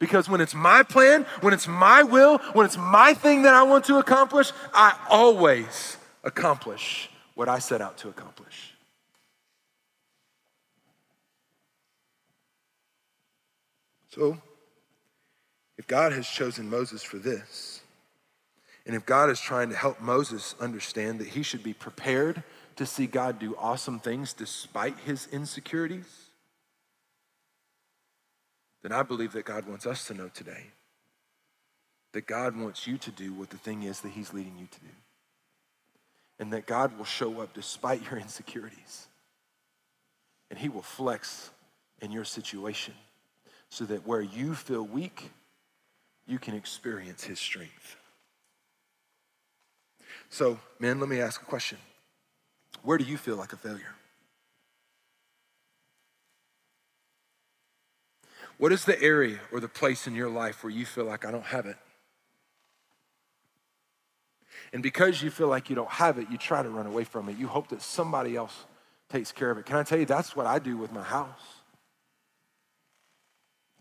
Because 0.00 0.28
when 0.28 0.40
it's 0.40 0.54
my 0.54 0.82
plan, 0.82 1.24
when 1.40 1.54
it's 1.54 1.68
my 1.68 2.02
will, 2.02 2.38
when 2.52 2.66
it's 2.66 2.76
my 2.76 3.14
thing 3.14 3.42
that 3.42 3.54
I 3.54 3.62
want 3.62 3.84
to 3.84 3.98
accomplish, 3.98 4.50
I 4.74 4.98
always 5.08 5.96
accomplish 6.24 7.10
what 7.34 7.48
I 7.48 7.60
set 7.60 7.80
out 7.80 7.96
to 7.98 8.08
accomplish. 8.08 8.67
So, 14.08 14.38
if 15.76 15.86
God 15.86 16.12
has 16.12 16.26
chosen 16.26 16.68
Moses 16.68 17.02
for 17.02 17.18
this, 17.18 17.82
and 18.86 18.96
if 18.96 19.04
God 19.04 19.30
is 19.30 19.40
trying 19.40 19.68
to 19.68 19.76
help 19.76 20.00
Moses 20.00 20.54
understand 20.60 21.18
that 21.20 21.28
he 21.28 21.42
should 21.42 21.62
be 21.62 21.74
prepared 21.74 22.42
to 22.76 22.86
see 22.86 23.06
God 23.06 23.38
do 23.38 23.54
awesome 23.58 24.00
things 24.00 24.32
despite 24.32 24.98
his 25.00 25.28
insecurities, 25.30 26.30
then 28.82 28.92
I 28.92 29.02
believe 29.02 29.32
that 29.32 29.44
God 29.44 29.66
wants 29.66 29.86
us 29.86 30.06
to 30.06 30.14
know 30.14 30.28
today 30.28 30.68
that 32.12 32.26
God 32.26 32.56
wants 32.56 32.86
you 32.86 32.98
to 32.98 33.10
do 33.10 33.32
what 33.32 33.50
the 33.50 33.58
thing 33.58 33.82
is 33.82 34.00
that 34.00 34.10
he's 34.10 34.32
leading 34.32 34.56
you 34.58 34.66
to 34.70 34.80
do. 34.80 34.86
And 36.40 36.52
that 36.52 36.66
God 36.66 36.96
will 36.96 37.04
show 37.04 37.40
up 37.40 37.52
despite 37.52 38.02
your 38.10 38.18
insecurities. 38.20 39.06
And 40.50 40.58
he 40.58 40.68
will 40.68 40.82
flex 40.82 41.50
in 42.00 42.10
your 42.10 42.24
situation 42.24 42.94
so 43.70 43.84
that 43.84 44.06
where 44.06 44.20
you 44.20 44.54
feel 44.54 44.82
weak, 44.82 45.30
you 46.26 46.38
can 46.38 46.54
experience 46.54 47.24
his 47.24 47.38
strength. 47.38 47.96
So, 50.30 50.58
men, 50.78 51.00
let 51.00 51.08
me 51.08 51.20
ask 51.20 51.40
a 51.40 51.44
question. 51.44 51.78
Where 52.82 52.98
do 52.98 53.04
you 53.04 53.16
feel 53.16 53.36
like 53.36 53.52
a 53.52 53.56
failure? 53.56 53.94
What 58.58 58.72
is 58.72 58.84
the 58.84 59.00
area 59.00 59.38
or 59.52 59.60
the 59.60 59.68
place 59.68 60.06
in 60.06 60.14
your 60.14 60.28
life 60.28 60.64
where 60.64 60.72
you 60.72 60.84
feel 60.84 61.04
like 61.04 61.24
I 61.24 61.30
don't 61.30 61.44
have 61.44 61.66
it? 61.66 61.76
And 64.72 64.82
because 64.82 65.22
you 65.22 65.30
feel 65.30 65.48
like 65.48 65.70
you 65.70 65.76
don't 65.76 65.90
have 65.90 66.18
it, 66.18 66.28
you 66.30 66.36
try 66.36 66.62
to 66.62 66.68
run 66.68 66.86
away 66.86 67.04
from 67.04 67.28
it. 67.28 67.38
You 67.38 67.46
hope 67.46 67.68
that 67.68 67.80
somebody 67.80 68.36
else 68.36 68.66
takes 69.08 69.32
care 69.32 69.50
of 69.50 69.58
it. 69.58 69.64
Can 69.64 69.76
I 69.76 69.82
tell 69.82 69.98
you, 69.98 70.04
that's 70.04 70.36
what 70.36 70.46
I 70.46 70.58
do 70.58 70.76
with 70.76 70.92
my 70.92 71.02
house. 71.02 71.57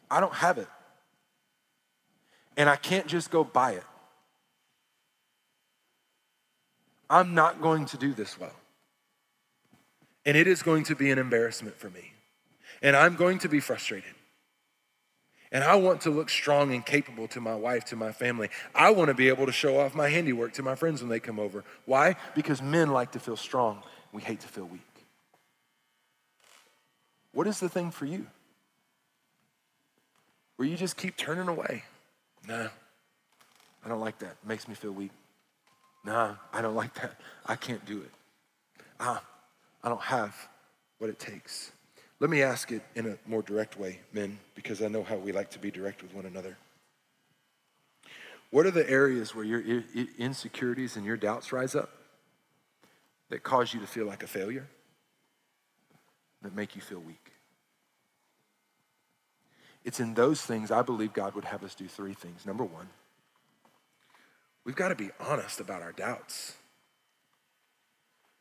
I 0.10 0.20
don't 0.20 0.34
have 0.34 0.58
it. 0.58 0.68
And 2.56 2.70
I 2.70 2.76
can't 2.76 3.08
just 3.08 3.30
go 3.30 3.44
buy 3.44 3.74
it. 3.74 3.84
I'm 7.10 7.34
not 7.34 7.62
going 7.62 7.86
to 7.86 7.98
do 7.98 8.14
this 8.14 8.40
well. 8.40 8.56
And 10.26 10.36
it 10.36 10.48
is 10.48 10.62
going 10.62 10.84
to 10.86 10.96
be 10.96 11.12
an 11.12 11.20
embarrassment 11.20 11.78
for 11.78 11.90
me. 11.90 12.12
And 12.82 12.96
I'm 12.96 13.16
going 13.16 13.40
to 13.40 13.50
be 13.50 13.60
frustrated. 13.60 14.12
And 15.52 15.64
I 15.64 15.76
want 15.76 16.02
to 16.02 16.10
look 16.10 16.30
strong 16.30 16.74
and 16.74 16.86
capable 16.86 17.28
to 17.30 17.40
my 17.40 17.56
wife, 17.56 17.86
to 17.86 17.96
my 17.96 18.12
family. 18.12 18.50
I 18.76 18.90
want 18.92 19.08
to 19.08 19.14
be 19.14 19.30
able 19.30 19.46
to 19.46 19.54
show 19.54 19.80
off 19.80 19.96
my 19.96 20.10
handiwork 20.10 20.54
to 20.54 20.64
my 20.64 20.76
friends 20.76 21.02
when 21.02 21.10
they 21.10 21.22
come 21.22 21.40
over. 21.40 21.64
Why? 21.86 22.18
Because 22.36 22.62
men 22.62 22.92
like 22.92 23.14
to 23.14 23.20
feel 23.20 23.38
strong. 23.38 23.82
We 24.12 24.22
hate 24.22 24.42
to 24.42 24.48
feel 24.48 24.66
weak. 24.66 24.82
What 27.32 27.48
is 27.48 27.60
the 27.60 27.70
thing 27.70 27.92
for 27.92 28.06
you? 28.06 28.28
Where 30.58 30.68
you 30.68 30.76
just 30.76 30.98
keep 30.98 31.16
turning 31.16 31.48
away. 31.48 31.84
Nah, 32.48 32.68
I 33.86 33.90
don't 33.90 34.02
like 34.02 34.20
that. 34.20 34.32
It 34.44 34.48
makes 34.48 34.68
me 34.68 34.76
feel 34.76 34.92
weak. 34.92 35.12
Nah, 36.04 36.36
I 36.54 36.62
don't 36.62 36.76
like 36.76 36.94
that. 36.96 37.20
I 37.46 37.56
can't 37.56 37.86
do 37.86 38.02
it. 38.02 38.12
Ah, 39.00 39.24
I 39.84 39.90
don't 39.90 40.02
have 40.02 40.36
what 40.98 41.10
it 41.10 41.20
takes. 41.20 41.72
Let 42.20 42.30
me 42.30 42.42
ask 42.42 42.72
it 42.72 42.82
in 42.96 43.06
a 43.06 43.18
more 43.30 43.44
direct 43.44 43.78
way, 43.78 44.00
men, 44.12 44.40
because 44.56 44.82
I 44.82 44.88
know 44.88 45.04
how 45.04 45.16
we 45.16 45.32
like 45.32 45.52
to 45.52 45.60
be 45.60 45.70
direct 45.70 46.02
with 46.02 46.14
one 46.14 46.26
another. 46.26 46.58
What 48.50 48.66
are 48.66 48.72
the 48.72 48.90
areas 48.90 49.36
where 49.36 49.46
your 49.46 49.62
insecurities 50.18 50.96
and 50.96 51.06
your 51.06 51.18
doubts 51.18 51.52
rise 51.52 51.76
up 51.76 51.92
that 53.30 53.44
cause 53.44 53.74
you 53.74 53.80
to 53.82 53.88
feel 53.88 54.06
like 54.06 54.24
a 54.24 54.28
failure, 54.28 54.66
that 56.42 56.56
make 56.56 56.76
you 56.76 56.82
feel 56.82 57.00
weak? 57.00 57.34
It's 59.88 60.02
in 60.02 60.16
those 60.16 60.42
things 60.42 60.70
I 60.70 60.82
believe 60.82 61.14
God 61.14 61.34
would 61.34 61.46
have 61.46 61.64
us 61.64 61.74
do 61.74 61.88
three 61.88 62.14
things. 62.14 62.46
Number 62.46 62.66
one, 62.66 62.90
we've 64.66 64.76
got 64.76 64.90
to 64.90 64.96
be 64.96 65.12
honest 65.18 65.62
about 65.62 65.82
our 65.82 65.94
doubts. 65.94 66.56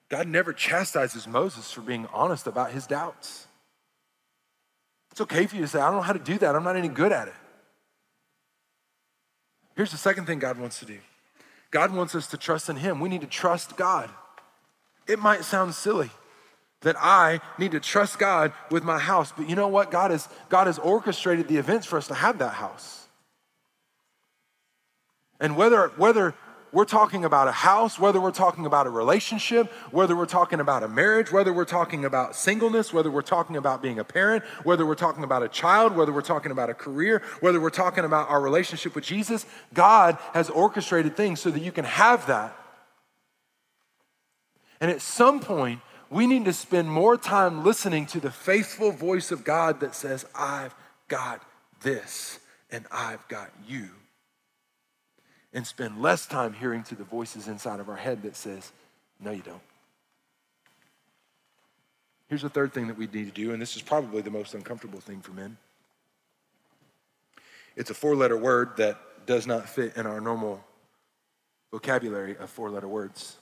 God 0.08 0.26
never 0.26 0.52
chastises 0.52 1.28
Moses 1.28 1.70
for 1.70 1.82
being 1.82 2.08
honest 2.12 2.48
about 2.48 2.72
his 2.72 2.88
doubts. 2.88 3.46
It's 5.12 5.20
okay 5.20 5.46
for 5.46 5.54
you 5.54 5.62
to 5.62 5.68
say, 5.68 5.78
I 5.78 5.86
don't 5.86 5.98
know 5.98 6.02
how 6.02 6.14
to 6.14 6.18
do 6.18 6.36
that. 6.38 6.56
I'm 6.56 6.64
not 6.64 6.74
any 6.74 6.88
good 6.88 7.12
at 7.12 7.28
it. 7.28 7.34
Here's 9.76 9.92
the 9.92 9.98
second 9.98 10.26
thing 10.26 10.40
God 10.40 10.58
wants 10.58 10.80
to 10.80 10.84
do 10.84 10.98
God 11.70 11.94
wants 11.94 12.16
us 12.16 12.26
to 12.28 12.36
trust 12.36 12.68
in 12.68 12.74
Him. 12.74 12.98
We 12.98 13.08
need 13.08 13.20
to 13.20 13.28
trust 13.28 13.76
God. 13.76 14.10
It 15.06 15.20
might 15.20 15.44
sound 15.44 15.76
silly 15.76 16.10
that 16.82 16.96
I 16.98 17.40
need 17.58 17.72
to 17.72 17.80
trust 17.80 18.18
God 18.18 18.52
with 18.70 18.84
my 18.84 18.98
house, 18.98 19.32
but 19.36 19.48
you 19.48 19.56
know 19.56 19.68
what? 19.68 19.90
God 19.90 20.10
has, 20.10 20.28
God 20.48 20.66
has 20.66 20.78
orchestrated 20.78 21.48
the 21.48 21.56
events 21.56 21.86
for 21.86 21.96
us 21.96 22.06
to 22.08 22.14
have 22.14 22.38
that 22.38 22.54
house. 22.54 23.08
And 25.40 25.56
whether, 25.56 25.88
whether 25.96 26.34
we're 26.72 26.84
talking 26.84 27.24
about 27.24 27.48
a 27.48 27.52
house, 27.52 27.98
whether 27.98 28.20
we're 28.20 28.30
talking 28.30 28.66
about 28.66 28.86
a 28.86 28.90
relationship, 28.90 29.72
whether 29.90 30.14
we're 30.14 30.26
talking 30.26 30.60
about 30.60 30.82
a 30.82 30.88
marriage, 30.88 31.32
whether 31.32 31.52
we're 31.52 31.64
talking 31.64 32.04
about 32.04 32.36
singleness, 32.36 32.92
whether 32.92 33.10
we're 33.10 33.22
talking 33.22 33.56
about 33.56 33.80
being 33.80 33.98
a 33.98 34.04
parent, 34.04 34.44
whether 34.62 34.84
we're 34.84 34.94
talking 34.94 35.24
about 35.24 35.42
a 35.42 35.48
child, 35.48 35.96
whether 35.96 36.12
we're 36.12 36.20
talking 36.20 36.52
about 36.52 36.68
a 36.68 36.74
career, 36.74 37.22
whether 37.40 37.60
we're 37.60 37.70
talking 37.70 38.04
about 38.04 38.28
our 38.28 38.40
relationship 38.40 38.94
with 38.94 39.04
Jesus, 39.04 39.46
God 39.72 40.18
has 40.34 40.50
orchestrated 40.50 41.16
things 41.16 41.40
so 41.40 41.50
that 41.50 41.60
you 41.60 41.72
can 41.72 41.84
have 41.84 42.26
that. 42.26 42.54
And 44.80 44.90
at 44.90 45.00
some 45.00 45.40
point, 45.40 45.80
we 46.10 46.26
need 46.26 46.44
to 46.44 46.52
spend 46.52 46.90
more 46.90 47.16
time 47.16 47.64
listening 47.64 48.06
to 48.06 48.20
the 48.20 48.30
faithful 48.30 48.92
voice 48.92 49.30
of 49.32 49.44
God 49.44 49.80
that 49.80 49.94
says, 49.94 50.24
I've 50.34 50.74
got 51.08 51.42
this 51.80 52.38
and 52.70 52.86
I've 52.90 53.26
got 53.28 53.50
you 53.66 53.90
and 55.52 55.66
spend 55.66 56.02
less 56.02 56.26
time 56.26 56.52
hearing 56.52 56.82
to 56.84 56.94
the 56.94 57.04
voices 57.04 57.48
inside 57.48 57.80
of 57.80 57.88
our 57.88 57.96
head 57.96 58.22
that 58.22 58.36
says, 58.36 58.72
no, 59.20 59.30
you 59.30 59.42
don't. 59.42 59.60
Here's 62.28 62.42
the 62.42 62.50
third 62.50 62.72
thing 62.72 62.88
that 62.88 62.98
we 62.98 63.06
need 63.06 63.26
to 63.26 63.30
do, 63.32 63.52
and 63.52 63.62
this 63.62 63.76
is 63.76 63.82
probably 63.82 64.20
the 64.20 64.30
most 64.30 64.54
uncomfortable 64.54 65.00
thing 65.00 65.20
for 65.20 65.32
men. 65.32 65.56
It's 67.76 67.90
a 67.90 67.94
four 67.94 68.16
letter 68.16 68.36
word 68.36 68.76
that 68.78 68.98
does 69.26 69.46
not 69.46 69.68
fit 69.68 69.96
in 69.96 70.06
our 70.06 70.20
normal 70.20 70.62
vocabulary 71.70 72.36
of 72.36 72.50
four 72.50 72.70
letter 72.70 72.88
words. 72.88 73.36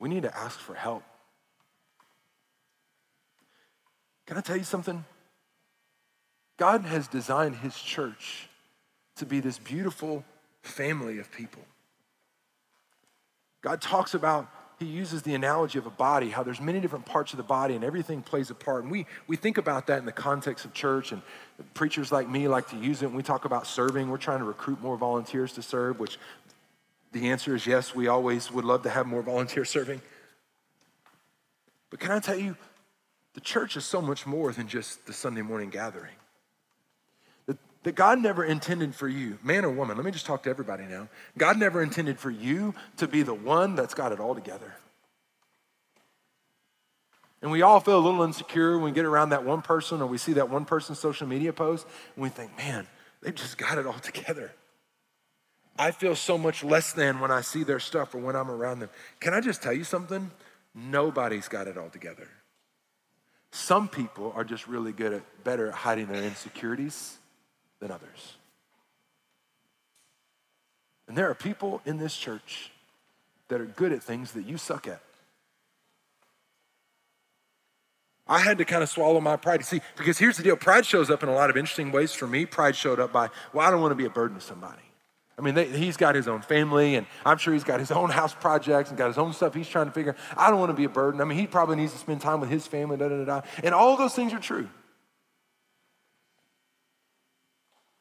We 0.00 0.08
need 0.08 0.22
to 0.22 0.36
ask 0.36 0.58
for 0.58 0.74
help. 0.74 1.04
Can 4.26 4.36
I 4.36 4.40
tell 4.40 4.56
you 4.56 4.64
something? 4.64 5.04
God 6.56 6.82
has 6.82 7.06
designed 7.06 7.56
his 7.56 7.76
church 7.76 8.48
to 9.16 9.26
be 9.26 9.40
this 9.40 9.58
beautiful 9.58 10.24
family 10.62 11.18
of 11.18 11.30
people. 11.30 11.62
God 13.62 13.82
talks 13.82 14.14
about, 14.14 14.48
he 14.78 14.86
uses 14.86 15.22
the 15.22 15.34
analogy 15.34 15.78
of 15.78 15.84
a 15.84 15.90
body, 15.90 16.30
how 16.30 16.42
there's 16.42 16.60
many 16.60 16.80
different 16.80 17.04
parts 17.04 17.34
of 17.34 17.36
the 17.36 17.42
body 17.42 17.74
and 17.74 17.84
everything 17.84 18.22
plays 18.22 18.48
a 18.50 18.54
part. 18.54 18.82
And 18.82 18.90
we, 18.90 19.04
we 19.26 19.36
think 19.36 19.58
about 19.58 19.86
that 19.88 19.98
in 19.98 20.06
the 20.06 20.12
context 20.12 20.64
of 20.64 20.72
church, 20.72 21.12
and 21.12 21.20
preachers 21.74 22.10
like 22.10 22.28
me 22.28 22.48
like 22.48 22.68
to 22.70 22.76
use 22.76 23.02
it. 23.02 23.06
When 23.06 23.16
we 23.16 23.22
talk 23.22 23.44
about 23.44 23.66
serving, 23.66 24.08
we're 24.08 24.16
trying 24.16 24.38
to 24.38 24.46
recruit 24.46 24.80
more 24.80 24.96
volunteers 24.96 25.52
to 25.54 25.62
serve, 25.62 26.00
which 26.00 26.18
the 27.12 27.30
answer 27.30 27.54
is 27.54 27.66
yes, 27.66 27.94
we 27.94 28.08
always 28.08 28.50
would 28.52 28.64
love 28.64 28.82
to 28.82 28.90
have 28.90 29.06
more 29.06 29.22
volunteers 29.22 29.70
serving. 29.70 30.00
But 31.90 32.00
can 32.00 32.10
I 32.10 32.20
tell 32.20 32.38
you, 32.38 32.56
the 33.34 33.40
church 33.40 33.76
is 33.76 33.84
so 33.84 34.00
much 34.00 34.26
more 34.26 34.52
than 34.52 34.68
just 34.68 35.06
the 35.06 35.12
Sunday 35.12 35.42
morning 35.42 35.70
gathering 35.70 36.14
that 37.82 37.94
God 37.94 38.20
never 38.20 38.44
intended 38.44 38.94
for 38.94 39.08
you, 39.08 39.38
man 39.42 39.64
or 39.64 39.70
woman, 39.70 39.96
let 39.96 40.04
me 40.04 40.12
just 40.12 40.26
talk 40.26 40.42
to 40.42 40.50
everybody 40.50 40.84
now. 40.84 41.08
God 41.38 41.58
never 41.58 41.82
intended 41.82 42.18
for 42.18 42.30
you 42.30 42.74
to 42.98 43.08
be 43.08 43.22
the 43.22 43.34
one 43.34 43.74
that's 43.74 43.94
got 43.94 44.12
it 44.12 44.20
all 44.20 44.34
together. 44.34 44.74
And 47.42 47.50
we 47.50 47.62
all 47.62 47.80
feel 47.80 47.98
a 47.98 48.04
little 48.04 48.22
insecure 48.22 48.76
when 48.76 48.84
we 48.84 48.90
get 48.92 49.06
around 49.06 49.30
that 49.30 49.44
one 49.44 49.62
person 49.62 50.02
or 50.02 50.06
we 50.06 50.18
see 50.18 50.34
that 50.34 50.50
one 50.50 50.66
person's 50.66 50.98
social 50.98 51.26
media 51.26 51.54
post 51.54 51.86
and 52.14 52.22
we 52.22 52.28
think, 52.28 52.54
man, 52.58 52.86
they've 53.22 53.34
just 53.34 53.56
got 53.56 53.78
it 53.78 53.86
all 53.86 53.98
together. 53.98 54.52
I 55.80 55.92
feel 55.92 56.14
so 56.14 56.36
much 56.36 56.62
less 56.62 56.92
than 56.92 57.20
when 57.20 57.30
I 57.30 57.40
see 57.40 57.62
their 57.64 57.80
stuff 57.80 58.14
or 58.14 58.18
when 58.18 58.36
I'm 58.36 58.50
around 58.50 58.80
them. 58.80 58.90
Can 59.18 59.32
I 59.32 59.40
just 59.40 59.62
tell 59.62 59.72
you 59.72 59.82
something? 59.82 60.30
Nobody's 60.74 61.48
got 61.48 61.68
it 61.68 61.78
all 61.78 61.88
together. 61.88 62.28
Some 63.50 63.88
people 63.88 64.30
are 64.36 64.44
just 64.44 64.68
really 64.68 64.92
good 64.92 65.14
at 65.14 65.22
better 65.42 65.68
at 65.68 65.74
hiding 65.74 66.08
their 66.08 66.22
insecurities 66.22 67.16
than 67.80 67.90
others. 67.90 68.34
And 71.08 71.16
there 71.16 71.30
are 71.30 71.34
people 71.34 71.80
in 71.86 71.96
this 71.96 72.14
church 72.14 72.70
that 73.48 73.58
are 73.58 73.64
good 73.64 73.90
at 73.90 74.02
things 74.02 74.32
that 74.32 74.44
you 74.44 74.58
suck 74.58 74.86
at. 74.86 75.00
I 78.28 78.40
had 78.40 78.58
to 78.58 78.66
kind 78.66 78.82
of 78.82 78.90
swallow 78.90 79.18
my 79.22 79.36
pride. 79.36 79.60
To 79.60 79.66
see, 79.66 79.80
because 79.96 80.18
here's 80.18 80.36
the 80.36 80.42
deal 80.42 80.56
pride 80.56 80.84
shows 80.84 81.08
up 81.08 81.22
in 81.22 81.30
a 81.30 81.34
lot 81.34 81.48
of 81.48 81.56
interesting 81.56 81.90
ways 81.90 82.12
for 82.12 82.26
me. 82.26 82.44
Pride 82.44 82.76
showed 82.76 83.00
up 83.00 83.14
by, 83.14 83.30
well, 83.54 83.66
I 83.66 83.70
don't 83.70 83.80
want 83.80 83.92
to 83.92 83.96
be 83.96 84.04
a 84.04 84.10
burden 84.10 84.36
to 84.36 84.44
somebody. 84.44 84.82
I 85.40 85.42
mean, 85.42 85.54
they, 85.54 85.64
he's 85.64 85.96
got 85.96 86.14
his 86.14 86.28
own 86.28 86.42
family, 86.42 86.96
and 86.96 87.06
I'm 87.24 87.38
sure 87.38 87.54
he's 87.54 87.64
got 87.64 87.80
his 87.80 87.90
own 87.90 88.10
house 88.10 88.34
projects 88.34 88.90
and 88.90 88.98
got 88.98 89.06
his 89.06 89.16
own 89.16 89.32
stuff 89.32 89.54
he's 89.54 89.68
trying 89.68 89.86
to 89.86 89.92
figure. 89.92 90.14
I 90.36 90.50
don't 90.50 90.58
want 90.58 90.68
to 90.68 90.76
be 90.76 90.84
a 90.84 90.90
burden. 90.90 91.22
I 91.22 91.24
mean, 91.24 91.38
he 91.38 91.46
probably 91.46 91.76
needs 91.76 91.92
to 91.92 91.98
spend 91.98 92.20
time 92.20 92.40
with 92.40 92.50
his 92.50 92.66
family, 92.66 92.98
da 92.98 93.08
da 93.08 93.16
da. 93.16 93.24
da. 93.24 93.40
And 93.64 93.74
all 93.74 93.96
those 93.96 94.14
things 94.14 94.34
are 94.34 94.38
true. 94.38 94.68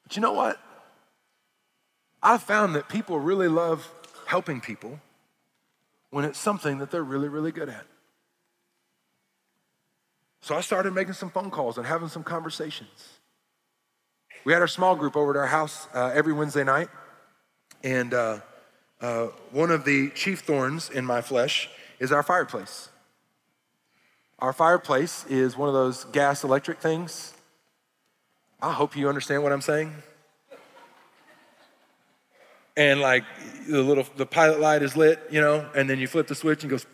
But 0.04 0.18
you 0.18 0.22
know 0.22 0.34
what? 0.34 0.60
I've 2.22 2.44
found 2.44 2.76
that 2.76 2.90
people 2.90 3.18
really 3.20 3.48
love 3.48 3.90
helping 4.26 4.60
people 4.60 5.00
when 6.10 6.26
it's 6.26 6.40
something 6.40 6.80
that 6.80 6.92
they're 6.92 7.04
really, 7.04 7.30
really 7.30 7.54
good 7.54 7.70
at. 7.70 7.86
So 10.42 10.58
I 10.58 10.62
started 10.62 10.94
making 10.94 11.14
some 11.14 11.30
phone 11.30 11.52
calls 11.52 11.78
and 11.78 11.88
having 11.88 12.10
some 12.10 12.24
conversations. 12.24 13.20
We 14.44 14.52
had 14.52 14.62
our 14.62 14.68
small 14.68 14.98
group 14.98 15.16
over 15.16 15.32
at 15.32 15.38
our 15.38 15.48
house 15.48 15.88
uh, 15.94 16.12
every 16.14 16.34
Wednesday 16.34 16.66
night, 16.66 16.90
and 17.84 18.14
uh, 18.14 18.40
uh, 19.02 19.28
one 19.52 19.72
of 19.72 19.86
the 19.86 20.10
chief 20.12 20.42
thorns 20.42 20.90
in 20.90 21.06
my 21.06 21.22
flesh 21.22 21.70
is 22.00 22.12
our 22.12 22.24
fireplace. 22.24 22.90
Our 24.40 24.54
fireplace 24.54 25.26
is 25.28 25.58
one 25.58 25.68
of 25.68 25.74
those 25.74 26.06
gas 26.06 26.44
electric 26.44 26.80
things 26.80 27.34
I 28.62 28.74
hope 28.74 28.98
you 28.98 29.08
understand 29.08 29.42
what 29.42 29.54
I'm 29.54 29.62
saying. 29.62 29.94
And 32.76 33.00
like 33.00 33.24
the 33.70 33.82
little 33.82 34.06
the 34.18 34.26
pilot 34.26 34.60
light 34.60 34.82
is 34.82 34.98
lit, 34.98 35.20
you 35.32 35.40
know, 35.40 35.70
and 35.76 35.90
then 35.90 35.98
you 35.98 36.08
flip 36.08 36.28
the 36.28 36.36
switch 36.36 36.64
and 36.64 36.70
goes, 36.70 36.86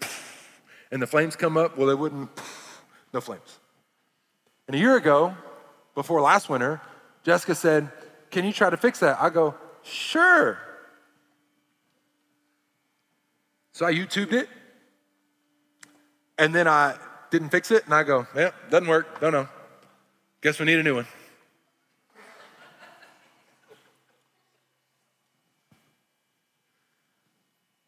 and 0.91 1.01
the 1.01 1.07
flames 1.07 1.35
come 1.35 1.57
up. 1.57 1.75
Well, 1.75 1.87
they 1.87 1.95
wouldn't, 1.95 2.29
no 3.13 3.21
flames. 3.21 3.59
And 4.67 4.75
a 4.75 4.79
year 4.79 4.95
ago, 4.95 5.35
before 5.95 6.21
last 6.21 6.49
winter, 6.49 6.81
Jessica 7.23 7.55
said, 7.55 7.91
Can 8.29 8.45
you 8.45 8.53
try 8.53 8.69
to 8.69 8.77
fix 8.77 8.99
that? 8.99 9.17
I 9.19 9.29
go, 9.29 9.55
Sure. 9.81 10.59
So 13.75 13.85
I 13.85 13.93
YouTubed 13.93 14.31
it, 14.31 14.47
and 16.37 16.55
then 16.55 16.65
I 16.65 16.95
didn't 17.29 17.49
fix 17.49 17.71
it, 17.71 17.83
and 17.83 17.93
I 17.93 18.03
go, 18.03 18.25
Yeah, 18.33 18.51
doesn't 18.69 18.87
work, 18.87 19.19
don't 19.19 19.33
know. 19.33 19.49
Guess 20.39 20.59
we 20.61 20.65
need 20.65 20.79
a 20.79 20.83
new 20.83 20.95
one. 20.95 21.07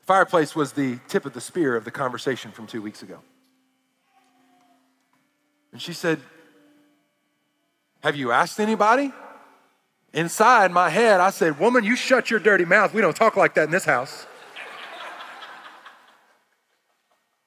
Fireplace 0.01 0.57
was 0.57 0.73
the 0.73 0.99
tip 1.07 1.25
of 1.25 1.31
the 1.31 1.39
spear 1.39 1.77
of 1.77 1.85
the 1.85 1.91
conversation 1.91 2.51
from 2.51 2.67
two 2.67 2.81
weeks 2.81 3.01
ago. 3.01 3.19
And 5.71 5.81
she 5.81 5.93
said, 5.93 6.19
Have 8.03 8.17
you 8.17 8.33
asked 8.33 8.59
anybody? 8.59 9.13
Inside 10.11 10.71
my 10.71 10.89
head, 10.89 11.21
I 11.21 11.29
said, 11.29 11.57
Woman, 11.57 11.85
you 11.85 11.95
shut 11.95 12.29
your 12.29 12.41
dirty 12.41 12.65
mouth. 12.65 12.93
We 12.93 12.99
don't 12.99 13.15
talk 13.15 13.37
like 13.37 13.53
that 13.53 13.63
in 13.63 13.71
this 13.71 13.85
house. 13.85 14.25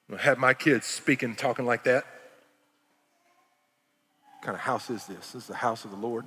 have 0.19 0.37
my 0.37 0.53
kids 0.53 0.85
speaking, 0.85 1.35
talking 1.35 1.65
like 1.65 1.83
that. 1.85 2.05
What 4.35 4.43
kind 4.43 4.55
of 4.55 4.61
house 4.61 4.89
is 4.89 5.05
this? 5.05 5.31
This 5.31 5.43
is 5.43 5.47
the 5.47 5.55
house 5.55 5.85
of 5.85 5.91
the 5.91 5.97
Lord. 5.97 6.25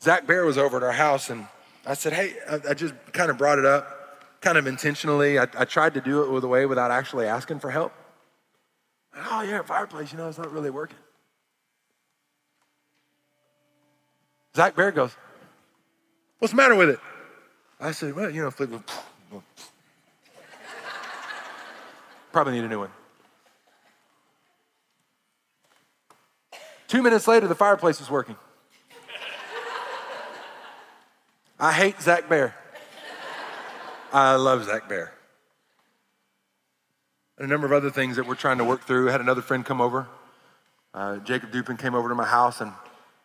Zach 0.00 0.26
Bear 0.26 0.44
was 0.44 0.58
over 0.58 0.76
at 0.76 0.82
our 0.82 0.92
house, 0.92 1.30
and 1.30 1.46
I 1.86 1.94
said, 1.94 2.12
Hey, 2.12 2.34
I, 2.68 2.74
just 2.74 2.94
kind 3.12 3.30
of 3.30 3.38
brought 3.38 3.58
it 3.58 3.64
up, 3.64 4.22
kind 4.42 4.58
of 4.58 4.66
intentionally. 4.66 5.38
I, 5.38 5.46
I 5.56 5.64
tried 5.64 5.94
to 5.94 6.00
do 6.00 6.22
it 6.22 6.30
with 6.30 6.44
a 6.44 6.48
way 6.48 6.66
without 6.66 6.90
actually 6.90 7.26
asking 7.26 7.60
for 7.60 7.70
help. 7.70 7.92
Oh, 9.16 9.42
yeah, 9.42 9.62
fireplace, 9.62 10.12
you 10.12 10.18
know, 10.18 10.28
it's 10.28 10.38
not 10.38 10.52
really 10.52 10.70
working. 10.70 10.98
Zach 14.54 14.76
Bear 14.76 14.92
goes, 14.92 15.16
What's 16.38 16.52
the 16.52 16.56
matter 16.56 16.74
with 16.74 16.90
it? 16.90 17.00
I 17.84 17.92
said, 17.92 18.14
Well, 18.14 18.30
you 18.30 18.40
know, 18.40 18.50
flip, 18.50 18.70
probably 22.32 22.54
need 22.54 22.64
a 22.64 22.68
new 22.68 22.78
one. 22.78 22.90
Two 26.88 27.02
minutes 27.02 27.28
later, 27.28 27.46
the 27.46 27.54
fireplace 27.54 28.00
was 28.00 28.10
working. 28.10 28.36
I 31.60 31.72
hate 31.72 32.00
Zach 32.00 32.26
Bear. 32.26 32.54
I 34.14 34.36
love 34.36 34.64
Zach 34.64 34.88
Bear. 34.88 35.12
And 37.36 37.46
a 37.46 37.50
number 37.50 37.66
of 37.66 37.72
other 37.72 37.90
things 37.90 38.16
that 38.16 38.26
we're 38.26 38.34
trying 38.34 38.58
to 38.58 38.64
work 38.64 38.84
through. 38.84 39.10
I 39.10 39.12
had 39.12 39.20
another 39.20 39.42
friend 39.42 39.62
come 39.62 39.82
over. 39.82 40.06
Uh, 40.94 41.18
Jacob 41.18 41.52
Dupin 41.52 41.76
came 41.76 41.94
over 41.94 42.08
to 42.08 42.14
my 42.14 42.24
house, 42.24 42.62
and 42.62 42.72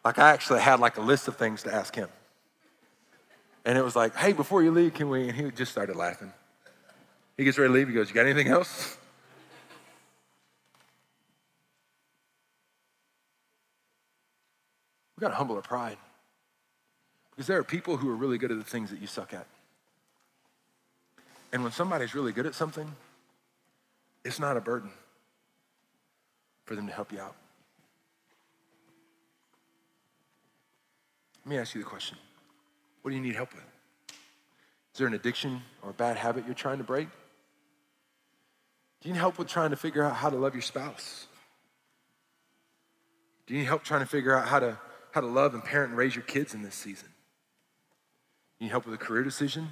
like 0.03 0.19
I 0.19 0.31
actually 0.31 0.59
had 0.59 0.81
like 0.81 0.97
a 0.97 1.01
list 1.01 1.29
of 1.29 1.37
things 1.37 1.63
to 1.63 1.73
ask 1.73 1.95
him. 1.95 2.09
And 3.65 3.77
it 3.77 3.83
was 3.83 3.95
like, 3.95 4.15
hey, 4.15 4.33
before 4.33 4.63
you 4.63 4.71
leave, 4.71 4.93
can 4.93 5.09
we? 5.09 5.29
And 5.29 5.37
he 5.37 5.51
just 5.51 5.71
started 5.71 5.95
laughing. 5.95 6.31
He 7.37 7.45
gets 7.45 7.57
ready 7.57 7.69
to 7.69 7.73
leave. 7.73 7.87
He 7.87 7.93
goes, 7.93 8.09
You 8.09 8.15
got 8.15 8.25
anything 8.25 8.47
else? 8.47 8.97
We 15.15 15.21
got 15.21 15.31
to 15.31 15.35
humble 15.35 15.57
our 15.57 15.61
pride. 15.61 15.97
Because 17.31 17.45
there 17.45 17.57
are 17.57 17.63
people 17.65 17.97
who 17.97 18.09
are 18.09 18.15
really 18.15 18.37
good 18.37 18.51
at 18.51 18.57
the 18.57 18.63
things 18.63 18.89
that 18.89 19.01
you 19.01 19.07
suck 19.07 19.33
at. 19.33 19.45
And 21.51 21.61
when 21.61 21.73
somebody's 21.73 22.15
really 22.15 22.31
good 22.31 22.45
at 22.45 22.55
something, 22.55 22.89
it's 24.23 24.39
not 24.39 24.55
a 24.55 24.61
burden 24.61 24.91
for 26.63 26.77
them 26.77 26.87
to 26.87 26.93
help 26.93 27.11
you 27.11 27.19
out. 27.19 27.35
Let 31.43 31.49
me 31.49 31.57
ask 31.57 31.75
you 31.75 31.81
the 31.81 31.89
question 31.89 32.17
What 33.09 33.13
do 33.13 33.17
you 33.17 33.23
need 33.23 33.37
help 33.37 33.55
with? 33.55 33.63
Is 34.93 34.99
there 34.99 35.07
an 35.07 35.15
addiction 35.15 35.63
or 35.81 35.89
a 35.89 35.93
bad 35.93 36.15
habit 36.15 36.45
you're 36.45 36.53
trying 36.53 36.77
to 36.77 36.83
break? 36.83 37.07
Do 39.01 39.09
you 39.09 39.13
need 39.13 39.19
help 39.19 39.39
with 39.39 39.47
trying 39.47 39.71
to 39.71 39.75
figure 39.75 40.03
out 40.03 40.13
how 40.13 40.29
to 40.29 40.35
love 40.35 40.53
your 40.53 40.61
spouse? 40.61 41.25
Do 43.47 43.55
you 43.55 43.61
need 43.61 43.65
help 43.65 43.83
trying 43.83 44.01
to 44.01 44.05
figure 44.05 44.37
out 44.37 44.47
how 44.47 44.59
to, 44.59 44.77
how 45.09 45.21
to 45.21 45.27
love 45.27 45.55
and 45.55 45.63
parent 45.63 45.89
and 45.89 45.97
raise 45.97 46.15
your 46.15 46.21
kids 46.21 46.53
in 46.53 46.61
this 46.61 46.75
season? 46.75 47.07
Do 47.07 48.59
You 48.59 48.65
need 48.65 48.71
help 48.73 48.85
with 48.85 48.93
a 48.93 49.03
career 49.03 49.23
decision? 49.23 49.69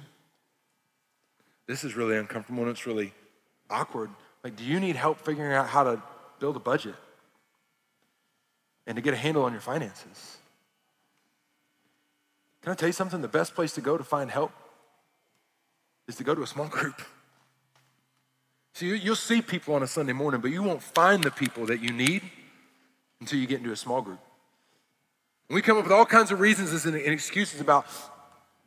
This 1.68 1.84
is 1.84 1.94
really 1.94 2.16
uncomfortable 2.16 2.62
and 2.62 2.72
it's 2.72 2.88
really 2.88 3.14
awkward. 3.70 4.10
Like, 4.42 4.56
do 4.56 4.64
you 4.64 4.80
need 4.80 4.96
help 4.96 5.20
figuring 5.20 5.52
out 5.52 5.68
how 5.68 5.84
to 5.84 6.02
build 6.40 6.56
a 6.56 6.58
budget 6.58 6.96
and 8.84 8.96
to 8.96 9.00
get 9.00 9.14
a 9.14 9.16
handle 9.16 9.44
on 9.44 9.52
your 9.52 9.60
finances? 9.60 10.38
Can 12.68 12.74
I 12.74 12.76
tell 12.76 12.88
you 12.90 12.92
something? 12.92 13.22
The 13.22 13.28
best 13.28 13.54
place 13.54 13.72
to 13.76 13.80
go 13.80 13.96
to 13.96 14.04
find 14.04 14.30
help 14.30 14.52
is 16.06 16.16
to 16.16 16.22
go 16.22 16.34
to 16.34 16.42
a 16.42 16.46
small 16.46 16.66
group. 16.66 17.00
See, 18.74 18.94
you'll 18.94 19.16
see 19.16 19.40
people 19.40 19.74
on 19.74 19.82
a 19.82 19.86
Sunday 19.86 20.12
morning, 20.12 20.42
but 20.42 20.50
you 20.50 20.62
won't 20.62 20.82
find 20.82 21.24
the 21.24 21.30
people 21.30 21.64
that 21.64 21.80
you 21.80 21.94
need 21.94 22.20
until 23.22 23.38
you 23.38 23.46
get 23.46 23.60
into 23.60 23.72
a 23.72 23.76
small 23.76 24.02
group. 24.02 24.18
And 25.48 25.54
we 25.54 25.62
come 25.62 25.78
up 25.78 25.84
with 25.84 25.94
all 25.94 26.04
kinds 26.04 26.30
of 26.30 26.40
reasons 26.40 26.84
and 26.84 26.94
excuses 26.94 27.58
about 27.62 27.86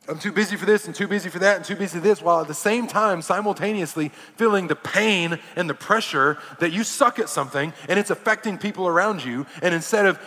I'm 0.08 0.18
too 0.18 0.32
busy 0.32 0.56
for 0.56 0.66
this 0.66 0.86
and 0.86 0.94
too 0.96 1.06
busy 1.06 1.28
for 1.28 1.38
that 1.38 1.58
and 1.58 1.64
too 1.64 1.76
busy 1.76 2.00
for 2.00 2.02
this, 2.02 2.20
while 2.20 2.40
at 2.40 2.48
the 2.48 2.54
same 2.54 2.88
time, 2.88 3.22
simultaneously 3.22 4.08
feeling 4.34 4.66
the 4.66 4.74
pain 4.74 5.38
and 5.54 5.70
the 5.70 5.74
pressure 5.74 6.38
that 6.58 6.72
you 6.72 6.82
suck 6.82 7.20
at 7.20 7.28
something 7.28 7.72
and 7.88 8.00
it's 8.00 8.10
affecting 8.10 8.58
people 8.58 8.88
around 8.88 9.24
you. 9.24 9.46
And 9.62 9.72
instead 9.72 10.06
of 10.06 10.18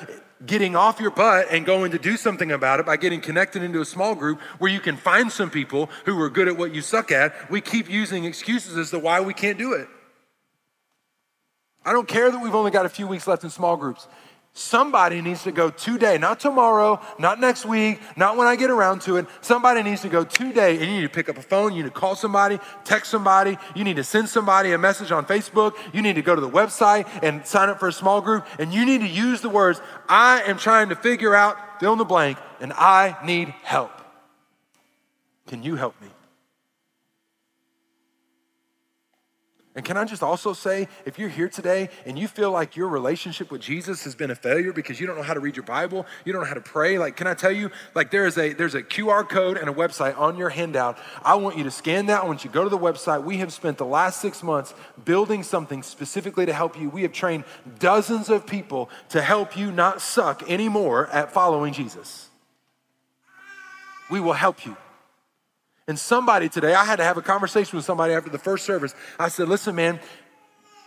getting 0.45 0.75
off 0.75 0.99
your 0.99 1.11
butt 1.11 1.47
and 1.51 1.65
going 1.65 1.91
to 1.91 1.99
do 1.99 2.17
something 2.17 2.51
about 2.51 2.79
it 2.79 2.85
by 2.85 2.97
getting 2.97 3.21
connected 3.21 3.63
into 3.63 3.81
a 3.81 3.85
small 3.85 4.15
group 4.15 4.39
where 4.59 4.71
you 4.71 4.79
can 4.79 4.97
find 4.97 5.31
some 5.31 5.49
people 5.49 5.89
who 6.05 6.19
are 6.21 6.29
good 6.29 6.47
at 6.47 6.57
what 6.57 6.73
you 6.73 6.81
suck 6.81 7.11
at, 7.11 7.49
we 7.49 7.61
keep 7.61 7.89
using 7.89 8.25
excuses 8.25 8.77
as 8.77 8.91
to 8.91 8.99
why 8.99 9.21
we 9.21 9.33
can't 9.33 9.57
do 9.57 9.73
it. 9.73 9.87
I 11.85 11.93
don't 11.93 12.07
care 12.07 12.31
that 12.31 12.41
we've 12.41 12.55
only 12.55 12.71
got 12.71 12.85
a 12.85 12.89
few 12.89 13.05
weeks 13.05 13.27
left 13.27 13.43
in 13.43 13.49
small 13.49 13.77
groups. 13.77 14.07
Somebody 14.57 15.19
needs 15.19 15.43
to 15.43 15.51
go 15.51 15.69
today, 15.69 16.17
not 16.17 16.39
tomorrow, 16.39 17.01
not 17.19 17.41
next 17.41 17.65
week, 17.65 17.99
not 18.15 18.37
when 18.37 18.47
I 18.47 18.55
get 18.55 18.69
around 18.69 19.01
to 19.01 19.17
it. 19.17 19.25
Somebody 19.41 19.83
needs 19.83 20.01
to 20.03 20.07
go 20.07 20.23
today, 20.23 20.77
and 20.77 20.85
you 20.85 21.01
need 21.01 21.01
to 21.01 21.09
pick 21.09 21.27
up 21.27 21.37
a 21.37 21.41
phone, 21.41 21.73
you 21.73 21.83
need 21.83 21.93
to 21.93 21.99
call 21.99 22.15
somebody, 22.15 22.57
text 22.85 23.11
somebody, 23.11 23.57
you 23.75 23.83
need 23.83 23.97
to 23.97 24.03
send 24.05 24.29
somebody 24.29 24.71
a 24.71 24.77
message 24.77 25.11
on 25.11 25.25
Facebook, 25.25 25.75
you 25.91 26.01
need 26.01 26.15
to 26.15 26.21
go 26.21 26.35
to 26.35 26.39
the 26.39 26.49
website 26.49 27.05
and 27.21 27.45
sign 27.45 27.67
up 27.67 27.81
for 27.81 27.89
a 27.89 27.93
small 27.93 28.21
group, 28.21 28.45
and 28.57 28.73
you 28.73 28.85
need 28.85 29.01
to 29.01 29.07
use 29.09 29.41
the 29.41 29.49
words, 29.49 29.81
I 30.07 30.41
am 30.43 30.57
trying 30.57 30.87
to 30.87 30.95
figure 30.95 31.35
out, 31.35 31.57
fill 31.81 31.91
in 31.91 31.97
the 31.97 32.05
blank, 32.05 32.37
and 32.61 32.71
I 32.71 33.17
need 33.25 33.49
help. 33.61 33.91
Can 35.47 35.63
you 35.63 35.75
help 35.75 36.01
me? 36.01 36.07
And 39.75 39.83
can 39.83 39.97
I 39.97 40.05
just 40.05 40.23
also 40.23 40.53
say, 40.53 40.87
if 41.03 41.19
you're 41.19 41.27
here 41.27 41.49
today 41.49 41.89
and 42.05 42.17
you 42.17 42.29
feel 42.29 42.49
like 42.49 42.77
your 42.77 42.87
relationship 42.87 43.51
with 43.51 43.59
Jesus 43.59 44.05
has 44.05 44.15
been 44.15 44.31
a 44.31 44.35
failure 44.35 44.71
because 44.71 45.01
you 45.01 45.05
don't 45.05 45.17
know 45.17 45.23
how 45.23 45.33
to 45.33 45.41
read 45.41 45.57
your 45.57 45.65
Bible, 45.65 46.05
you 46.23 46.31
don't 46.31 46.43
know 46.43 46.47
how 46.47 46.53
to 46.53 46.61
pray, 46.61 46.97
like, 46.97 47.17
can 47.17 47.27
I 47.27 47.33
tell 47.33 47.51
you, 47.51 47.69
like, 47.93 48.09
there 48.09 48.25
is 48.25 48.37
a 48.37 48.53
there's 48.53 48.73
a 48.73 48.81
QR 48.81 49.27
code 49.27 49.57
and 49.57 49.69
a 49.69 49.73
website 49.73 50.17
on 50.17 50.37
your 50.37 50.47
handout. 50.47 50.97
I 51.25 51.35
want 51.35 51.57
you 51.57 51.65
to 51.65 51.71
scan 51.71 52.05
that. 52.05 52.23
I 52.23 52.25
want 52.25 52.45
you 52.45 52.49
to 52.49 52.53
go 52.53 52.63
to 52.63 52.69
the 52.69 52.77
website. 52.77 53.25
We 53.25 53.37
have 53.39 53.51
spent 53.51 53.77
the 53.77 53.85
last 53.85 54.21
six 54.21 54.41
months 54.41 54.73
building 55.03 55.43
something 55.43 55.83
specifically 55.83 56.45
to 56.45 56.53
help 56.53 56.79
you. 56.79 56.89
We 56.89 57.01
have 57.01 57.11
trained 57.11 57.43
dozens 57.77 58.29
of 58.29 58.47
people 58.47 58.89
to 59.09 59.21
help 59.21 59.57
you 59.57 59.73
not 59.73 60.01
suck 60.01 60.49
anymore 60.49 61.07
at 61.07 61.33
following 61.33 61.73
Jesus. 61.73 62.29
We 64.09 64.21
will 64.21 64.33
help 64.33 64.65
you. 64.65 64.77
And 65.87 65.99
somebody 65.99 66.49
today, 66.49 66.73
I 66.73 66.83
had 66.83 66.95
to 66.95 67.03
have 67.03 67.17
a 67.17 67.21
conversation 67.21 67.77
with 67.77 67.85
somebody 67.85 68.13
after 68.13 68.29
the 68.29 68.39
first 68.39 68.65
service. 68.65 68.95
I 69.19 69.27
said, 69.27 69.47
listen, 69.47 69.75
man, 69.75 69.99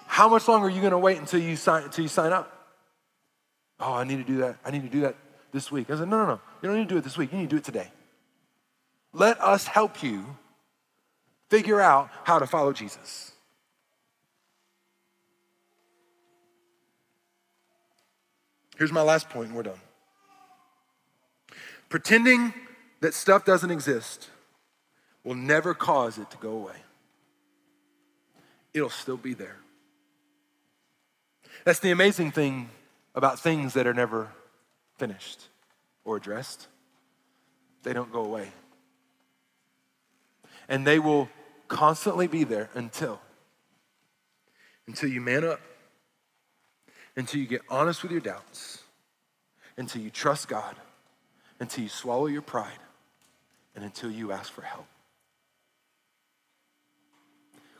how 0.07 0.29
much 0.29 0.49
longer 0.49 0.67
are 0.67 0.71
you 0.71 0.81
going 0.81 0.93
to 0.93 0.99
wait 0.99 1.19
until 1.19 1.41
you 1.41 1.55
sign 1.55 1.85
until 1.85 2.03
you 2.03 2.09
sign 2.09 2.33
up? 2.33 2.53
Oh, 3.79 3.95
I 3.95 4.05
need 4.05 4.17
to 4.17 4.25
do 4.25 4.39
that. 4.39 4.57
I 4.65 4.71
need 4.73 4.83
to 4.83 4.89
do 4.89 5.03
that 5.03 5.15
this 5.53 5.71
week. 5.71 5.89
I 5.91 5.97
said, 5.97 6.09
no, 6.09 6.19
no, 6.19 6.27
no. 6.27 6.41
You 6.63 6.69
don't 6.69 6.79
need 6.79 6.89
to 6.89 6.95
do 6.95 6.99
it 6.99 7.05
this 7.05 7.17
week. 7.17 7.33
You 7.33 7.39
need 7.39 7.51
to 7.51 7.57
do 7.57 7.59
it 7.59 7.65
today. 7.65 7.93
Let 9.13 9.41
us 9.41 9.67
help 9.67 10.03
you 10.03 10.37
figure 11.49 11.81
out 11.81 12.11
how 12.25 12.41
to 12.41 12.47
follow 12.47 12.73
Jesus. 12.73 13.33
Here's 18.77 18.93
my 18.93 19.03
last 19.03 19.29
point, 19.29 19.49
and 19.49 19.57
we're 19.57 19.63
done. 19.65 19.81
Pretending 21.89 22.53
that 23.01 23.15
stuff 23.15 23.45
doesn't 23.45 23.71
exist 23.71 24.31
will 25.29 25.35
never 25.35 25.75
cause 25.75 26.17
it 26.17 26.31
to 26.31 26.39
go 26.39 26.53
away. 26.53 26.77
It'll 28.73 28.89
still 28.89 29.19
be 29.19 29.35
there. 29.35 29.59
That's 31.65 31.81
the 31.81 31.91
amazing 31.91 32.31
thing 32.31 32.71
about 33.15 33.39
things 33.39 33.75
that 33.75 33.87
are 33.87 33.93
never 33.93 34.29
finished 34.97 35.49
or 36.03 36.17
addressed. 36.17 36.69
They 37.83 37.93
don't 37.93 38.11
go 38.11 38.25
away. 38.25 38.49
And 40.67 40.87
they 40.87 40.99
will 40.99 41.29
constantly 41.69 42.27
be 42.27 42.45
there 42.45 42.71
until 42.73 43.21
until 44.87 45.11
you 45.11 45.21
man 45.21 45.45
up, 45.45 45.61
until 47.17 47.39
you 47.39 47.47
get 47.47 47.61
honest 47.69 48.03
with 48.03 48.13
your 48.13 48.23
doubts, 48.23 48.83
until 49.77 50.01
you 50.01 50.09
trust 50.09 50.49
God, 50.49 50.75
until 51.61 51.85
you 51.85 51.91
swallow 51.91 52.29
your 52.29 52.41
pride, 52.41 52.81
and 53.77 53.85
until 53.85 54.11
you 54.11 54.33
ask 54.33 54.51
for 54.51 54.63
help. 54.63 54.87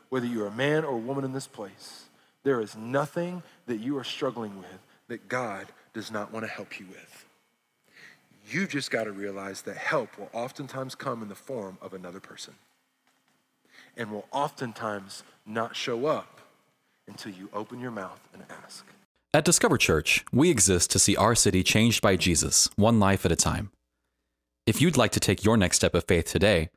Whether 0.09 0.25
you're 0.25 0.47
a 0.47 0.51
man 0.51 0.83
or 0.83 0.95
a 0.95 0.97
woman 0.97 1.23
in 1.23 1.33
this 1.33 1.47
place, 1.47 2.05
there 2.43 2.61
is 2.61 2.75
nothing 2.75 3.43
that 3.67 3.79
you 3.79 3.97
are 3.97 4.03
struggling 4.03 4.57
with 4.57 4.79
that 5.07 5.27
God 5.27 5.67
does 5.93 6.11
not 6.11 6.31
want 6.31 6.45
to 6.45 6.51
help 6.51 6.79
you 6.79 6.85
with. 6.87 7.25
You 8.49 8.65
just 8.65 8.89
got 8.89 9.03
to 9.03 9.11
realize 9.11 9.61
that 9.63 9.77
help 9.77 10.17
will 10.17 10.29
oftentimes 10.33 10.95
come 10.95 11.21
in 11.21 11.29
the 11.29 11.35
form 11.35 11.77
of 11.81 11.93
another 11.93 12.19
person 12.19 12.55
and 13.95 14.11
will 14.11 14.25
oftentimes 14.31 15.23
not 15.45 15.75
show 15.75 16.05
up 16.05 16.41
until 17.07 17.31
you 17.31 17.49
open 17.53 17.79
your 17.79 17.91
mouth 17.91 18.21
and 18.33 18.43
ask. 18.63 18.85
At 19.33 19.45
Discover 19.45 19.77
Church, 19.77 20.25
we 20.31 20.49
exist 20.49 20.89
to 20.91 20.99
see 20.99 21.15
our 21.15 21.35
city 21.35 21.63
changed 21.63 22.01
by 22.01 22.15
Jesus, 22.15 22.67
one 22.75 22.99
life 22.99 23.25
at 23.25 23.31
a 23.31 23.35
time. 23.35 23.71
If 24.65 24.81
you'd 24.81 24.97
like 24.97 25.11
to 25.11 25.19
take 25.19 25.43
your 25.43 25.57
next 25.57 25.77
step 25.77 25.93
of 25.93 26.05
faith 26.05 26.25
today, 26.25 26.69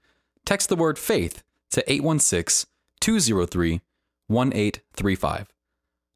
text 0.45 0.69
the 0.69 0.77
word 0.77 0.99
faith 0.99 1.43
to 1.71 1.91
816 1.91 2.67
203 3.03 3.81
1835. 4.29 5.49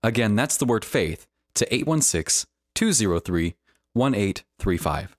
Again, 0.03 0.37
that's 0.37 0.57
the 0.57 0.65
word 0.65 0.85
faith 0.85 1.27
to 1.55 1.75
816 1.75 2.49
203 2.75 3.55
1835. 3.93 5.17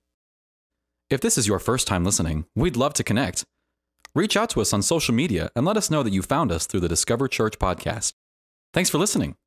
If 1.10 1.20
this 1.20 1.38
is 1.38 1.46
your 1.46 1.58
first 1.58 1.86
time 1.86 2.04
listening, 2.04 2.46
we'd 2.54 2.76
love 2.76 2.94
to 2.94 3.04
connect. 3.04 3.44
Reach 4.14 4.36
out 4.36 4.50
to 4.50 4.60
us 4.60 4.72
on 4.72 4.82
social 4.82 5.14
media 5.14 5.50
and 5.54 5.64
let 5.64 5.76
us 5.76 5.90
know 5.90 6.02
that 6.02 6.12
you 6.12 6.22
found 6.22 6.50
us 6.50 6.66
through 6.66 6.80
the 6.80 6.88
Discover 6.88 7.28
Church 7.28 7.58
podcast. 7.58 8.14
Thanks 8.72 8.90
for 8.90 8.98
listening. 8.98 9.38